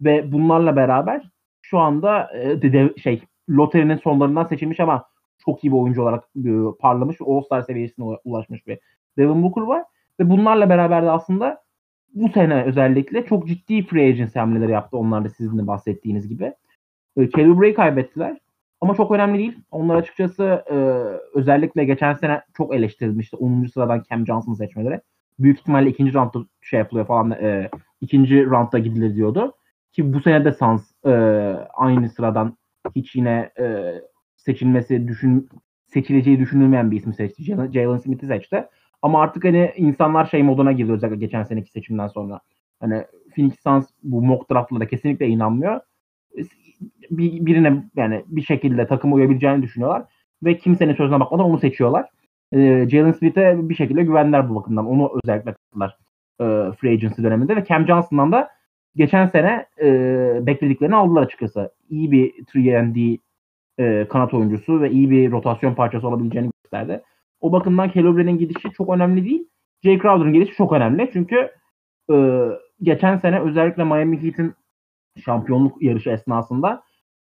Ve 0.00 0.32
bunlarla 0.32 0.76
beraber 0.76 1.30
şu 1.62 1.78
anda 1.78 2.30
e, 2.38 2.62
de, 2.62 2.94
şey 2.96 3.22
loterinin 3.48 3.96
sonlarından 3.96 4.44
seçilmiş 4.44 4.80
ama 4.80 5.04
çok 5.38 5.64
iyi 5.64 5.72
bir 5.72 5.76
oyuncu 5.76 6.02
olarak 6.02 6.24
e, 6.44 6.50
parlamış, 6.80 7.16
All-Star 7.26 7.62
seviyesine 7.62 8.04
ulaşmış 8.24 8.66
bir 8.66 8.78
Devin 9.18 9.42
Booker 9.42 9.62
var. 9.62 9.84
Ve 10.20 10.30
bunlarla 10.30 10.70
beraber 10.70 11.02
de 11.02 11.10
aslında 11.10 11.62
bu 12.14 12.28
sene 12.28 12.64
özellikle 12.64 13.26
çok 13.26 13.48
ciddi 13.48 13.86
free 13.86 14.08
agency 14.08 14.38
hamleleri 14.38 14.72
yaptı 14.72 14.96
onlar 14.96 15.24
da 15.24 15.28
sizin 15.28 15.58
de 15.58 15.66
bahsettiğiniz 15.66 16.28
gibi. 16.28 16.54
E, 17.16 17.28
Kelly 17.28 17.74
kaybettiler. 17.74 18.38
Ama 18.80 18.94
çok 18.94 19.10
önemli 19.10 19.38
değil. 19.38 19.58
Onlar 19.70 19.96
açıkçası 19.96 20.64
e, 20.70 20.74
özellikle 21.38 21.84
geçen 21.84 22.14
sene 22.14 22.42
çok 22.56 22.74
eleştirilmişti. 22.74 23.36
10. 23.36 23.66
sıradan 23.66 24.02
Cam 24.10 24.26
Johnson 24.26 24.54
seçmeleri. 24.54 25.00
Büyük 25.38 25.58
ihtimalle 25.58 25.90
ikinci 25.90 26.14
roundda 26.14 26.38
şey 26.60 26.78
yapılıyor 26.78 27.06
falan. 27.06 27.30
E, 27.30 27.70
ikinci 28.00 28.46
roundda 28.46 28.78
gidilir 28.78 29.14
diyordu. 29.14 29.52
Ki 29.96 30.12
bu 30.12 30.20
sene 30.20 30.44
de 30.44 30.52
Suns 30.52 30.82
e, 31.06 31.10
aynı 31.74 32.08
sıradan 32.08 32.56
hiç 32.96 33.14
yine 33.14 33.50
e, 33.58 33.94
seçilmesi 34.36 35.08
düşün 35.08 35.48
seçileceği 35.86 36.38
düşünülmeyen 36.38 36.90
bir 36.90 36.96
ismi 36.96 37.14
seçti. 37.14 37.44
Jalen 37.44 37.96
Smith'i 37.96 38.26
seçti. 38.26 38.66
Ama 39.02 39.22
artık 39.22 39.44
hani 39.44 39.72
insanlar 39.76 40.24
şey 40.26 40.42
moduna 40.42 40.72
girdi 40.72 40.92
özellikle 40.92 41.18
geçen 41.18 41.42
seneki 41.42 41.70
seçimden 41.70 42.08
sonra. 42.08 42.40
Hani 42.80 43.04
Phoenix 43.34 43.54
Suns 43.62 43.86
bu 44.02 44.22
mock 44.22 44.50
draftlara 44.50 44.86
kesinlikle 44.86 45.26
inanmıyor. 45.26 45.80
Bir, 47.10 47.46
birine 47.46 47.84
yani 47.96 48.24
bir 48.26 48.42
şekilde 48.42 48.86
takım 48.86 49.12
uyabileceğini 49.12 49.62
düşünüyorlar. 49.62 50.04
Ve 50.44 50.58
kimsenin 50.58 50.94
sözüne 50.94 51.20
bakmadan 51.20 51.46
onu 51.46 51.58
seçiyorlar. 51.58 52.08
Ee, 52.52 52.86
Jalen 52.90 53.12
Smith'e 53.12 53.68
bir 53.68 53.74
şekilde 53.74 54.02
güvenler 54.02 54.50
bu 54.50 54.54
bakımdan. 54.54 54.86
Onu 54.86 55.12
özellikle 55.24 55.52
kattılar 55.52 55.98
e, 56.40 56.44
free 56.80 56.92
agency 56.92 57.22
döneminde 57.22 57.56
ve 57.56 57.64
Cam 57.64 57.86
Johnson'dan 57.86 58.32
da 58.32 58.55
geçen 58.96 59.28
sene 59.28 59.66
e, 59.82 59.86
beklediklerini 60.46 60.96
aldılar 60.96 61.22
açıkçası. 61.22 61.70
İyi 61.90 62.12
bir 62.12 62.34
3 62.54 63.20
e, 63.78 64.08
kanat 64.08 64.34
oyuncusu 64.34 64.80
ve 64.80 64.90
iyi 64.90 65.10
bir 65.10 65.30
rotasyon 65.30 65.74
parçası 65.74 66.08
olabileceğini 66.08 66.50
gösterdi. 66.62 67.02
O 67.40 67.52
bakımdan 67.52 67.90
Kelobre'nin 67.90 68.38
gidişi 68.38 68.70
çok 68.76 68.94
önemli 68.94 69.24
değil. 69.24 69.48
Jay 69.82 69.98
Crowder'ın 69.98 70.32
gidişi 70.32 70.54
çok 70.54 70.72
önemli. 70.72 71.10
Çünkü 71.12 71.50
e, 72.12 72.46
geçen 72.82 73.16
sene 73.16 73.40
özellikle 73.40 73.84
Miami 73.84 74.22
Heat'in 74.22 74.54
şampiyonluk 75.24 75.82
yarışı 75.82 76.10
esnasında 76.10 76.82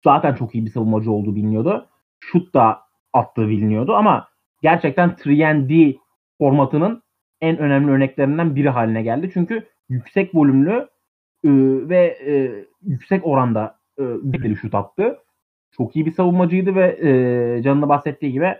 zaten 0.04 0.36
çok 0.36 0.56
iyi 0.56 0.66
bir 0.66 0.72
savunmacı 0.72 1.12
olduğu 1.12 1.36
biliniyordu. 1.36 1.90
Şut 2.20 2.54
da 2.54 2.80
attığı 3.14 3.50
biliniyordu 3.50 3.94
ama 3.96 4.28
gerçekten 4.62 5.16
3 5.26 5.96
formatının 6.38 7.04
en 7.42 7.58
önemli 7.58 7.92
örneklerinden 7.92 8.56
biri 8.56 8.70
haline 8.70 9.04
geldi. 9.04 9.32
Çünkü 9.34 9.68
yüksek 9.90 10.36
volümlü 10.36 10.88
e, 11.44 11.50
ve 11.90 12.18
e, 12.26 12.66
yüksek 12.84 13.28
oranda 13.28 13.76
e, 14.00 14.04
bir 14.24 14.56
şut 14.56 14.76
attı. 14.76 15.18
Çok 15.72 15.96
iyi 15.96 16.06
bir 16.06 16.12
savunmacıydı 16.12 16.76
ve 16.76 16.98
e, 17.02 17.64
canında 17.64 17.90
bahsettiği 17.90 18.32
gibi 18.32 18.56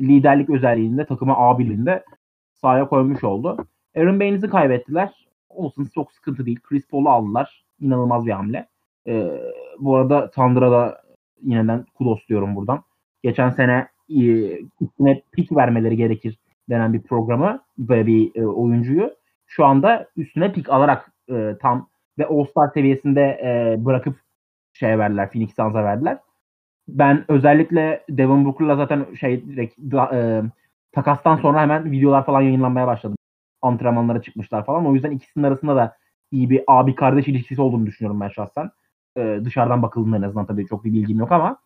liderlik 0.00 0.50
özelliğinde 0.50 1.06
takıma 1.06 1.36
abiliğinde 1.36 2.04
sahaya 2.52 2.88
koymuş 2.88 3.24
oldu. 3.24 3.66
Aaron 3.96 4.20
Baines'i 4.20 4.48
kaybettiler. 4.48 5.28
Olsun 5.48 5.88
çok 5.94 6.12
sıkıntı 6.12 6.46
değil. 6.46 6.60
Chris 6.62 6.88
Paul'u 6.88 7.08
aldılar. 7.08 7.64
İnanılmaz 7.80 8.26
bir 8.26 8.30
hamle. 8.30 8.68
Ee, 9.06 9.40
bu 9.78 9.96
arada 9.96 10.30
Tandır'a 10.30 11.02
yineden 11.42 11.84
kudos 11.94 12.28
diyorum 12.28 12.56
buradan. 12.56 12.82
Geçen 13.22 13.50
sene 13.50 13.88
e, 14.08 14.22
üstüne 14.80 15.22
pik 15.32 15.56
vermeleri 15.56 15.96
gerekir 15.96 16.38
denen 16.70 16.92
bir 16.92 17.02
programı 17.02 17.60
ve 17.78 18.06
bir 18.06 18.36
e, 18.36 18.46
oyuncuyu 18.46 19.14
şu 19.46 19.64
anda 19.64 20.08
üstüne 20.16 20.52
pik 20.52 20.70
alarak 20.70 21.12
e, 21.30 21.56
tam 21.60 21.88
ve 22.18 22.26
All-Star 22.26 22.70
seviyesinde 22.74 23.22
e, 23.22 23.76
bırakıp 23.84 24.16
şey 24.72 24.98
verdiler. 24.98 25.30
Phoenix 25.30 25.48
Suns'a 25.56 25.84
verdiler 25.84 26.18
ben 26.88 27.24
özellikle 27.28 28.04
Devin 28.10 28.44
Booker'la 28.44 28.76
zaten 28.76 29.06
şey 29.20 29.46
direkt 29.46 29.78
da, 29.78 30.10
e, 30.14 30.42
takastan 30.92 31.36
sonra 31.36 31.60
hemen 31.60 31.92
videolar 31.92 32.26
falan 32.26 32.40
yayınlanmaya 32.40 32.86
başladım. 32.86 33.16
Antrenmanlara 33.62 34.22
çıkmışlar 34.22 34.66
falan. 34.66 34.86
O 34.86 34.94
yüzden 34.94 35.10
ikisinin 35.10 35.44
arasında 35.44 35.76
da 35.76 35.96
iyi 36.32 36.50
bir 36.50 36.62
abi 36.66 36.94
kardeş 36.94 37.28
ilişkisi 37.28 37.60
olduğunu 37.62 37.86
düşünüyorum 37.86 38.20
ben 38.20 38.28
şahsen. 38.28 38.70
E, 39.16 39.40
dışarıdan 39.44 39.82
bakıldığında 39.82 40.16
en 40.16 40.22
azından 40.22 40.46
tabii 40.46 40.66
çok 40.66 40.84
bir 40.84 40.92
bilgim 40.92 41.18
yok 41.18 41.32
ama 41.32 41.56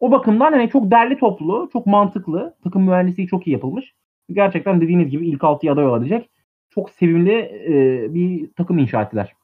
o 0.00 0.10
bakımdan 0.10 0.52
hani 0.52 0.70
çok 0.70 0.90
derli 0.90 1.18
toplu, 1.18 1.68
çok 1.72 1.86
mantıklı. 1.86 2.56
Takım 2.64 2.82
mühendisliği 2.82 3.28
çok 3.28 3.46
iyi 3.46 3.50
yapılmış. 3.52 3.94
Gerçekten 4.32 4.80
dediğiniz 4.80 5.10
gibi 5.10 5.28
ilk 5.28 5.40
6'ya 5.44 5.72
aday 5.72 5.86
olacak. 5.86 6.26
Çok 6.70 6.90
sevimli 6.90 7.32
e, 7.68 8.06
bir 8.14 8.52
takım 8.52 8.78
inşa 8.78 9.02
ettiler. 9.02 9.34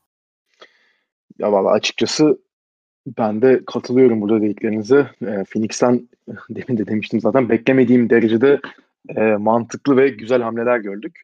Ya 1.38 1.52
valla 1.52 1.70
açıkçası 1.70 2.38
ben 3.18 3.42
de 3.42 3.62
katılıyorum 3.66 4.20
burada 4.20 4.42
dediklerinize. 4.42 5.10
E, 5.22 5.44
Phoenix'ten 5.52 6.08
demin 6.50 6.78
de 6.78 6.86
demiştim 6.86 7.20
zaten 7.20 7.48
beklemediğim 7.48 8.10
derecede 8.10 8.60
e, 9.16 9.20
mantıklı 9.20 9.96
ve 9.96 10.08
güzel 10.08 10.42
hamleler 10.42 10.78
gördük. 10.78 11.20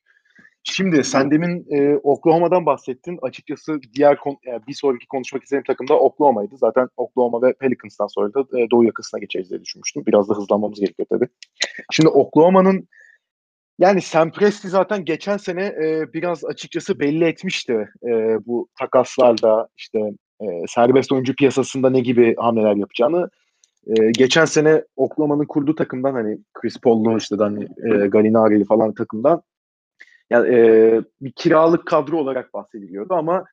Şimdi 0.65 1.05
sen 1.05 1.31
demin 1.31 1.67
e, 1.71 1.97
Oklahoma'dan 1.97 2.67
bahsettin. 2.67 3.19
Açıkçası 3.23 3.81
diğer 3.95 4.17
kon- 4.17 4.39
yani 4.47 4.61
bir 4.69 4.75
sonraki 4.75 5.07
konuşmak 5.07 5.43
istediğim 5.43 5.65
takım 5.65 5.89
da 5.89 5.99
Oklahoma'ydı. 5.99 6.57
Zaten 6.57 6.89
Oklahoma 6.97 7.43
ve 7.43 7.53
Pelicans'tan 7.53 8.07
sonra 8.07 8.35
da 8.35 8.41
e, 8.59 8.71
Doğu 8.71 8.85
yakasına 8.85 9.21
geçeriz 9.21 9.51
diye 9.51 9.61
düşünmüştüm. 9.61 10.07
Biraz 10.07 10.29
da 10.29 10.35
hızlanmamız 10.35 10.81
gerekiyor 10.81 11.07
tabii. 11.11 11.29
Şimdi 11.93 12.09
Oklahoma'nın 12.09 12.89
yani 13.79 14.03
Sam 14.03 14.33
Presti 14.33 14.69
zaten 14.69 15.05
geçen 15.05 15.37
sene 15.37 15.65
e, 15.65 16.13
biraz 16.13 16.45
açıkçası 16.45 17.01
belli 17.01 17.25
etmişti 17.25 17.89
e, 18.07 18.11
bu 18.47 18.69
takaslarda 18.79 19.69
işte 19.77 19.99
e, 20.41 20.47
serbest 20.69 21.13
oyuncu 21.13 21.35
piyasasında 21.35 21.91
ne 21.91 22.01
gibi 22.01 22.37
hamleler 22.37 22.75
yapacağını. 22.75 23.31
E, 23.87 24.11
geçen 24.11 24.45
sene 24.45 24.85
Oklahoma'nın 24.97 25.45
kurduğu 25.45 25.75
takımdan 25.75 26.13
hani 26.13 26.39
Chris 26.55 26.81
Paul'lu 26.81 27.19
işte 27.19 27.37
hani 27.39 27.65
e, 27.65 28.07
Gallinari'li 28.07 28.65
falan 28.65 28.95
takımdan 28.95 29.43
yani 30.31 30.55
e, 30.57 31.01
bir 31.21 31.33
kiralık 31.33 31.87
kadro 31.87 32.19
olarak 32.19 32.55
bahsediliyordu 32.55 33.15
ama 33.15 33.45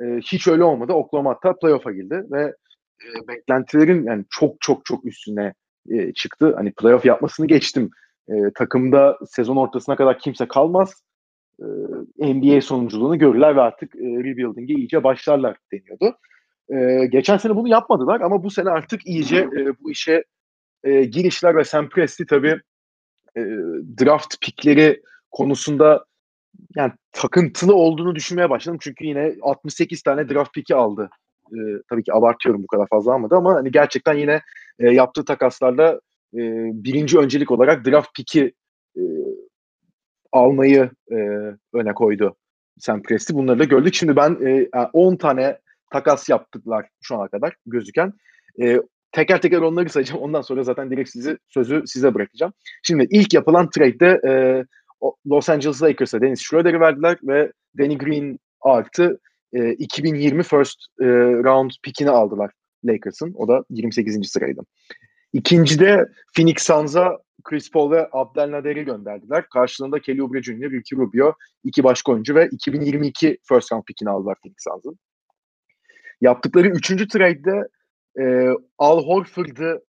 e, 0.00 0.04
hiç 0.04 0.48
öyle 0.48 0.64
olmadı. 0.64 0.92
Oklahoma 0.92 1.30
hatta 1.30 1.56
playoff'a 1.58 1.92
girdi 1.92 2.24
ve 2.30 2.42
e, 3.04 3.28
beklentilerin 3.28 4.04
yani 4.06 4.24
çok 4.30 4.60
çok 4.60 4.84
çok 4.84 5.04
üstüne 5.04 5.54
e, 5.90 6.12
çıktı. 6.12 6.54
Hani 6.56 6.72
playoff 6.72 7.04
yapmasını 7.04 7.46
geçtim. 7.46 7.90
E, 8.28 8.34
takımda 8.54 9.18
sezon 9.26 9.56
ortasına 9.56 9.96
kadar 9.96 10.18
kimse 10.18 10.48
kalmaz. 10.48 11.02
E, 11.60 11.66
NBA 12.18 12.60
sonunculuğunu 12.60 13.18
görürler 13.18 13.56
ve 13.56 13.60
artık 13.60 13.96
e, 13.96 13.98
rebuilding'e 13.98 14.74
iyice 14.74 15.04
başlarlar 15.04 15.56
deniyordu. 15.72 16.16
E, 16.70 17.06
geçen 17.06 17.36
sene 17.36 17.56
bunu 17.56 17.68
yapmadılar 17.68 18.20
ama 18.20 18.44
bu 18.44 18.50
sene 18.50 18.70
artık 18.70 19.06
iyice 19.06 19.36
e, 19.36 19.66
bu 19.82 19.90
işe 19.90 20.24
e, 20.84 21.04
girişler 21.04 21.56
ve 21.56 21.64
Sam 21.64 21.88
Presti 21.88 22.26
tabii 22.26 22.60
e, 23.36 23.40
draft 24.00 24.40
pikleri 24.40 25.02
konusunda 25.30 26.04
yani 26.76 26.92
takıntılı 27.12 27.74
olduğunu 27.74 28.14
düşünmeye 28.14 28.50
başladım. 28.50 28.78
Çünkü 28.82 29.04
yine 29.04 29.34
68 29.42 30.02
tane 30.02 30.28
draft 30.28 30.54
piki 30.54 30.74
aldı. 30.74 31.10
E, 31.52 31.58
tabii 31.90 32.02
ki 32.02 32.12
abartıyorum 32.12 32.62
bu 32.62 32.66
kadar 32.66 32.86
fazla 32.90 33.14
almadı 33.14 33.34
ama 33.36 33.54
hani 33.54 33.70
gerçekten 33.70 34.14
yine 34.14 34.40
e, 34.78 34.90
yaptığı 34.90 35.24
takaslarla 35.24 36.00
e, 36.34 36.40
birinci 36.84 37.18
öncelik 37.18 37.50
olarak 37.50 37.86
draft 37.86 38.14
piki 38.14 38.52
e, 38.96 39.02
almayı 40.32 40.90
e, 41.10 41.16
öne 41.72 41.94
koydu 41.94 42.36
Sam 42.78 43.02
Presti. 43.02 43.34
Bunları 43.34 43.58
da 43.58 43.64
gördük. 43.64 43.94
Şimdi 43.94 44.16
ben 44.16 44.38
e, 44.46 44.68
10 44.92 45.16
tane 45.16 45.58
takas 45.92 46.28
yaptılar 46.28 46.86
şu 47.00 47.16
ana 47.16 47.28
kadar 47.28 47.54
gözüken. 47.66 48.12
E, 48.62 48.80
teker 49.12 49.40
teker 49.40 49.58
onları 49.58 49.88
sayacağım. 49.88 50.20
Ondan 50.20 50.42
sonra 50.42 50.62
zaten 50.62 50.90
direkt 50.90 51.10
sizi 51.10 51.38
sözü 51.48 51.82
size 51.86 52.14
bırakacağım. 52.14 52.52
Şimdi 52.82 53.06
ilk 53.10 53.34
yapılan 53.34 53.70
trade'de 53.70 54.20
e, 54.28 54.64
Los 55.26 55.48
Angeles 55.48 55.82
Lakers'a 55.82 56.20
Dennis 56.20 56.40
Schroeder'i 56.40 56.80
verdiler 56.80 57.18
ve 57.22 57.52
Danny 57.78 57.98
Green 57.98 58.38
artı 58.60 59.20
e, 59.52 59.72
2020 59.72 60.42
first 60.42 60.78
e, 61.00 61.04
round 61.44 61.70
pickini 61.82 62.10
aldılar 62.10 62.50
Lakers'ın. 62.84 63.34
O 63.34 63.48
da 63.48 63.64
28. 63.70 64.30
sıraydı. 64.30 64.60
İkincide 65.32 66.08
Phoenix 66.36 66.62
Suns'a 66.62 67.18
Chris 67.44 67.70
Paul 67.70 67.90
ve 67.90 68.08
Abdelnader'i 68.12 68.84
gönderdiler. 68.84 69.48
Karşılığında 69.48 70.00
Kelly 70.00 70.22
Oubre 70.22 70.42
Jr., 70.42 70.70
Ricky 70.70 71.00
Rubio, 71.00 71.32
iki 71.64 71.84
başka 71.84 72.12
oyuncu 72.12 72.34
ve 72.34 72.48
2022 72.52 73.38
first 73.48 73.72
round 73.72 73.84
pickini 73.84 74.10
aldılar 74.10 74.36
Phoenix 74.42 74.56
Suns'ın. 74.58 74.98
Yaptıkları 76.20 76.68
üçüncü 76.68 77.08
trade'de 77.08 77.68
e, 78.20 78.48
Al 78.78 79.04
Horford'ı 79.04 79.84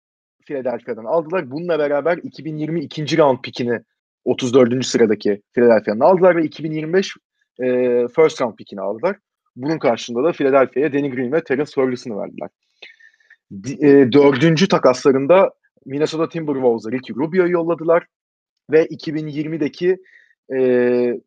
Philadelphia'dan 0.45 1.05
aldılar. 1.05 1.51
Bununla 1.51 1.79
beraber 1.79 2.17
2020 2.17 2.79
ikinci 2.79 3.17
round 3.17 3.39
pickini 3.43 3.79
34. 4.25 4.85
sıradaki 4.85 5.41
Philadelphia'dan 5.53 5.99
aldılar 5.99 6.35
ve 6.35 6.43
2025 6.43 7.13
e, 7.59 7.65
first 8.15 8.41
round 8.41 8.55
pickini 8.55 8.81
aldılar. 8.81 9.17
Bunun 9.55 9.79
karşılığında 9.79 10.23
da 10.23 10.31
Philadelphia'ya 10.31 10.93
Danny 10.93 11.09
Green 11.09 11.31
ve 11.31 11.43
Terence 11.43 11.71
Ferguson'ı 11.75 12.17
verdiler. 12.17 12.49
E, 13.81 13.87
dördüncü 14.11 14.67
takaslarında 14.67 15.51
Minnesota 15.85 16.29
Timberwolves'a 16.29 16.91
Ricky 16.91 17.19
Rubio'yu 17.19 17.51
yolladılar 17.51 18.05
ve 18.71 18.85
2020'deki 18.85 19.97
e, 20.55 21.21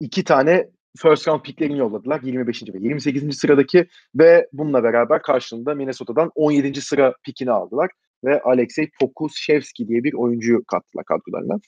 iki 0.00 0.24
tane 0.24 0.68
first 0.98 1.28
round 1.28 1.40
picklerini 1.40 1.78
yolladılar. 1.78 2.20
25. 2.22 2.62
ve 2.62 2.78
28. 2.80 3.38
sıradaki 3.38 3.86
ve 4.14 4.48
bununla 4.52 4.82
beraber 4.82 5.22
karşılığında 5.22 5.74
Minnesota'dan 5.74 6.30
17. 6.34 6.80
sıra 6.80 7.14
pickini 7.24 7.50
aldılar 7.50 7.90
ve 8.24 8.42
Alexey 8.42 8.90
Pokusevski 9.00 9.88
diye 9.88 10.04
bir 10.04 10.12
oyuncuyu 10.12 10.64
kattılar 10.64 11.04
kadrolarına. 11.04 11.60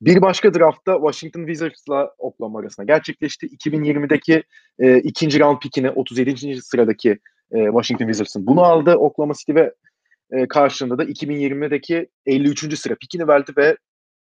Bir 0.00 0.22
başka 0.22 0.54
draftta 0.54 0.94
Washington 0.94 1.40
Wizards'la 1.40 2.14
Oklahoma 2.18 2.58
arasında 2.58 2.86
gerçekleşti. 2.86 3.46
2020'deki 3.46 4.42
e, 4.78 4.98
ikinci 4.98 5.40
round 5.40 5.58
pickini 5.58 5.90
37. 5.90 6.62
sıradaki 6.62 7.18
e, 7.52 7.64
Washington 7.64 8.06
Wizards'ın 8.06 8.46
bunu 8.46 8.62
aldı. 8.62 8.94
Oklahoma 8.94 9.34
City 9.34 9.54
ve 9.54 9.74
e, 10.30 10.48
karşılığında 10.48 10.98
da 10.98 11.04
2020'deki 11.04 12.08
53. 12.26 12.78
sıra 12.78 12.94
pickini 12.94 13.28
verdi 13.28 13.52
ve 13.56 13.76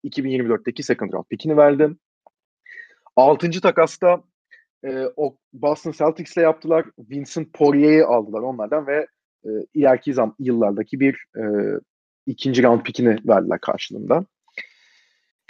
2024'teki 0.05 0.83
second 0.83 1.13
round 1.13 1.25
pickini 1.31 1.57
verdi. 1.57 1.91
Altıncı 3.17 3.61
takasta 3.61 4.23
e, 4.85 5.07
Boston 5.53 5.93
Celtics'le 5.93 6.37
yaptılar. 6.37 6.85
Vincent 6.99 7.53
Poirier'i 7.53 8.05
aldılar 8.05 8.41
onlardan 8.41 8.87
ve 8.87 9.07
e, 9.45 9.49
ileriki 9.75 10.15
zam 10.15 10.35
yıllardaki 10.39 11.01
bir 11.01 11.15
e, 11.37 11.43
ikinci 12.27 12.63
round 12.63 12.83
pickini 12.83 13.19
verdiler 13.29 13.61
karşılığında. 13.61 14.25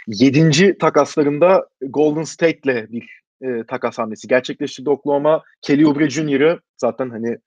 Yedinci 0.07 0.77
takaslarında 0.77 1.67
Golden 1.81 2.23
State'le 2.23 2.91
bir 2.91 3.21
e, 3.41 3.63
takas 3.63 3.97
hamlesi 3.97 4.27
gerçekleştirdi 4.27 4.89
Oklahoma. 4.89 5.43
Kelly 5.61 5.87
Oubre 5.87 6.09
Jr.'ı 6.09 6.59
zaten 6.77 7.09
hani 7.09 7.37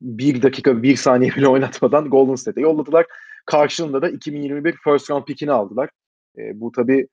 bir 0.00 0.42
dakika 0.42 0.82
bir 0.82 0.96
saniye 0.96 1.30
bile 1.30 1.48
oynatmadan 1.54 2.10
Golden 2.10 2.34
State'e 2.34 2.62
yolladılar. 2.62 3.06
Karşılığında 3.46 4.02
da 4.02 4.08
2021 4.08 4.76
first 4.84 5.10
round 5.10 5.24
pickini 5.24 5.52
aldılar. 5.52 5.90
E, 6.38 6.60
bu 6.60 6.72
tabi 6.72 7.06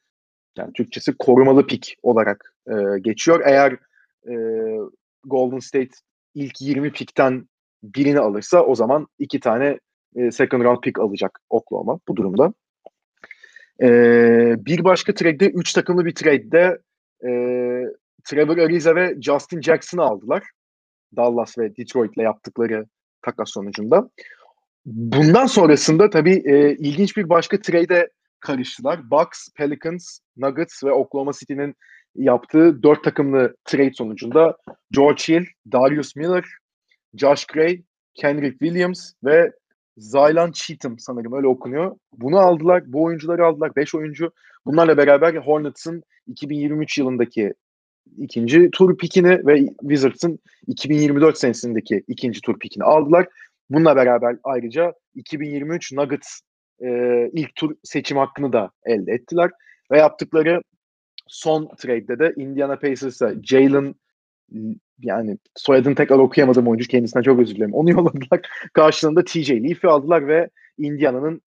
yani 0.57 0.73
Türkçesi 0.73 1.15
korumalı 1.19 1.67
pick 1.67 1.95
olarak 2.03 2.53
e, 2.67 2.99
geçiyor. 2.99 3.41
Eğer 3.45 3.71
e, 4.29 4.35
Golden 5.23 5.59
State 5.59 5.91
ilk 6.35 6.61
20 6.61 6.91
pickten 6.91 7.47
birini 7.83 8.19
alırsa 8.19 8.63
o 8.63 8.75
zaman 8.75 9.07
iki 9.19 9.39
tane 9.39 9.79
e, 10.15 10.31
second 10.31 10.63
round 10.63 10.81
pick 10.81 10.99
alacak 10.99 11.39
Oklahoma 11.49 11.99
bu 12.07 12.15
durumda. 12.15 12.53
E, 13.81 13.89
bir 14.65 14.83
başka 14.83 15.13
trade'de, 15.13 15.49
üç 15.49 15.73
takımlı 15.73 16.05
bir 16.05 16.15
trade'de 16.15 16.79
e, 17.23 17.29
Trevor 18.23 18.57
Ariza 18.57 18.95
ve 18.95 19.21
Justin 19.21 19.61
Jackson'ı 19.61 20.01
aldılar. 20.01 20.43
Dallas 21.15 21.57
ve 21.57 21.75
Detroit'le 21.75 22.17
yaptıkları 22.17 22.85
takas 23.21 23.49
sonucunda. 23.49 24.09
Bundan 24.85 25.45
sonrasında 25.45 26.09
tabii 26.09 26.43
e, 26.45 26.75
ilginç 26.75 27.17
bir 27.17 27.29
başka 27.29 27.61
trade'e 27.61 28.09
karıştılar. 28.39 29.11
Bucks, 29.11 29.47
Pelicans, 29.55 30.19
Nuggets 30.37 30.83
ve 30.83 30.91
Oklahoma 30.91 31.31
City'nin 31.39 31.75
yaptığı 32.15 32.83
dört 32.83 33.03
takımlı 33.03 33.55
trade 33.65 33.93
sonucunda 33.93 34.57
George 34.91 35.23
Hill, 35.29 35.45
Darius 35.71 36.15
Miller, 36.15 36.45
Josh 37.15 37.45
Gray, 37.45 37.81
Kendrick 38.13 38.57
Williams 38.57 39.11
ve 39.23 39.51
Zylan 39.97 40.51
Cheatham 40.51 40.99
sanırım 40.99 41.33
öyle 41.33 41.47
okunuyor. 41.47 41.95
Bunu 42.13 42.37
aldılar. 42.37 42.83
Bu 42.93 43.03
oyuncuları 43.03 43.45
aldılar. 43.45 43.75
Beş 43.75 43.95
oyuncu. 43.95 44.31
Bunlarla 44.65 44.97
beraber 44.97 45.35
Hornets'ın 45.35 46.03
2023 46.27 46.97
yılındaki 46.97 47.53
ikinci 48.17 48.71
tur 48.71 48.97
pikini 48.97 49.47
ve 49.47 49.67
Wizards'ın 49.81 50.39
2024 50.67 51.37
senesindeki 51.37 52.03
ikinci 52.07 52.41
tur 52.41 52.59
pikini 52.59 52.83
aldılar. 52.83 53.27
Bununla 53.69 53.95
beraber 53.95 54.35
ayrıca 54.43 54.93
2023 55.15 55.93
Nuggets 55.93 56.39
e, 56.83 56.89
ilk 57.33 57.55
tur 57.55 57.75
seçim 57.83 58.17
hakkını 58.17 58.53
da 58.53 58.71
elde 58.85 59.11
ettiler. 59.11 59.51
Ve 59.91 59.97
yaptıkları 59.97 60.61
son 61.27 61.69
trade'de 61.77 62.19
de 62.19 62.33
Indiana 62.37 62.79
Pacers'a 62.79 63.33
Jalen 63.43 63.95
yani 64.99 65.37
soyadını 65.55 65.95
tekrar 65.95 66.17
okuyamadığım 66.17 66.67
oyuncu 66.67 66.87
kendisinden 66.87 67.23
çok 67.23 67.39
özür 67.39 67.55
dilerim. 67.55 67.73
Onu 67.73 67.91
yolladılar. 67.91 68.41
Karşılığında 68.73 69.23
TJ 69.23 69.51
Leaf'i 69.51 69.87
aldılar 69.87 70.27
ve 70.27 70.49
Indiana'nın 70.77 71.41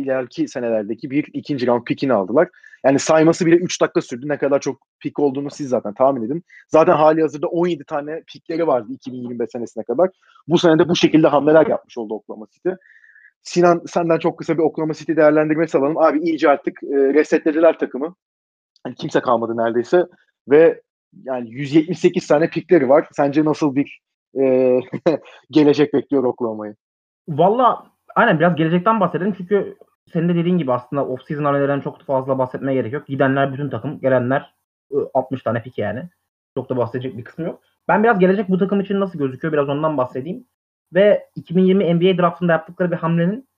ileriki 0.00 0.48
senelerdeki 0.48 1.10
bir 1.10 1.28
ikinci 1.32 1.66
round 1.66 1.84
pickini 1.84 2.12
aldılar. 2.12 2.48
Yani 2.84 2.98
sayması 2.98 3.46
bile 3.46 3.56
3 3.56 3.80
dakika 3.80 4.00
sürdü. 4.00 4.28
Ne 4.28 4.38
kadar 4.38 4.60
çok 4.60 4.86
pick 5.00 5.18
olduğunu 5.18 5.50
siz 5.50 5.68
zaten 5.68 5.94
tahmin 5.94 6.22
edin. 6.22 6.44
Zaten 6.68 6.92
hali 6.92 7.20
hazırda 7.20 7.46
17 7.46 7.84
tane 7.84 8.22
pickleri 8.26 8.66
vardı 8.66 8.92
2025 8.92 9.50
senesine 9.50 9.84
kadar. 9.84 10.10
Bu 10.48 10.58
senede 10.58 10.88
bu 10.88 10.96
şekilde 10.96 11.28
hamleler 11.28 11.66
yapmış 11.66 11.98
oldu 11.98 12.14
Oklahoma 12.14 12.46
City. 12.52 12.68
Sinan 13.42 13.82
senden 13.86 14.18
çok 14.18 14.38
kısa 14.38 14.58
bir 14.58 14.62
Oklahoma 14.62 14.94
City 14.94 15.16
değerlendirmesi 15.16 15.78
alalım. 15.78 15.98
Abi 15.98 16.20
iyice 16.20 16.50
artık 16.50 16.82
e, 16.82 16.96
resetlediler 17.14 17.78
takımı. 17.78 18.14
Yani 18.86 18.96
kimse 18.96 19.20
kalmadı 19.20 19.56
neredeyse 19.56 20.04
ve 20.48 20.80
yani 21.24 21.50
178 21.50 22.26
tane 22.26 22.50
pikleri 22.50 22.88
var. 22.88 23.08
Sence 23.12 23.44
nasıl 23.44 23.74
bir 23.74 24.00
e, 24.40 24.80
gelecek 25.50 25.94
bekliyor 25.94 26.24
Oklahoma'yı? 26.24 26.74
Valla 27.28 27.95
aynen 28.16 28.38
biraz 28.38 28.56
gelecekten 28.56 29.00
bahsedelim 29.00 29.34
çünkü 29.38 29.76
senin 30.12 30.28
de 30.28 30.34
dediğin 30.34 30.58
gibi 30.58 30.72
aslında 30.72 31.02
off-season 31.02 31.44
hamlelerinden 31.44 31.80
çok 31.80 32.02
fazla 32.02 32.38
bahsetmeye 32.38 32.74
gerek 32.74 32.92
yok. 32.92 33.06
Gidenler 33.06 33.52
bütün 33.52 33.70
takım, 33.70 34.00
gelenler 34.00 34.54
60 35.14 35.42
tane 35.42 35.62
pik 35.62 35.78
yani. 35.78 36.08
Çok 36.54 36.70
da 36.70 36.76
bahsedecek 36.76 37.16
bir 37.16 37.24
kısmı 37.24 37.44
yok. 37.44 37.60
Ben 37.88 38.02
biraz 38.02 38.18
gelecek 38.18 38.48
bu 38.48 38.58
takım 38.58 38.80
için 38.80 39.00
nasıl 39.00 39.18
gözüküyor 39.18 39.52
biraz 39.52 39.68
ondan 39.68 39.96
bahsedeyim. 39.96 40.44
Ve 40.94 41.28
2020 41.34 41.94
NBA 41.94 42.18
draftında 42.22 42.52
yaptıkları 42.52 42.90
bir 42.90 42.96
hamlenin 42.96 43.48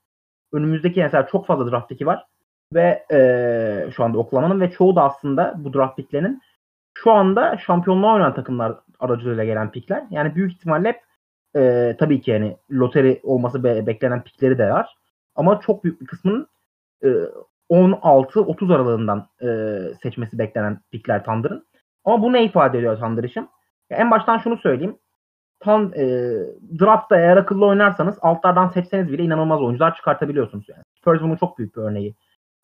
önümüzdeki 0.53 1.01
mesela 1.01 1.27
çok 1.27 1.47
fazla 1.47 1.71
draft 1.71 1.89
piki 1.89 2.05
var. 2.05 2.25
Ve 2.73 3.05
e, 3.11 3.91
şu 3.91 4.03
anda 4.03 4.17
Oklahoma'nın 4.17 4.61
ve 4.61 4.71
çoğu 4.71 4.95
da 4.95 5.03
aslında 5.03 5.55
bu 5.57 5.73
draft 5.73 5.97
piklerinin 5.97 6.41
şu 6.93 7.11
anda 7.11 7.57
şampiyonluğa 7.57 8.13
oynayan 8.13 8.35
takımlar 8.35 8.75
aracılığıyla 8.99 9.45
gelen 9.45 9.71
pikler. 9.71 10.03
Yani 10.09 10.35
büyük 10.35 10.51
ihtimalle 10.51 10.87
hep 10.87 11.01
e, 11.55 11.95
tabii 11.99 12.21
ki 12.21 12.31
yani 12.31 12.57
loteri 12.71 13.19
olması 13.23 13.63
be, 13.63 13.87
beklenen 13.87 14.23
pikleri 14.23 14.57
de 14.57 14.69
var. 14.71 14.95
Ama 15.35 15.59
çok 15.59 15.83
büyük 15.83 16.01
bir 16.01 16.05
kısmının 16.05 16.47
e, 17.03 17.07
16-30 17.69 18.75
aralığından 18.75 19.27
e, 19.41 19.47
seçmesi 20.03 20.39
beklenen 20.39 20.79
pikler 20.91 21.23
Thunder'ın. 21.23 21.67
Ama 22.05 22.23
bu 22.23 22.33
ne 22.33 22.43
ifade 22.45 22.77
ediyor 22.77 22.97
Thunder 22.97 23.23
için? 23.23 23.49
Ya 23.89 23.97
en 23.97 24.11
baştan 24.11 24.37
şunu 24.37 24.57
söyleyeyim. 24.57 24.97
Tam 25.59 25.93
e, 25.93 26.03
draftta 26.79 27.17
eğer 27.17 27.37
akıllı 27.37 27.65
oynarsanız 27.65 28.17
altlardan 28.21 28.67
seçseniz 28.67 29.11
bile 29.11 29.23
inanılmaz 29.23 29.61
oyuncular 29.61 29.95
çıkartabiliyorsunuz. 29.95 30.69
Yani. 30.69 30.83
Spurs 30.99 31.21
bunun 31.21 31.35
çok 31.35 31.57
büyük 31.57 31.75
bir 31.75 31.81
örneği. 31.81 32.15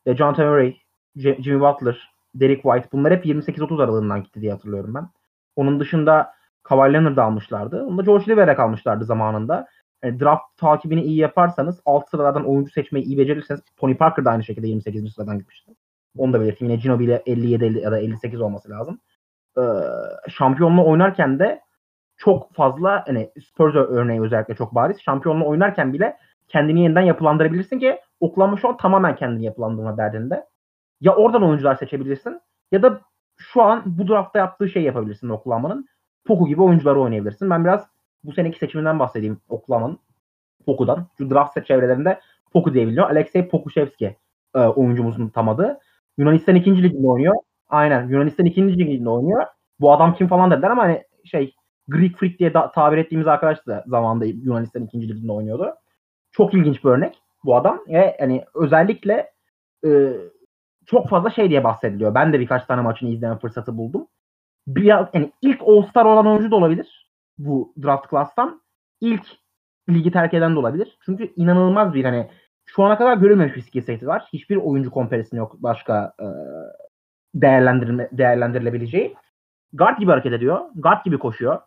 E, 0.05 0.15
John 0.15 0.35
Murray, 0.37 0.77
Jimmy 1.15 1.59
Butler, 1.59 2.09
Derek 2.35 2.63
White 2.63 2.87
bunlar 2.91 3.13
hep 3.13 3.25
28-30 3.25 3.83
aralığından 3.83 4.23
gitti 4.23 4.41
diye 4.41 4.51
hatırlıyorum 4.51 4.93
ben. 4.93 5.09
Onun 5.55 5.79
dışında 5.79 6.33
Kawhi 6.65 6.93
Leonard'ı 6.93 7.23
almışlardı. 7.23 7.85
Onu 7.85 7.97
da 7.97 8.01
George 8.01 8.31
Liber'e 8.31 8.55
kalmışlardı 8.55 9.05
zamanında. 9.05 9.67
Yani 10.03 10.19
draft 10.19 10.57
takibini 10.57 11.01
iyi 11.01 11.17
yaparsanız 11.17 11.81
alt 11.85 12.09
sıralardan 12.09 12.45
oyuncu 12.45 12.71
seçmeyi 12.71 13.05
iyi 13.05 13.17
becerirseniz 13.17 13.61
Tony 13.77 13.97
Parker 13.97 14.25
da 14.25 14.29
aynı 14.29 14.43
şekilde 14.43 14.67
28. 14.67 15.13
sıradan 15.13 15.39
gitmişti. 15.39 15.71
Onu 16.17 16.33
da 16.33 16.41
belirteyim. 16.41 16.71
Yine 16.71 16.81
Ginobili 16.81 17.09
ile 17.09 17.23
57 17.25 17.79
ya 17.79 17.91
da 17.91 17.99
58 17.99 18.41
olması 18.41 18.69
lazım. 18.69 18.99
Ee, 19.57 19.61
şampiyonla 20.29 20.83
oynarken 20.83 21.39
de 21.39 21.61
çok 22.17 22.53
fazla 22.53 23.03
hani 23.07 23.31
Spurs 23.49 23.75
örneği 23.75 24.21
özellikle 24.21 24.55
çok 24.55 24.75
bariz. 24.75 24.97
Şampiyonla 25.01 25.45
oynarken 25.45 25.93
bile 25.93 26.17
kendini 26.47 26.83
yeniden 26.83 27.01
yapılandırabilirsin 27.01 27.79
ki 27.79 27.99
Oklahoma 28.19 28.57
şu 28.57 28.69
an 28.69 28.77
tamamen 28.77 29.15
kendini 29.15 29.45
yapılandırma 29.45 29.97
derdinde. 29.97 30.45
Ya 31.01 31.15
oradan 31.15 31.43
oyuncular 31.43 31.75
seçebilirsin 31.75 32.41
ya 32.71 32.83
da 32.83 33.01
şu 33.37 33.61
an 33.63 33.83
bu 33.85 34.07
draftta 34.07 34.39
yaptığı 34.39 34.69
şey 34.69 34.83
yapabilirsin 34.83 35.29
Oklahoma'nın. 35.29 35.87
Poku 36.25 36.47
gibi 36.47 36.61
oyuncuları 36.61 37.01
oynayabilirsin. 37.01 37.49
Ben 37.49 37.65
biraz 37.65 37.87
bu 38.23 38.33
seneki 38.33 38.59
seçiminden 38.59 38.99
bahsedeyim 38.99 39.37
Oklahoma'nın. 39.49 39.99
Poku'dan. 40.65 41.07
Şu 41.17 41.29
draft 41.31 41.65
çevrelerinde 41.67 42.19
Poku 42.53 42.73
diye 42.73 42.87
biliniyor. 42.87 43.09
Alexey 43.09 43.47
Pokushevski 43.47 44.15
e, 44.55 44.59
oyuncumuzun 44.59 45.29
tam 45.29 45.49
adı. 45.49 45.79
Yunanistan 46.17 46.55
ikinci 46.55 46.83
liginde 46.83 47.07
oynuyor. 47.07 47.35
Aynen. 47.69 48.07
Yunanistan 48.07 48.45
ikinci 48.45 48.77
liginde 48.77 49.09
oynuyor. 49.09 49.45
Bu 49.79 49.93
adam 49.93 50.15
kim 50.15 50.27
falan 50.27 50.51
dediler 50.51 50.69
ama 50.69 50.83
hani 50.83 51.03
şey 51.25 51.55
Greek 51.87 52.17
Freak 52.17 52.39
diye 52.39 52.53
da, 52.53 52.71
tabir 52.71 52.97
ettiğimiz 52.97 53.27
arkadaş 53.27 53.67
da 53.67 53.83
zamanında 53.87 54.25
Yunanistan 54.25 54.83
ikinci 54.83 55.09
liginde 55.09 55.31
oynuyordu. 55.31 55.75
Çok 56.31 56.53
ilginç 56.53 56.83
bir 56.83 56.89
örnek 56.89 57.19
bu 57.43 57.55
adam. 57.55 57.79
Ve 57.87 58.17
hani 58.19 58.45
özellikle 58.55 59.31
e, 59.85 60.11
çok 60.85 61.09
fazla 61.09 61.29
şey 61.29 61.49
diye 61.49 61.63
bahsediliyor. 61.63 62.15
Ben 62.15 62.33
de 62.33 62.39
birkaç 62.39 62.65
tane 62.65 62.81
maçını 62.81 63.09
izleme 63.09 63.37
fırsatı 63.37 63.77
buldum. 63.77 64.07
Bir, 64.67 64.83
yani 64.83 65.31
ilk 65.41 65.61
All-Star 65.61 66.05
olan 66.05 66.27
oyuncu 66.27 66.51
da 66.51 66.55
olabilir 66.55 67.05
bu 67.37 67.73
draft 67.83 68.09
class'tan. 68.09 68.61
İlk 69.01 69.25
ligi 69.89 70.11
terk 70.11 70.33
eden 70.33 70.55
de 70.55 70.59
olabilir. 70.59 70.97
Çünkü 71.05 71.33
inanılmaz 71.35 71.93
bir 71.93 72.05
hani 72.05 72.29
şu 72.65 72.83
ana 72.83 72.97
kadar 72.97 73.17
görülmemiş 73.17 73.55
bir 73.55 73.61
skill 73.61 73.81
seti 73.81 74.07
var. 74.07 74.27
Hiçbir 74.33 74.55
oyuncu 74.55 74.91
komparasını 74.91 75.39
yok 75.39 75.55
başka 75.59 76.13
e, 76.19 76.27
değerlendirme, 77.35 78.09
değerlendirilebileceği. 78.11 79.15
Guard 79.73 79.99
gibi 79.99 80.11
hareket 80.11 80.33
ediyor. 80.33 80.59
Guard 80.75 81.05
gibi 81.05 81.19
koşuyor. 81.19 81.61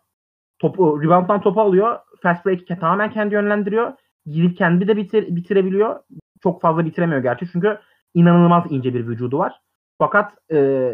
Topu, 0.59 1.03
rebound'dan 1.03 1.41
topu 1.41 1.61
alıyor. 1.61 1.99
Fast 2.23 2.45
break 2.45 2.67
tamamen 2.67 3.11
kendi 3.11 3.33
yönlendiriyor. 3.33 3.93
Girip 4.25 4.57
kendi 4.57 4.87
de 4.87 4.97
bitir, 4.97 5.35
bitirebiliyor. 5.35 5.99
Çok 6.43 6.61
fazla 6.61 6.85
bitiremiyor 6.85 7.21
gerçi 7.21 7.45
çünkü 7.51 7.79
inanılmaz 8.13 8.63
ince 8.69 8.93
bir 8.93 9.07
vücudu 9.07 9.37
var. 9.37 9.61
Fakat 9.97 10.33
e, 10.51 10.91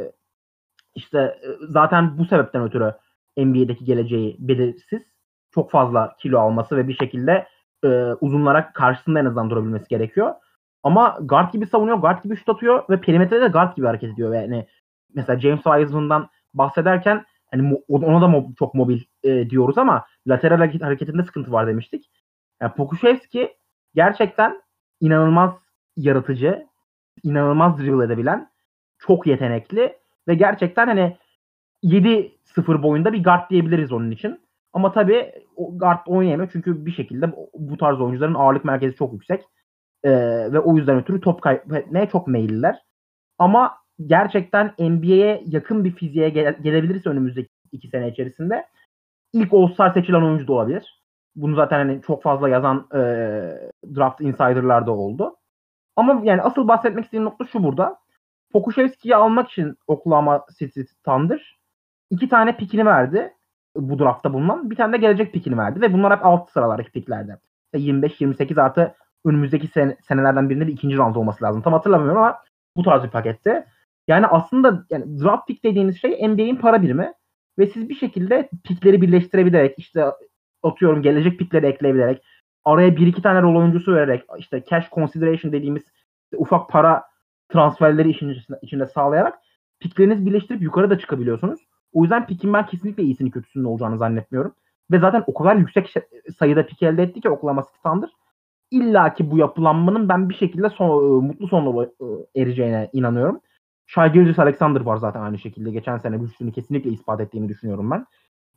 işte 0.95 1.19
e, 1.19 1.47
zaten 1.69 2.17
bu 2.17 2.25
sebepten 2.25 2.63
ötürü 2.63 2.93
NBA'deki 3.37 3.85
geleceği 3.85 4.35
belirsiz. 4.39 5.01
Çok 5.53 5.71
fazla 5.71 6.15
kilo 6.19 6.39
alması 6.39 6.77
ve 6.77 6.87
bir 6.87 6.95
şekilde 6.95 7.47
e, 7.83 7.87
uzunlara 8.21 8.73
karşısında 8.73 9.19
en 9.19 9.25
azından 9.25 9.49
durabilmesi 9.49 9.87
gerekiyor. 9.87 10.33
Ama 10.83 11.17
guard 11.21 11.53
gibi 11.53 11.67
savunuyor, 11.67 11.97
guard 11.97 12.23
gibi 12.23 12.35
şut 12.35 12.49
atıyor 12.49 12.83
ve 12.89 13.01
perimetrede 13.01 13.41
de 13.41 13.47
guard 13.47 13.75
gibi 13.75 13.85
hareket 13.87 14.13
ediyor. 14.13 14.33
Yani 14.33 14.67
mesela 15.13 15.39
James 15.39 15.63
Wiseman'dan 15.63 16.29
bahsederken 16.53 17.25
hani 17.51 17.83
ona 17.89 18.21
da 18.21 18.25
mo- 18.25 18.55
çok 18.55 18.73
mobil 18.73 19.01
e, 19.23 19.49
diyoruz 19.49 19.77
ama 19.77 20.05
lateral 20.27 20.57
hareketinde 20.81 21.23
sıkıntı 21.23 21.51
var 21.51 21.67
demiştik. 21.67 22.11
Yani 22.61 22.73
Pokuševski 22.73 23.57
gerçekten 23.95 24.61
inanılmaz 25.01 25.51
yaratıcı, 25.97 26.67
inanılmaz 27.23 27.79
dribble 27.79 28.05
edebilen, 28.05 28.49
çok 28.97 29.27
yetenekli 29.27 29.97
ve 30.28 30.36
gerçekten 30.36 30.88
hani 30.88 31.17
7-0 31.84 32.84
boyunda 32.84 33.13
bir 33.13 33.23
guard 33.23 33.49
diyebiliriz 33.49 33.91
onun 33.91 34.11
için. 34.11 34.41
Ama 34.73 34.91
tabii 34.91 35.32
guard 35.57 35.99
oynayamıyor 36.07 36.49
çünkü 36.51 36.86
bir 36.86 36.91
şekilde 36.91 37.32
bu 37.53 37.78
tarz 37.78 38.01
oyuncuların 38.01 38.34
ağırlık 38.34 38.65
merkezi 38.65 38.95
çok 38.95 39.13
yüksek. 39.13 39.43
Ee, 40.03 40.11
ve 40.53 40.59
o 40.59 40.78
yüzden 40.78 40.97
ötürü 40.97 41.21
top 41.21 41.41
kaybetmeye 41.41 42.09
çok 42.09 42.28
meyilliler. 42.28 42.82
Ama 43.39 43.78
gerçekten 44.05 44.73
NBA'ye 44.80 45.43
yakın 45.45 45.84
bir 45.84 45.91
fiziğe 45.91 46.30
gele- 46.30 46.57
gelebilirse 46.61 47.09
önümüzdeki 47.09 47.49
iki 47.71 47.88
sene 47.88 48.09
içerisinde 48.09 48.65
ilk 49.34 49.53
All-Star 49.53 49.93
seçilen 49.93 50.21
oyuncu 50.21 50.47
da 50.47 50.53
olabilir. 50.53 51.01
Bunu 51.36 51.55
zaten 51.55 51.78
hani 51.78 52.01
çok 52.01 52.23
fazla 52.23 52.49
yazan 52.49 52.88
e, 52.93 52.99
draft 53.95 54.21
insider'lar 54.21 54.88
da 54.88 54.91
oldu. 54.91 55.36
Ama 55.95 56.21
yani 56.23 56.41
asıl 56.41 56.67
bahsetmek 56.67 57.05
istediğim 57.05 57.26
nokta 57.26 57.45
şu 57.45 57.63
burada. 57.63 57.97
Pokuševski'yi 58.56 59.16
almak 59.16 59.49
için 59.49 59.78
Oklahoma 59.88 60.45
City 60.60 60.82
Thunder 61.06 61.58
iki 62.10 62.30
tane 62.30 62.58
pikini 62.58 62.86
verdi 62.86 63.34
bu 63.76 63.99
draftta 63.99 64.34
bulunan. 64.34 64.70
Bir 64.70 64.76
tane 64.76 64.93
de 64.93 64.97
gelecek 64.97 65.34
pikini 65.34 65.58
verdi 65.58 65.82
ve 65.82 65.93
bunlar 65.93 66.18
hep 66.18 66.26
alt 66.26 66.51
sıralardaki 66.51 66.91
piklerde. 66.91 67.38
25-28 67.74 68.62
artı 68.62 68.95
önümüzdeki 69.26 69.68
sen- 69.68 69.97
senelerden 70.08 70.49
birinde 70.49 70.68
bir 70.68 70.74
ikinci 70.74 70.97
round 70.97 71.16
olması 71.16 71.43
lazım. 71.43 71.62
Tam 71.62 71.74
hatırlamıyorum 71.74 72.18
ama 72.18 72.39
bu 72.78 72.84
tarz 72.84 73.03
bir 73.03 73.10
pakette. 73.10 73.66
Yani 74.08 74.28
aslında 74.28 74.86
yani 74.89 75.20
draft 75.24 75.47
pick 75.47 75.64
dediğiniz 75.64 76.01
şey 76.01 76.28
NBA'in 76.28 76.56
para 76.56 76.82
birimi 76.82 77.14
ve 77.60 77.68
siz 77.68 77.89
bir 77.89 77.95
şekilde 77.95 78.49
pikleri 78.64 79.01
birleştirebilerek 79.01 79.80
işte 79.80 80.06
atıyorum 80.64 81.01
gelecek 81.01 81.39
pikleri 81.39 81.66
ekleyebilerek 81.66 82.26
araya 82.66 82.95
bir 82.95 83.08
iki 83.08 83.22
tane 83.22 83.41
rol 83.41 83.56
oyuncusu 83.56 83.95
vererek 83.95 84.24
işte 84.38 84.64
cash 84.70 84.89
consideration 84.89 85.51
dediğimiz 85.51 85.84
ufak 86.38 86.70
para 86.70 87.14
transferleri 87.49 88.09
işin 88.09 88.29
içinde, 88.29 88.59
içinde 88.61 88.85
sağlayarak 88.85 89.39
piklerinizi 89.79 90.25
birleştirip 90.25 90.61
yukarı 90.61 90.89
da 90.89 90.99
çıkabiliyorsunuz. 90.99 91.59
O 91.93 92.01
yüzden 92.01 92.27
pikin 92.27 92.53
ben 92.53 92.65
kesinlikle 92.65 93.03
iyisini 93.03 93.31
kötüsünün 93.31 93.63
olacağını 93.63 93.97
zannetmiyorum. 93.97 94.53
Ve 94.91 94.99
zaten 94.99 95.23
o 95.27 95.33
kadar 95.33 95.55
yüksek 95.55 95.93
sayıda 96.39 96.65
pik 96.65 96.83
elde 96.83 97.03
etti 97.03 97.21
ki 97.21 97.29
Oklahoma 97.29 97.63
City 97.63 97.89
Thunder. 97.89 98.09
İlla 98.71 99.13
ki 99.13 99.31
bu 99.31 99.37
yapılanmanın 99.37 100.09
ben 100.09 100.29
bir 100.29 100.33
şekilde 100.33 100.69
son, 100.69 101.23
mutlu 101.23 101.47
sonla 101.47 101.89
ereceğine 102.35 102.89
inanıyorum. 102.93 103.39
Shai 103.87 104.11
Gilgis 104.11 104.39
Alexander 104.39 104.81
var 104.81 104.97
zaten 104.97 105.21
aynı 105.21 105.39
şekilde. 105.39 105.71
Geçen 105.71 105.97
sene 105.97 106.17
güçlüğünü 106.17 106.51
kesinlikle 106.51 106.89
ispat 106.89 107.21
ettiğini 107.21 107.49
düşünüyorum 107.49 107.91
ben. 107.91 108.05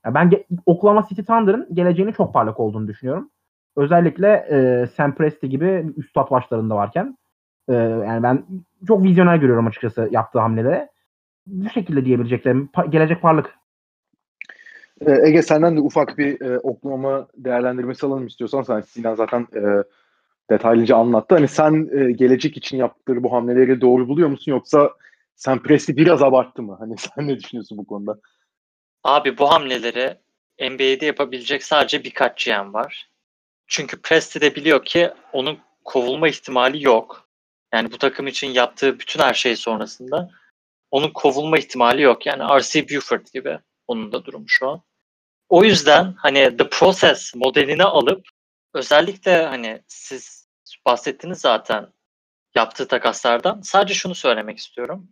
Yani 0.05 0.15
ben 0.15 0.45
Oklahoma 0.67 1.07
City 1.09 1.23
Thunder'ın 1.23 1.75
geleceğini 1.75 2.13
çok 2.13 2.35
parlak 2.35 2.61
olduğunu 2.61 2.89
düşünüyorum. 2.89 3.31
Özellikle 3.77 4.29
e, 4.51 4.87
Sam 4.87 5.15
Presti 5.15 5.49
gibi 5.49 5.93
üstad 5.97 6.31
başlarında 6.31 6.77
varken. 6.77 7.18
E, 7.69 7.75
yani 7.75 8.23
ben 8.23 8.45
çok 8.87 9.03
vizyoner 9.03 9.37
görüyorum 9.37 9.67
açıkçası 9.67 10.09
yaptığı 10.11 10.39
hamlede. 10.39 10.89
Bu 11.47 11.71
şekilde 11.71 12.05
diyebileceklerim. 12.05 12.71
Pa- 12.75 12.91
gelecek 12.91 13.23
parlak. 13.23 13.55
Ege 15.07 15.43
senden 15.43 15.77
de 15.77 15.81
ufak 15.81 16.19
bir 16.19 16.41
e, 16.41 16.59
Oklahoma 16.59 17.29
değerlendirmesi 17.37 18.07
alalım 18.07 18.27
istiyorsan. 18.27 18.63
Sen 18.63 18.81
Sinan 18.81 19.15
zaten 19.15 19.47
e, 19.57 19.63
detaylıca 20.51 20.97
anlattı. 20.97 21.35
Hani 21.35 21.49
sen 21.49 21.89
e, 21.93 22.13
gelecek 22.13 22.57
için 22.57 22.77
yaptıkları 22.77 23.23
bu 23.23 23.33
hamleleri 23.33 23.81
doğru 23.81 24.09
buluyor 24.09 24.29
musun 24.29 24.53
yoksa 24.53 24.91
sen 25.37 25.63
Presti 25.63 25.97
biraz 25.97 26.23
abarttı 26.23 26.63
mı? 26.63 26.77
Hani 26.79 26.95
sen 26.99 27.29
ne 27.29 27.37
düşünüyorsun 27.37 27.79
bu 27.79 27.87
konuda? 27.87 28.19
Abi 29.05 29.39
bu 29.39 29.51
hamleleri 29.51 30.17
NBA'de 30.61 31.07
yapabilecek 31.07 31.65
sadece 31.65 32.05
birkaç 32.05 32.45
GM 32.45 32.73
var. 32.73 33.09
Çünkü 33.67 34.03
Presti 34.03 34.41
de 34.41 34.55
biliyor 34.55 34.85
ki 34.85 35.11
onun 35.33 35.59
kovulma 35.85 36.29
ihtimali 36.29 36.85
yok. 36.85 37.28
Yani 37.75 37.93
bu 37.93 37.99
takım 37.99 38.27
için 38.27 38.49
yaptığı 38.49 38.99
bütün 38.99 39.21
her 39.21 39.35
şey 39.35 39.57
sonrasında 39.57 40.31
onun 40.91 41.11
kovulma 41.11 41.59
ihtimali 41.59 42.03
yok. 42.03 42.27
Yani 42.27 42.43
R.C. 42.43 42.89
Buford 42.89 43.27
gibi 43.35 43.59
onun 43.87 44.13
da 44.13 44.25
durumu 44.25 44.49
şu 44.49 44.69
an. 44.69 44.83
O 45.49 45.65
yüzden 45.65 46.15
hani 46.19 46.57
The 46.57 46.69
Process 46.71 47.35
modelini 47.35 47.85
alıp 47.85 48.29
özellikle 48.75 49.47
hani 49.47 49.83
siz 49.87 50.49
bahsettiniz 50.87 51.41
zaten 51.41 51.93
yaptığı 52.55 52.89
takaslardan. 52.89 53.61
Sadece 53.61 53.95
şunu 53.95 54.15
söylemek 54.15 54.59
istiyorum. 54.59 55.09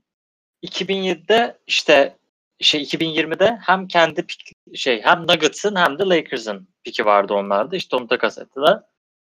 2007'de 0.65 1.59
işte 1.67 2.17
şey 2.61 2.83
2020'de 2.83 3.59
hem 3.63 3.89
kendi 3.89 4.27
pik, 4.27 4.53
şey 4.75 5.03
hem 5.03 5.23
Nuggets'ın 5.23 5.77
hem 5.77 5.99
de 5.99 6.03
Lakers'ın 6.03 6.69
piki 6.85 7.05
vardı 7.05 7.35
onlarda. 7.35 7.77
İşte 7.77 7.97
onu 7.97 8.09
takas 8.09 8.39
ettiler. 8.39 8.81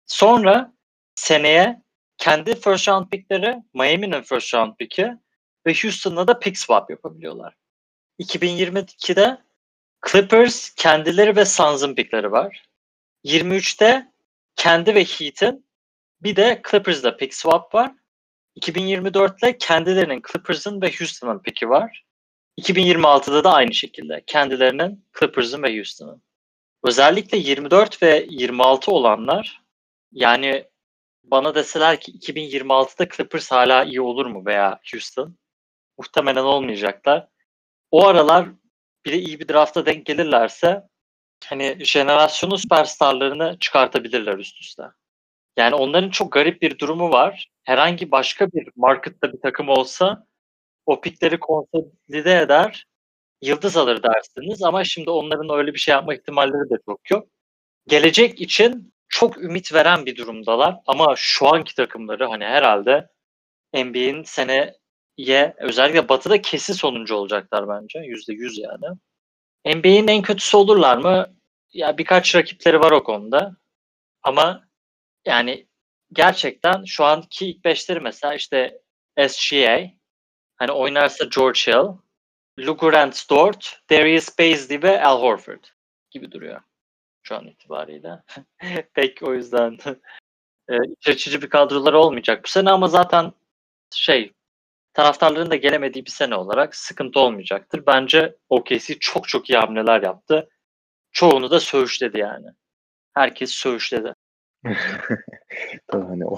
Sonra 0.07 0.75
seneye 1.15 1.83
kendi 2.19 2.55
first 2.55 2.89
round 2.89 3.09
pickleri, 3.11 3.63
Miami'nin 3.75 4.23
first 4.23 4.55
round 4.55 4.77
picki 4.77 5.13
ve 5.67 5.75
Houston'la 5.83 6.29
da 6.29 6.39
pick 6.39 6.59
swap 6.59 6.91
yapabiliyorlar. 6.91 7.55
2022'de 8.21 9.39
Clippers 10.11 10.75
kendileri 10.75 11.37
ve 11.37 11.45
Suns'ın 11.45 11.95
pickleri 11.95 12.33
var. 12.33 12.65
23'te 13.25 14.13
kendi 14.57 14.95
ve 14.95 15.05
Heat'in 15.05 15.67
bir 16.21 16.37
de 16.37 16.63
Clippers'da 16.71 17.17
pick 17.17 17.35
swap 17.35 17.75
var. 17.75 17.93
2024'te 18.61 19.59
kendilerinin 19.59 20.23
Clippers'ın 20.33 20.83
ve 20.83 20.93
Houston'ın 20.99 21.39
pick'i 21.39 21.69
var. 21.69 22.05
2026'da 22.61 23.45
da 23.45 23.53
aynı 23.53 23.75
şekilde 23.75 24.25
kendilerinin 24.27 25.05
Clippers'ın 25.19 25.63
ve 25.63 25.77
Houston'ın. 25.77 26.23
Özellikle 26.85 27.39
24 27.39 28.03
ve 28.03 28.27
26 28.31 28.93
olanlar 28.93 29.63
yani 30.13 30.65
bana 31.25 31.55
deseler 31.55 32.01
ki 32.01 32.13
2026'da 32.13 33.09
Clippers 33.09 33.51
hala 33.51 33.85
iyi 33.85 34.01
olur 34.01 34.27
mu 34.27 34.47
veya 34.47 34.81
Houston 34.93 35.37
muhtemelen 35.99 36.45
olmayacaklar. 36.45 37.29
O 37.91 38.07
aralar 38.07 38.49
bir 39.05 39.13
de 39.13 39.19
iyi 39.19 39.41
bir 39.41 39.49
drafta 39.49 39.87
denk 39.87 40.07
gelirlerse 40.07 40.83
hani 41.45 41.77
jenerasyonun 41.85 42.57
süperstarlarını 42.57 43.57
çıkartabilirler 43.61 44.39
üst 44.39 44.61
üste. 44.61 44.83
Yani 45.57 45.75
onların 45.75 46.11
çok 46.11 46.33
garip 46.33 46.63
bir 46.63 46.79
durumu 46.79 47.11
var. 47.11 47.51
Herhangi 47.65 48.11
başka 48.11 48.53
bir 48.53 48.69
markette 48.77 49.33
bir 49.33 49.41
takım 49.41 49.69
olsa 49.69 50.27
o 50.87 51.01
pikleri 51.01 51.41
konsolide 51.41 52.39
eder, 52.39 52.87
yıldız 53.43 53.77
alır 53.77 54.03
dersiniz 54.03 54.63
ama 54.63 54.85
şimdi 54.85 55.11
onların 55.11 55.59
öyle 55.59 55.75
bir 55.75 55.79
şey 55.79 55.93
yapma 55.93 56.15
ihtimalleri 56.15 56.71
de 56.71 56.75
çok 56.87 57.11
yok. 57.11 57.29
Gelecek 57.87 58.41
için 58.41 58.94
çok 59.09 59.39
ümit 59.39 59.75
veren 59.75 60.07
bir 60.07 60.17
durumdalar 60.17 60.77
ama 60.87 61.15
şu 61.17 61.55
anki 61.55 61.75
takımları 61.75 62.27
hani 62.27 62.45
herhalde 62.45 63.09
NBA'in 63.75 64.23
seneye 64.23 64.79
özellikle 65.59 66.09
batıda 66.09 66.43
kesin 66.43 66.73
sonuncu 66.73 67.15
olacaklar 67.15 67.69
bence. 67.69 67.99
Yüzde 67.99 68.33
yüz 68.33 68.59
yani. 68.59 68.97
NBA'in 69.77 70.09
en 70.09 70.23
kötüsü 70.23 70.57
olurlar 70.57 70.97
mı? 70.97 71.37
Ya 71.73 71.99
birkaç 71.99 72.35
rakipleri 72.35 72.81
var 72.81 72.93
o 72.93 73.05
konuda. 73.05 73.57
Ama 74.23 74.69
yani 75.25 75.67
gerçekten 76.13 76.85
şu 76.85 77.05
anki 77.05 77.47
ilk 77.47 77.65
beşleri 77.65 78.01
mesela 78.01 78.35
işte 78.35 78.81
SGA, 79.29 79.91
hani 80.57 80.73
oynarsa 80.73 81.25
George 81.25 81.61
Hill, 81.61 81.97
Grant 82.73 83.31
Dort, 83.31 83.81
Darius 83.91 84.39
Baisley 84.39 84.83
ve 84.83 85.05
Al 85.05 85.23
Horford 85.23 85.65
gibi 86.11 86.33
duruyor 86.33 86.61
şu 87.25 87.37
an 87.37 87.47
itibariyle. 87.47 88.23
Pek 88.95 89.23
o 89.23 89.35
yüzden 89.35 89.79
e, 90.71 91.43
bir 91.43 91.49
kadroları 91.49 91.99
olmayacak 91.99 92.45
bu 92.45 92.49
sene 92.49 92.71
ama 92.71 92.89
zaten 92.89 93.33
şey 93.91 94.33
taraftarların 94.93 95.51
da 95.51 95.57
gelemediği 95.57 96.05
bir 96.05 96.11
sene 96.11 96.35
olarak 96.35 96.77
sıkıntı 96.77 97.21
olmayacaktır. 97.21 97.87
Bence 97.87 98.37
OKC 98.49 98.99
çok 99.01 99.29
çok 99.29 99.51
iyi 99.51 99.59
hamleler 99.59 100.03
yaptı. 100.03 100.49
Çoğunu 101.13 101.51
da 101.51 101.61
söğüşledi 101.61 102.19
yani. 102.19 102.47
Herkes 103.15 103.51
söğüşledi. 103.51 104.15
tabii 105.87 106.05
hani 106.05 106.27
o 106.27 106.37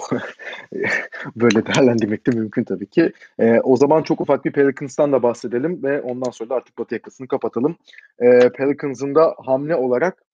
böyle 1.37 1.67
değerlendirmek 1.67 2.27
de 2.27 2.31
mümkün 2.31 2.65
tabii 2.65 2.87
ki. 2.87 3.13
Ee, 3.39 3.61
o 3.61 3.77
zaman 3.77 4.03
çok 4.03 4.21
ufak 4.21 4.45
bir 4.45 4.53
Pelicans'tan 4.53 5.13
da 5.13 5.23
bahsedelim 5.23 5.83
ve 5.83 6.01
ondan 6.01 6.31
sonra 6.31 6.51
da 6.51 6.55
artık 6.55 6.79
Batı 6.79 6.95
yakasını 6.95 7.29
kapatalım. 7.29 7.77
Ee, 8.19 8.51
Pelicans'ın 8.57 9.15
da 9.15 9.35
hamle 9.47 9.77
olarak 9.77 10.26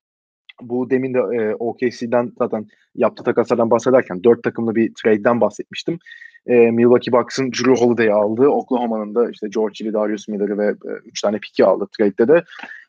bu 0.61 0.91
demin 0.91 1.15
de 1.15 1.19
e, 1.19 1.55
OKC'den 1.55 2.33
zaten 2.39 2.67
yaptığı 2.95 3.25
takaslardan 3.25 3.71
bahsederken 3.71 4.25
dört 4.25 4.43
takımlı 4.43 4.75
bir 4.75 4.93
trade'den 5.03 5.41
bahsetmiştim. 5.41 5.99
E, 6.47 6.71
Milwaukee 6.71 7.13
Bucks'ın 7.13 7.53
Drew 7.53 7.85
Holiday'i 7.85 8.13
aldı. 8.13 8.49
Oklahoma'nın 8.49 9.15
da 9.15 9.31
işte 9.31 9.49
George 9.55 9.85
Hill, 9.85 9.93
Darius 9.93 10.29
Miller'ı 10.29 10.59
ve 10.59 10.67
e, 10.67 10.93
üç 11.05 11.21
tane 11.21 11.39
piki 11.39 11.65
aldı 11.65 11.89
trade'de 11.99 12.29
de. 12.29 12.45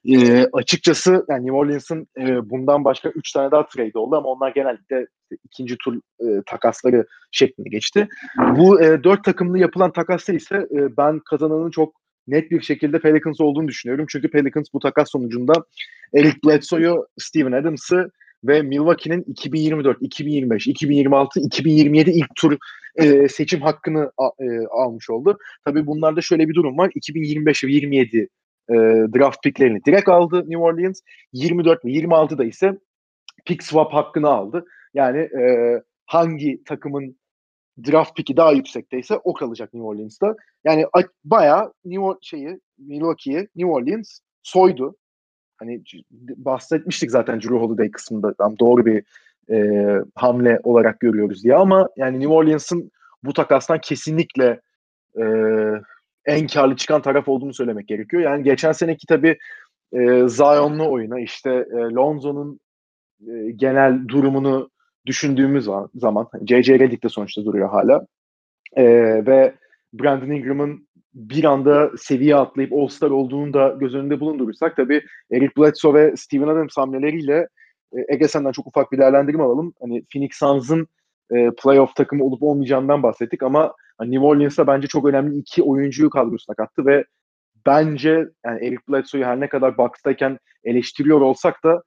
E, 0.06 0.46
açıkçası 0.54 1.26
yani 1.30 1.46
New 1.46 1.58
Orleans'ın 1.58 2.08
e, 2.20 2.50
bundan 2.50 2.86
başka 2.86 3.10
üç 3.10 3.32
tane 3.32 3.52
daha 3.52 3.68
trade 3.68 4.00
oldu 4.00 4.16
ama 4.16 4.30
onlar 4.30 4.52
genellikle 4.52 5.08
ikinci 5.44 5.78
tur 5.78 5.96
e, 5.96 6.42
takasları 6.46 7.06
şeklinde 7.32 7.70
geçti. 7.70 8.08
Bu 8.58 8.82
e, 8.82 9.04
dört 9.04 9.24
takımlı 9.24 9.60
yapılan 9.60 9.92
takaslar 9.92 10.34
ise 10.34 10.56
e, 10.56 10.98
ben 10.98 11.20
kazananın 11.20 11.70
çok 11.70 12.03
net 12.28 12.52
bir 12.52 12.62
şekilde 12.62 13.00
Pelicans 13.00 13.42
olduğunu 13.42 13.68
düşünüyorum. 13.68 14.06
Çünkü 14.10 14.32
Pelicans 14.32 14.68
bu 14.74 14.80
takas 14.80 15.12
sonucunda 15.12 15.54
Eric 16.14 16.38
Bledsoe'yu, 16.46 17.08
Steven 17.18 17.52
Adams'ı 17.52 18.12
ve 18.44 18.62
Milwaukee'nin 18.62 19.24
2024, 19.28 19.98
2025, 20.02 20.68
2026, 20.68 21.40
2027 21.40 22.12
ilk 22.12 22.36
tur 22.36 22.58
e, 22.96 23.28
seçim 23.28 23.62
hakkını 23.62 24.12
a, 24.18 24.26
e, 24.40 24.68
almış 24.72 25.10
oldu. 25.10 25.38
Tabii 25.66 25.88
bunlarda 25.88 26.22
şöyle 26.22 26.50
bir 26.50 26.54
durum 26.54 26.78
var. 26.78 26.92
2025 26.96 27.64
ve 27.64 27.72
27 27.72 28.18
e, 28.18 28.74
draft 29.16 29.44
picklerini 29.44 29.80
direkt 29.86 30.10
aldı 30.10 30.40
New 30.40 30.58
Orleans. 30.58 31.02
24 31.34 31.86
ve 31.86 31.90
26'da 31.90 32.46
ise 32.46 32.78
pick 33.46 33.64
swap 33.64 33.94
hakkını 33.94 34.28
aldı. 34.28 34.66
Yani 34.94 35.20
e, 35.20 35.74
hangi 36.06 36.64
takımın 36.64 37.18
draft 37.78 38.16
pick'i 38.16 38.38
daha 38.38 38.52
yüksekteyse 38.52 39.18
o 39.24 39.34
kalacak 39.34 39.74
New 39.74 39.88
Orleans'ta. 39.88 40.36
Yani 40.64 40.86
bayağı 41.24 41.74
New 41.86 42.14
şeyi 42.22 42.60
Milwaukee'yi 42.78 43.48
New 43.56 43.72
Orleans 43.72 44.20
soydu. 44.44 44.96
Hani 45.58 45.82
bahsetmiştik 46.38 47.12
zaten 47.12 47.42
Drew 47.42 47.56
Holiday 47.56 47.92
kısmında 47.92 48.34
tam 48.34 48.60
doğru 48.60 48.86
bir 48.86 49.04
e, 49.52 49.88
hamle 50.16 50.60
olarak 50.64 51.00
görüyoruz 51.00 51.44
diye 51.44 51.56
ama 51.56 51.90
yani 51.98 52.20
New 52.20 52.34
Orleans'ın 52.34 52.92
bu 53.24 53.34
takastan 53.34 53.80
kesinlikle 53.80 54.62
e, 55.20 55.24
en 56.26 56.48
karlı 56.48 56.76
çıkan 56.76 57.02
taraf 57.02 57.28
olduğunu 57.28 57.54
söylemek 57.54 57.88
gerekiyor. 57.88 58.24
Yani 58.24 58.44
geçen 58.44 58.72
seneki 58.72 59.08
tabii 59.08 59.38
e, 59.94 60.28
Zion'lu 60.28 60.92
oyuna 60.92 61.20
işte 61.20 61.50
e, 61.50 61.76
Lonzo'nun 61.78 62.60
e, 63.28 63.52
genel 63.52 64.08
durumunu 64.08 64.70
düşündüğümüz 65.06 65.68
zaman 65.96 66.28
J.J. 66.46 66.80
Redick 66.80 67.04
de 67.04 67.10
sonuçta 67.10 67.46
duruyor 67.46 67.70
hala. 67.70 68.08
E, 68.76 68.86
ve 69.26 69.54
Brandon 69.94 70.30
Ingram'ın 70.30 70.88
bir 71.14 71.44
anda 71.44 71.92
seviye 71.98 72.36
atlayıp 72.36 72.74
All-Star 72.74 73.10
olduğunu 73.10 73.54
da 73.54 73.76
göz 73.80 73.96
önünde 73.96 74.20
bulundurursak 74.20 74.76
tabii 74.76 75.02
Eric 75.32 75.52
Bledsoe 75.58 75.94
ve 75.94 76.18
Steven 76.18 76.48
Adams 76.48 76.78
hamleleriyle 76.78 77.48
e, 77.94 78.14
Ege 78.14 78.28
senden 78.28 78.52
çok 78.52 78.68
ufak 78.68 78.92
bir 78.92 78.98
değerlendirme 78.98 79.44
alalım. 79.44 79.74
Hani 79.82 80.04
Phoenix 80.14 80.32
Suns'ın 80.34 80.88
e, 81.32 81.50
playoff 81.64 81.96
takımı 81.96 82.24
olup 82.24 82.44
olmayacağından 82.44 83.04
bahsettik 83.04 83.44
ama 83.44 83.74
hani 83.98 84.12
New 84.12 84.26
Orleans'a 84.26 84.68
bence 84.68 84.88
çok 84.88 85.06
önemli 85.06 85.38
iki 85.38 85.64
oyuncuyu 85.64 86.10
kadrosuna 86.10 86.56
kattı 86.56 86.86
ve 86.86 87.06
bence 87.66 88.26
yani 88.46 88.66
Eric 88.66 88.82
Bledsoe'yu 88.90 89.26
her 89.26 89.40
ne 89.40 89.50
kadar 89.50 89.78
Bucks'tayken 89.78 90.40
eleştiriyor 90.64 91.22
olsak 91.22 91.64
da 91.64 91.84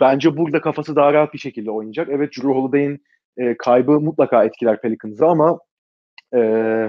bence 0.00 0.36
burada 0.36 0.60
kafası 0.60 0.96
daha 0.96 1.12
rahat 1.12 1.34
bir 1.34 1.38
şekilde 1.38 1.70
oynayacak. 1.70 2.08
Evet 2.10 2.32
Drew 2.36 2.48
Holiday'in 2.48 3.04
e, 3.36 3.56
kaybı 3.56 4.00
mutlaka 4.00 4.44
etkiler 4.44 4.80
Pelicans'ı 4.80 5.26
ama 5.26 5.58
e, 6.34 6.38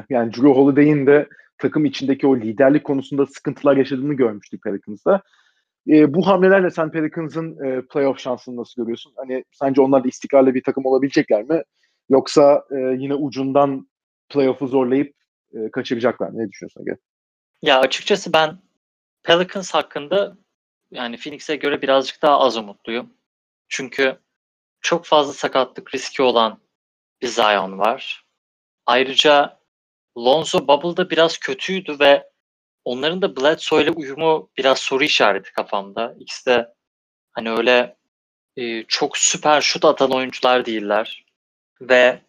yani 0.09 0.33
Drew 0.33 0.49
Holiday'in 0.49 1.07
de 1.07 1.27
takım 1.57 1.85
içindeki 1.85 2.27
o 2.27 2.37
liderlik 2.37 2.83
konusunda 2.83 3.25
sıkıntılar 3.25 3.77
yaşadığını 3.77 4.13
görmüştük 4.13 4.63
Pelicans'da. 4.63 5.21
E, 5.87 6.13
bu 6.13 6.27
hamlelerle 6.27 6.69
sen 6.69 6.91
Pelicans'ın 6.91 7.65
e, 7.65 7.81
playoff 7.81 8.19
şansını 8.19 8.57
nasıl 8.57 8.81
görüyorsun? 8.81 9.13
Hani 9.15 9.43
sence 9.51 9.81
onlar 9.81 10.03
da 10.03 10.07
istikrarlı 10.07 10.53
bir 10.53 10.63
takım 10.63 10.85
olabilecekler 10.85 11.43
mi? 11.43 11.61
Yoksa 12.09 12.63
e, 12.71 12.75
yine 12.75 13.13
ucundan 13.13 13.87
playoff'u 14.29 14.67
zorlayıp 14.67 15.13
e, 15.53 15.71
kaçıracaklar 15.71 16.29
mı? 16.29 16.39
Ne 16.39 16.49
düşünüyorsun 16.49 16.81
Ege? 16.81 16.97
Ya 17.61 17.79
açıkçası 17.79 18.33
ben 18.33 18.57
Pelicans 19.23 19.73
hakkında 19.73 20.37
yani 20.91 21.17
Phoenix'e 21.17 21.55
göre 21.55 21.81
birazcık 21.81 22.21
daha 22.21 22.39
az 22.39 22.57
umutluyum. 22.57 23.13
Çünkü 23.69 24.19
çok 24.81 25.05
fazla 25.05 25.33
sakatlık 25.33 25.95
riski 25.95 26.21
olan 26.23 26.59
bir 27.21 27.27
Zion 27.27 27.79
var. 27.79 28.25
Ayrıca 28.85 29.59
Lonzo 30.17 30.67
Bubble'da 30.67 31.09
biraz 31.09 31.37
kötüydü 31.37 31.99
ve 31.99 32.29
onların 32.85 33.21
da 33.21 33.35
Bledsoe 33.35 33.83
ile 33.83 33.91
uyumu 33.91 34.49
biraz 34.57 34.79
soru 34.79 35.03
işareti 35.03 35.51
kafamda. 35.53 36.15
İkisi 36.19 36.45
de 36.45 36.73
hani 37.31 37.51
öyle 37.51 37.97
e, 38.57 38.83
çok 38.83 39.17
süper 39.17 39.61
şut 39.61 39.85
atan 39.85 40.11
oyuncular 40.11 40.65
değiller. 40.65 41.25
Ve 41.81 42.21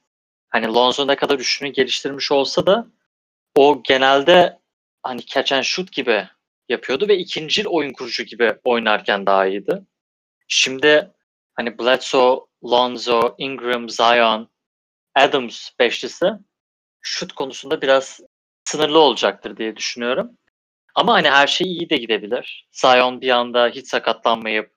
hani 0.48 0.66
Lonzo 0.66 1.06
ne 1.06 1.16
kadar 1.16 1.38
üçünü 1.38 1.68
geliştirmiş 1.68 2.32
olsa 2.32 2.66
da 2.66 2.86
o 3.54 3.82
genelde 3.84 4.58
hani 5.02 5.26
catch 5.26 5.52
and 5.52 5.62
shoot 5.62 5.92
gibi 5.92 6.28
yapıyordu 6.68 7.08
ve 7.08 7.18
ikincil 7.18 7.66
oyun 7.66 7.92
kurucu 7.92 8.22
gibi 8.22 8.54
oynarken 8.64 9.26
daha 9.26 9.46
iyiydi. 9.46 9.82
Şimdi 10.48 11.10
hani 11.54 11.78
Bledsoe, 11.78 12.40
Lonzo, 12.64 13.34
Ingram, 13.38 13.88
Zion, 13.88 14.48
Adams 15.14 15.70
beşlisi 15.78 16.26
şut 17.00 17.32
konusunda 17.32 17.82
biraz 17.82 18.20
sınırlı 18.64 18.98
olacaktır 18.98 19.56
diye 19.56 19.76
düşünüyorum. 19.76 20.30
Ama 20.94 21.12
hani 21.12 21.30
her 21.30 21.46
şey 21.46 21.66
iyi 21.66 21.90
de 21.90 21.96
gidebilir. 21.96 22.68
Zion 22.72 23.20
bir 23.20 23.30
anda 23.30 23.68
hiç 23.68 23.88
sakatlanmayıp 23.88 24.72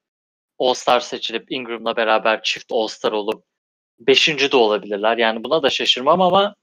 All-Star 0.59 0.99
seçilip 0.99 1.51
Ingram'la 1.51 1.95
beraber 1.95 2.43
çift 2.43 2.71
All-Star 2.71 3.11
olup 3.11 3.43
beşinci 3.99 4.51
de 4.51 4.57
olabilirler. 4.57 5.17
Yani 5.17 5.43
buna 5.43 5.63
da 5.63 5.69
şaşırmam 5.69 6.21
ama 6.21 6.55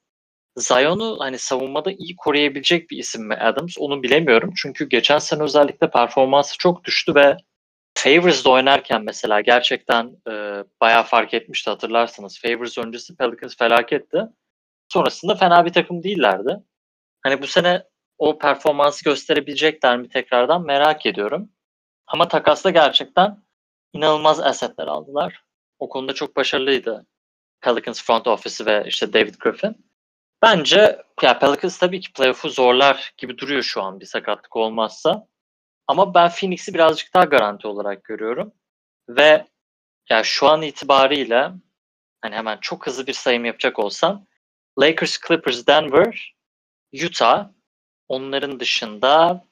Zion'u 0.60 1.16
hani 1.20 1.38
savunmada 1.38 1.90
iyi 1.92 2.16
koruyabilecek 2.16 2.90
bir 2.90 2.98
isim 2.98 3.26
mi 3.26 3.34
Adams 3.34 3.74
onu 3.78 4.02
bilemiyorum. 4.02 4.52
Çünkü 4.56 4.88
geçen 4.88 5.18
sene 5.18 5.42
özellikle 5.42 5.90
performansı 5.90 6.58
çok 6.58 6.84
düştü 6.84 7.14
ve 7.14 7.36
Favors'da 7.98 8.50
oynarken 8.50 9.04
mesela 9.04 9.40
gerçekten 9.40 10.16
e, 10.30 10.64
bayağı 10.80 11.02
fark 11.02 11.34
etmişti 11.34 11.70
hatırlarsınız. 11.70 12.40
Favors 12.40 12.78
öncesi 12.78 13.16
Pelicans 13.16 13.56
felaketti. 13.56 14.22
Sonrasında 14.88 15.34
fena 15.34 15.64
bir 15.64 15.72
takım 15.72 16.02
değillerdi. 16.02 16.56
Hani 17.22 17.42
bu 17.42 17.46
sene 17.46 17.82
o 18.18 18.38
performansı 18.38 19.04
gösterebilecekler 19.04 19.98
mi 19.98 20.08
tekrardan 20.08 20.66
merak 20.66 21.06
ediyorum. 21.06 21.50
Ama 22.06 22.28
takasla 22.28 22.70
gerçekten 22.70 23.42
inanılmaz 23.92 24.40
asetler 24.40 24.86
aldılar. 24.86 25.42
O 25.78 25.88
konuda 25.88 26.12
çok 26.12 26.36
başarılıydı 26.36 27.06
Pelicans 27.60 28.02
front 28.02 28.26
office'i 28.26 28.66
ve 28.66 28.84
işte 28.86 29.12
David 29.12 29.34
Griffin. 29.34 29.87
Bence 30.42 31.02
ya 31.22 31.38
Pelicans 31.38 31.78
tabii 31.78 32.00
ki 32.00 32.12
playoff'u 32.12 32.48
zorlar 32.48 33.12
gibi 33.18 33.38
duruyor 33.38 33.62
şu 33.62 33.82
an 33.82 34.00
bir 34.00 34.06
sakatlık 34.06 34.56
olmazsa. 34.56 35.26
Ama 35.86 36.14
ben 36.14 36.28
Phoenix'i 36.28 36.74
birazcık 36.74 37.14
daha 37.14 37.24
garanti 37.24 37.66
olarak 37.66 38.04
görüyorum. 38.04 38.52
Ve 39.08 39.46
ya 40.10 40.22
şu 40.24 40.48
an 40.48 40.62
itibariyle 40.62 41.50
hani 42.20 42.34
hemen 42.34 42.58
çok 42.60 42.86
hızlı 42.86 43.06
bir 43.06 43.12
sayım 43.12 43.44
yapacak 43.44 43.78
olsam 43.78 44.26
Lakers, 44.80 45.18
Clippers, 45.28 45.66
Denver, 45.66 46.34
Utah 47.04 47.48
onların 48.08 48.60
dışında 48.60 49.44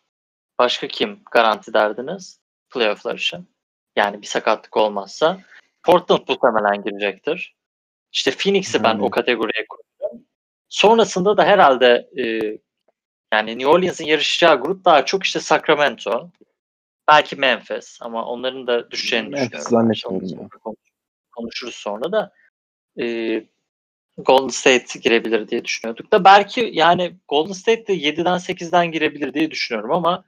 başka 0.58 0.88
kim 0.88 1.20
garanti 1.30 1.74
derdiniz 1.74 2.40
playoff'lar 2.70 3.14
için? 3.14 3.48
Yani 3.96 4.22
bir 4.22 4.26
sakatlık 4.26 4.76
olmazsa. 4.76 5.40
Portland 5.82 6.28
muhtemelen 6.28 6.82
girecektir. 6.82 7.56
İşte 8.12 8.30
Phoenix'i 8.30 8.82
ben 8.84 8.98
o 8.98 9.10
kategoriye 9.10 9.66
koyuyorum. 9.66 9.85
Sonrasında 10.68 11.36
da 11.36 11.44
herhalde 11.44 12.08
e, 12.18 12.22
yani 13.32 13.58
New 13.58 13.66
Orleans'ın 13.66 14.04
yarışacağı 14.04 14.60
grup 14.60 14.84
daha 14.84 15.04
çok 15.04 15.24
işte 15.24 15.40
Sacramento. 15.40 16.30
Belki 17.08 17.36
Memphis 17.36 17.98
ama 18.00 18.24
onların 18.24 18.66
da 18.66 18.90
düşeceğini 18.90 19.28
Memphis 19.28 19.52
düşünüyorum. 19.52 19.70
Zannetmiyorum. 19.70 20.76
Konuşuruz 21.36 21.74
sonra 21.74 22.12
da. 22.12 22.32
E, 23.00 23.44
Golden 24.18 24.48
State 24.48 24.98
girebilir 24.98 25.48
diye 25.48 25.64
düşünüyorduk 25.64 26.12
da 26.12 26.24
belki 26.24 26.70
yani 26.72 27.16
Golden 27.28 27.52
State 27.52 27.86
de 27.86 27.94
7'den 27.94 28.38
8'den 28.38 28.92
girebilir 28.92 29.34
diye 29.34 29.50
düşünüyorum 29.50 29.92
ama 29.92 30.24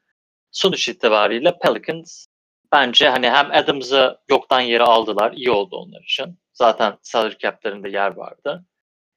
sonuç 0.51 0.89
itibariyle 0.89 1.59
Pelicans 1.63 2.27
bence 2.73 3.09
hani 3.09 3.31
hem 3.31 3.51
Adams'ı 3.51 4.19
yoktan 4.31 4.61
yere 4.61 4.83
aldılar. 4.83 5.33
iyi 5.33 5.51
oldu 5.51 5.77
onlar 5.77 6.03
için. 6.03 6.39
Zaten 6.53 6.99
salary 7.03 7.39
cap'lerinde 7.39 7.89
yer 7.89 8.11
vardı. 8.11 8.65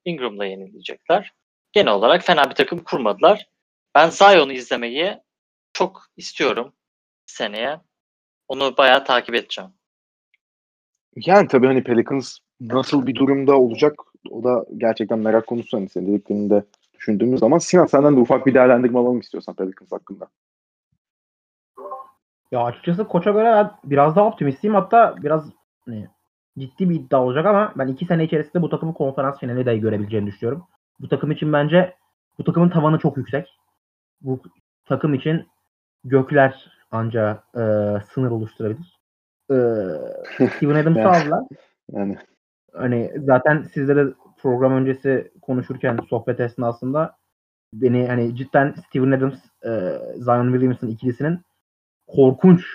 Ingram'la 0.05 0.45
yenilecekler. 0.45 1.33
Genel 1.71 1.93
olarak 1.93 2.23
fena 2.23 2.49
bir 2.49 2.55
takım 2.55 2.79
kurmadılar. 2.79 3.47
Ben 3.95 4.09
Zion'u 4.09 4.51
izlemeyi 4.51 5.17
çok 5.73 6.05
istiyorum 6.17 6.73
seneye. 7.25 7.79
Onu 8.47 8.77
bayağı 8.77 9.05
takip 9.05 9.35
edeceğim. 9.35 9.71
Yani 11.15 11.47
tabii 11.47 11.67
hani 11.67 11.83
Pelicans 11.83 12.37
nasıl 12.61 13.07
bir 13.07 13.15
durumda 13.15 13.59
olacak 13.59 13.99
o 14.29 14.43
da 14.43 14.65
gerçekten 14.77 15.19
merak 15.19 15.47
konusu 15.47 15.77
hani 15.77 15.89
senin 15.89 16.07
dediklerinde 16.07 16.63
düşündüğümüz 16.93 17.39
zaman. 17.39 17.57
Sinan 17.57 17.85
senden 17.85 18.15
de 18.15 18.19
ufak 18.19 18.45
bir 18.45 18.53
değerlendirme 18.53 18.99
alalım 18.99 19.19
istiyorsan 19.19 19.55
Pelicans 19.55 19.91
hakkında. 19.91 20.27
Ya 22.51 22.63
açıkçası 22.63 23.07
koça 23.07 23.31
göre 23.31 23.45
ben 23.45 23.71
biraz 23.83 24.15
daha 24.15 24.27
optimistiyim. 24.27 24.75
Hatta 24.75 25.15
biraz 25.23 25.49
hani, 25.85 26.07
ciddi 26.59 26.89
bir 26.89 26.95
iddia 26.95 27.23
olacak 27.23 27.45
ama 27.45 27.73
ben 27.77 27.87
iki 27.87 28.05
sene 28.05 28.23
içerisinde 28.23 28.61
bu 28.61 28.69
takımın 28.69 28.93
konferans 28.93 29.39
finali 29.39 29.65
dahi 29.65 29.79
görebileceğini 29.79 30.27
düşünüyorum. 30.27 30.67
Bu 30.99 31.09
takım 31.09 31.31
için 31.31 31.53
bence 31.53 31.95
bu 32.37 32.43
takımın 32.43 32.69
tavanı 32.69 32.99
çok 32.99 33.17
yüksek. 33.17 33.47
Bu 34.21 34.41
takım 34.85 35.13
için 35.13 35.47
gökler 36.03 36.71
anca 36.91 37.43
e, 37.55 37.61
sınır 38.13 38.31
oluşturabilir. 38.31 38.99
E, 39.51 39.55
Steven 40.47 40.75
Adams'ı 40.75 41.09
aldılar. 41.09 41.43
Yani 41.91 42.17
Hani 42.73 43.11
zaten 43.15 43.63
sizlere 43.73 44.13
program 44.37 44.73
öncesi 44.73 45.31
konuşurken 45.41 45.99
sohbet 46.09 46.39
esnasında 46.39 47.15
beni 47.73 48.07
hani 48.07 48.35
cidden 48.35 48.75
Steven 48.87 49.11
Adams, 49.11 49.39
e, 49.65 49.69
Zion 50.17 50.51
Williamson 50.51 50.87
ikilisinin 50.87 51.39
korkunç 52.07 52.65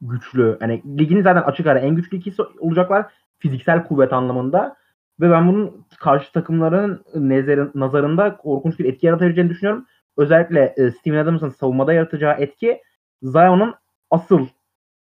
güçlü. 0.00 0.56
Hani 0.60 0.82
ligin 0.98 1.22
zaten 1.22 1.42
açık 1.42 1.66
ara 1.66 1.78
en 1.78 1.94
güçlü 1.94 2.16
ikisi 2.16 2.42
olacaklar 2.58 3.06
fiziksel 3.38 3.84
kuvvet 3.84 4.12
anlamında. 4.12 4.76
Ve 5.20 5.30
ben 5.30 5.48
bunun 5.48 5.86
karşı 6.00 6.32
takımların 6.32 7.04
nezerin, 7.14 7.70
nazarında 7.74 8.36
korkunç 8.36 8.78
bir 8.78 8.84
etki 8.84 9.06
yaratabileceğini 9.06 9.50
düşünüyorum. 9.50 9.86
Özellikle 10.16 10.74
e, 10.76 10.90
Steven 10.90 11.18
Adams'ın 11.18 11.48
savunmada 11.48 11.92
yaratacağı 11.92 12.34
etki 12.38 12.82
Zion'un 13.22 13.74
asıl 14.10 14.46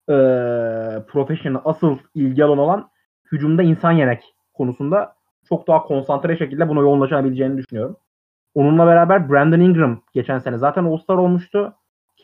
e, 0.10 0.16
professional, 1.08 1.62
asıl 1.66 1.98
ilgi 2.16 2.46
alanı 2.46 2.62
olan 2.62 2.90
hücumda 3.32 3.64
insan 3.64 3.92
yemek 3.92 4.24
konusunda 4.54 5.16
çok 5.50 5.68
daha 5.68 5.84
konsantre 5.84 6.38
şekilde 6.38 6.70
buna 6.70 6.80
yoğunlaşabileceğini 6.80 7.58
düşünüyorum. 7.58 7.98
Onunla 8.56 8.88
beraber 8.88 9.30
Brandon 9.30 9.60
Ingram 9.60 10.02
geçen 10.14 10.40
sene 10.40 10.58
zaten 10.58 10.84
All-Star 10.84 11.18
olmuştu. 11.18 11.74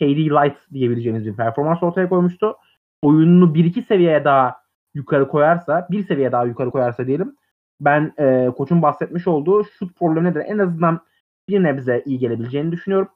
KD 0.03 0.17
Light 0.17 0.57
diyebileceğimiz 0.73 1.25
bir 1.25 1.35
performans 1.35 1.83
ortaya 1.83 2.09
koymuştu. 2.09 2.55
Oyununu 3.01 3.53
1-2 3.53 3.85
seviyeye 3.85 4.25
daha 4.25 4.55
yukarı 4.93 5.27
koyarsa, 5.27 5.87
bir 5.91 6.07
seviye 6.07 6.31
daha 6.31 6.45
yukarı 6.45 6.71
koyarsa 6.71 7.07
diyelim. 7.07 7.35
Ben 7.81 8.13
e, 8.19 8.49
koçun 8.57 8.81
bahsetmiş 8.81 9.27
olduğu 9.27 9.63
şut 9.63 9.99
problemine 9.99 10.35
de 10.35 10.39
en 10.39 10.57
azından 10.57 10.99
bir 11.49 11.63
nebze 11.63 12.03
iyi 12.05 12.19
gelebileceğini 12.19 12.71
düşünüyorum. 12.71 13.07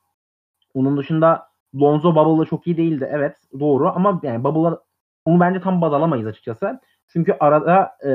Onun 0.73 0.97
dışında 0.97 1.47
Lonzo 1.75 2.15
Bubble'da 2.15 2.45
çok 2.45 2.67
iyi 2.67 2.77
değildi. 2.77 3.09
Evet 3.11 3.35
doğru 3.59 3.89
ama 3.89 4.19
yani 4.23 4.43
Bubble'a 4.43 4.79
onu 5.25 5.39
bence 5.39 5.61
tam 5.61 5.81
baz 5.81 5.93
alamayız 5.93 6.27
açıkçası. 6.27 6.79
Çünkü 7.07 7.37
arada 7.39 7.97
e, 8.05 8.11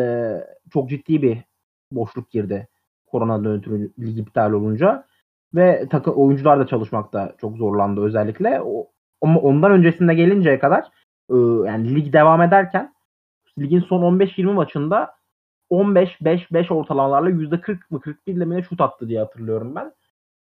çok 0.72 0.90
ciddi 0.90 1.22
bir 1.22 1.38
boşluk 1.92 2.30
girdi. 2.30 2.68
Korona 3.06 3.50
ötürü 3.50 3.92
lig 3.98 4.18
iptal 4.18 4.52
olunca. 4.52 5.06
Ve 5.54 5.88
takı 5.90 6.12
oyuncular 6.12 6.58
da 6.60 6.66
çalışmakta 6.66 7.34
çok 7.40 7.56
zorlandı 7.56 8.00
özellikle. 8.00 8.62
O, 8.64 8.86
ama 9.20 9.40
ondan 9.40 9.72
öncesinde 9.72 10.14
gelinceye 10.14 10.58
kadar 10.58 10.84
e, 11.30 11.36
yani 11.66 11.94
lig 11.94 12.12
devam 12.12 12.42
ederken 12.42 12.94
ligin 13.58 13.80
son 13.80 14.18
15-20 14.18 14.52
maçında 14.52 15.14
15-5-5 15.70 16.74
ortalamalarla 16.74 17.30
%40 17.30 17.78
mı 17.90 18.00
41 18.00 18.34
ile 18.34 18.44
mi 18.44 18.64
şut 18.64 18.80
attı 18.80 19.08
diye 19.08 19.18
hatırlıyorum 19.18 19.74
ben. 19.74 19.92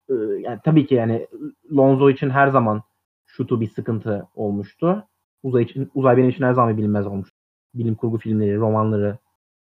E, 0.10 0.14
yani 0.42 0.60
tabii 0.64 0.86
ki 0.86 0.96
yani 0.96 1.28
Lonzo 1.72 2.10
için 2.10 2.30
her 2.30 2.48
zaman 2.48 2.84
şutu 3.26 3.62
bir 3.62 3.70
sıkıntı 3.70 4.28
olmuştu. 4.36 5.08
Uzay 5.44 5.64
için 5.64 5.92
uzay 5.96 6.18
benim 6.18 6.30
için 6.30 6.44
her 6.44 6.54
zaman 6.54 6.74
bir 6.74 6.78
bilinmez 6.78 7.08
olmuş. 7.08 7.30
Bilim 7.74 7.96
kurgu 7.96 8.18
filmleri, 8.18 8.58
romanları, 8.58 9.18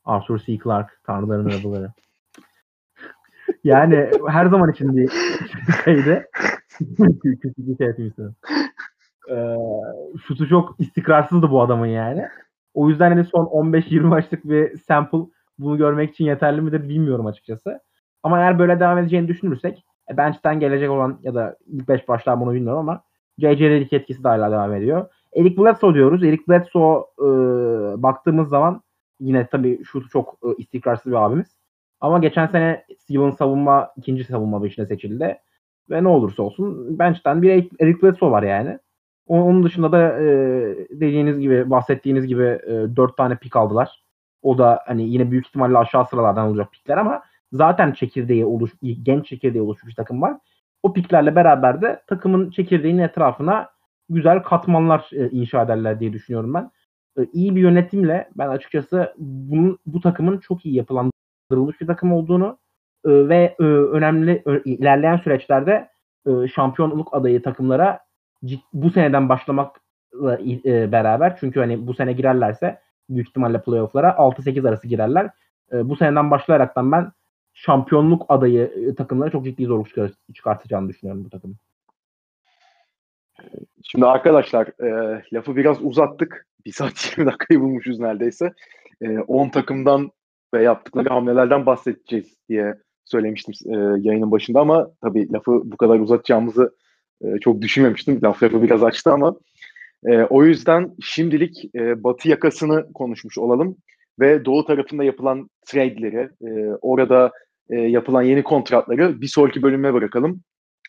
Arthur 0.06 0.40
C. 0.40 0.58
Clarke, 0.58 0.94
Tanrıların 1.04 1.46
Arabaları. 1.50 1.92
Yani 3.64 4.10
her 4.28 4.46
zaman 4.46 4.72
için 4.72 4.98
bir 4.98 5.12
şeydi. 5.86 6.28
Kötü 7.42 7.54
bir 7.58 7.78
şey. 7.78 8.26
Ee, 9.32 9.56
şutu 10.28 10.50
çok 10.50 10.80
istikrarsızdı 10.80 11.52
bu 11.52 11.62
adamın 11.62 11.86
yani. 11.86 12.26
O 12.74 12.90
yüzden 12.90 13.10
hani 13.10 13.26
son 13.26 13.46
15-20 13.46 14.00
maçlık 14.02 14.46
bir 14.46 14.78
sample 14.78 15.18
bunu 15.60 15.78
görmek 15.78 16.12
için 16.12 16.26
yeterli 16.26 16.62
midir 16.62 16.90
bilmiyorum 16.90 17.26
açıkçası. 17.26 17.80
Ama 18.24 18.40
eğer 18.40 18.60
böyle 18.60 18.80
devam 18.80 18.98
edeceğini 18.98 19.28
düşünürsek 19.28 19.86
e, 20.12 20.18
bench'ten 20.18 20.60
gelecek 20.60 20.90
olan 20.90 21.20
ya 21.24 21.36
da 21.36 21.58
ilk 21.68 21.90
5 21.90 22.08
başlar 22.08 22.42
bunu 22.42 22.54
bilmiyorum 22.54 22.80
ama 22.80 23.02
J.J. 23.38 23.70
Redick 23.70 23.94
etkisi 23.94 24.24
de 24.24 24.28
hala 24.28 24.52
devam 24.52 24.74
ediyor. 24.74 25.06
Eric 25.36 25.58
Bledsoe 25.58 25.94
diyoruz. 25.94 26.24
Eric 26.24 26.44
Bledsoe 26.50 27.06
e, 27.20 27.28
baktığımız 28.04 28.50
zaman 28.50 28.82
yine 29.20 29.48
tabii 29.48 29.84
şutu 29.84 30.10
çok 30.10 30.38
e, 30.44 30.48
istikrarsız 30.58 31.12
bir 31.12 31.26
abimiz. 31.26 31.48
Ama 32.02 32.20
geçen 32.20 32.48
sene 32.48 32.86
Steven 33.00 33.32
savunma 33.32 33.94
ikinci 33.98 34.24
savunma 34.24 34.64
beşine 34.64 34.86
seçildi. 34.86 35.38
Ve 35.90 36.04
ne 36.04 36.08
olursa 36.08 36.44
olsun 36.44 37.00
bench'ten 37.00 37.42
bir 37.42 37.70
Eric 37.80 38.02
Bledsoe 38.02 38.32
var 38.32 38.44
yani. 38.44 38.80
Onun 39.28 39.64
dışında 39.64 39.92
da 39.92 40.22
e, 40.22 40.26
dediğiniz 40.90 41.40
gibi 41.40 41.70
bahsettiğiniz 41.70 42.28
gibi 42.28 42.44
e, 42.44 42.96
4 42.96 43.18
tane 43.18 43.36
pik 43.36 43.56
aldılar. 43.56 44.04
O 44.42 44.58
da 44.58 44.84
hani 44.88 45.10
yine 45.10 45.32
büyük 45.32 45.48
ihtimalle 45.48 45.78
aşağı 45.78 46.06
sıralardan 46.06 46.48
olacak 46.48 46.72
pikler 46.72 46.98
ama 46.98 47.24
zaten 47.52 47.92
çekirdeği 47.92 48.46
oluş 48.46 48.72
genç 49.04 49.28
çekirdeği 49.28 49.62
oluşmuş 49.62 49.96
takım 49.96 50.22
var. 50.22 50.38
O 50.84 50.94
piklerle 50.94 51.36
beraber 51.36 51.82
de 51.82 52.02
takımın 52.08 52.50
çekirdeğinin 52.52 53.02
etrafına 53.02 53.70
güzel 54.10 54.44
katmanlar 54.44 55.10
e, 55.14 55.30
inşa 55.30 55.64
ederler 55.64 56.00
diye 56.00 56.14
düşünüyorum 56.14 56.54
ben. 56.54 56.72
E, 57.18 57.26
iyi 57.34 57.56
bir 57.56 57.62
yönetimle 57.62 58.30
ben 58.38 58.48
açıkçası 58.48 59.14
bunun 59.18 59.80
bu 59.86 60.02
takımın 60.02 60.38
çok 60.38 60.66
iyi 60.66 60.76
yapılandırılmış 61.46 61.82
bir 61.82 61.88
takım 61.88 62.14
olduğunu 62.14 62.58
e, 63.06 63.10
ve 63.10 63.56
e, 63.60 63.64
önemli 63.64 64.42
ö- 64.46 64.62
ilerleyen 64.66 65.18
süreçlerde 65.18 65.90
e, 66.28 66.48
şampiyonluk 66.48 67.14
adayı 67.14 67.42
takımlara 67.42 68.00
bu 68.74 68.92
seneden 68.92 69.30
başlamakla 69.30 70.40
e, 70.66 70.92
beraber 70.92 71.38
çünkü 71.40 71.60
hani 71.60 71.88
bu 71.88 71.94
sene 71.94 72.14
girerlerse 72.14 72.80
büyük 73.10 73.28
ihtimalle 73.30 73.62
playoff'lara 73.62 74.10
6-8 74.10 74.70
arası 74.70 74.88
girerler. 74.88 75.30
E, 75.74 75.90
bu 75.90 75.96
seneden 75.96 76.32
başlayaraktan 76.32 76.92
ben 76.92 77.12
şampiyonluk 77.54 78.26
adayı 78.30 78.72
e, 78.76 78.96
takımlara 78.96 79.30
çok 79.30 79.46
ciddi 79.46 79.66
zorluk 79.66 79.88
çıkar- 79.88 80.34
çıkartacağını 80.34 80.90
düşünüyorum 80.90 81.26
bu 81.26 81.30
takımın. 81.30 81.58
Şimdi 83.84 84.06
arkadaşlar 84.06 84.68
e, 84.68 85.22
lafı 85.34 85.56
biraz 85.56 85.78
uzattık. 85.82 86.48
Bir 86.66 86.72
saat 86.72 87.18
20 87.18 87.32
dakikayı 87.32 87.62
bulmuşuz 87.62 88.00
neredeyse. 88.00 88.54
E, 89.02 89.20
10 89.20 89.50
takımdan 89.50 90.12
ve 90.56 90.64
yaptıkları 90.64 91.10
hamlelerden 91.10 91.66
bahsedeceğiz 91.66 92.36
diye 92.50 92.76
söylemiştim 93.06 93.54
e, 93.66 93.78
yayının 93.78 94.32
başında 94.32 94.60
ama 94.60 94.88
tabii 95.02 95.32
lafı 95.34 95.52
bu 95.52 95.78
kadar 95.78 96.00
uzatacağımızı 96.00 96.76
e, 97.22 97.40
çok 97.40 97.62
düşünmemiştim. 97.62 98.20
Laf 98.24 98.44
lafı 98.44 98.62
biraz 98.62 98.84
açtı 98.84 99.12
ama 99.12 99.36
e, 100.06 100.24
o 100.24 100.44
yüzden 100.44 100.92
şimdilik 101.02 101.76
e, 101.76 102.04
batı 102.04 102.30
yakasını 102.30 102.94
konuşmuş 102.94 103.38
olalım 103.38 103.78
ve 104.20 104.46
doğu 104.46 104.66
tarafında 104.66 105.04
yapılan 105.04 105.50
trade'leri, 105.66 106.30
e, 106.42 106.70
orada 106.82 107.32
e, 107.70 107.76
yapılan 107.76 108.22
yeni 108.22 108.44
kontratları 108.44 109.22
bir 109.22 109.28
sonraki 109.28 109.64
bölüme 109.64 109.94
bırakalım. 109.94 110.42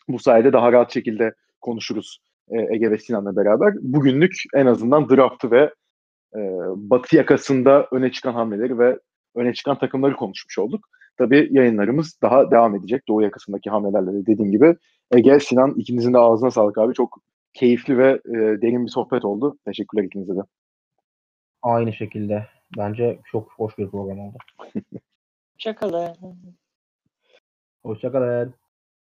Bu 0.07 0.19
sayede 0.19 0.53
daha 0.53 0.71
rahat 0.71 0.93
şekilde 0.93 1.33
konuşuruz 1.61 2.19
e, 2.49 2.75
Ege 2.75 2.91
ve 2.91 2.97
Sinan'la 2.97 3.35
beraber. 3.35 3.73
Bugünlük 3.81 4.33
en 4.55 4.65
azından 4.65 5.09
draftı 5.09 5.51
ve 5.51 5.73
e, 6.35 6.39
batı 6.75 7.15
yakasında 7.15 7.87
öne 7.91 8.11
çıkan 8.11 8.33
hamleleri 8.33 8.79
ve 8.79 8.99
öne 9.37 9.53
çıkan 9.53 9.79
takımları 9.79 10.15
konuşmuş 10.15 10.57
olduk. 10.59 10.89
Tabii 11.17 11.47
yayınlarımız 11.51 12.21
daha 12.21 12.51
devam 12.51 12.75
edecek. 12.75 13.07
Doğu 13.07 13.21
yakasındaki 13.21 13.69
hamlelerle 13.69 14.13
de 14.13 14.25
dediğim 14.25 14.51
gibi. 14.51 14.75
Ege, 15.11 15.39
Sinan 15.39 15.73
ikinizin 15.77 16.13
de 16.13 16.17
ağzına 16.17 16.51
sağlık 16.51 16.77
abi. 16.77 16.93
Çok 16.93 17.21
keyifli 17.53 17.97
ve 17.97 18.11
e, 18.11 18.61
derin 18.61 18.85
bir 18.85 18.91
sohbet 18.91 19.25
oldu. 19.25 19.57
Teşekkürler 19.65 20.03
ikinize 20.03 20.35
de. 20.35 20.41
Aynı 21.61 21.93
şekilde. 21.93 22.47
Bence 22.77 23.19
çok 23.31 23.51
hoş 23.51 23.77
bir 23.77 23.89
program 23.89 24.19
oldu. 24.19 24.37
Hoşçakalın. 25.53 26.15
Hoşçakalın. 27.83 28.53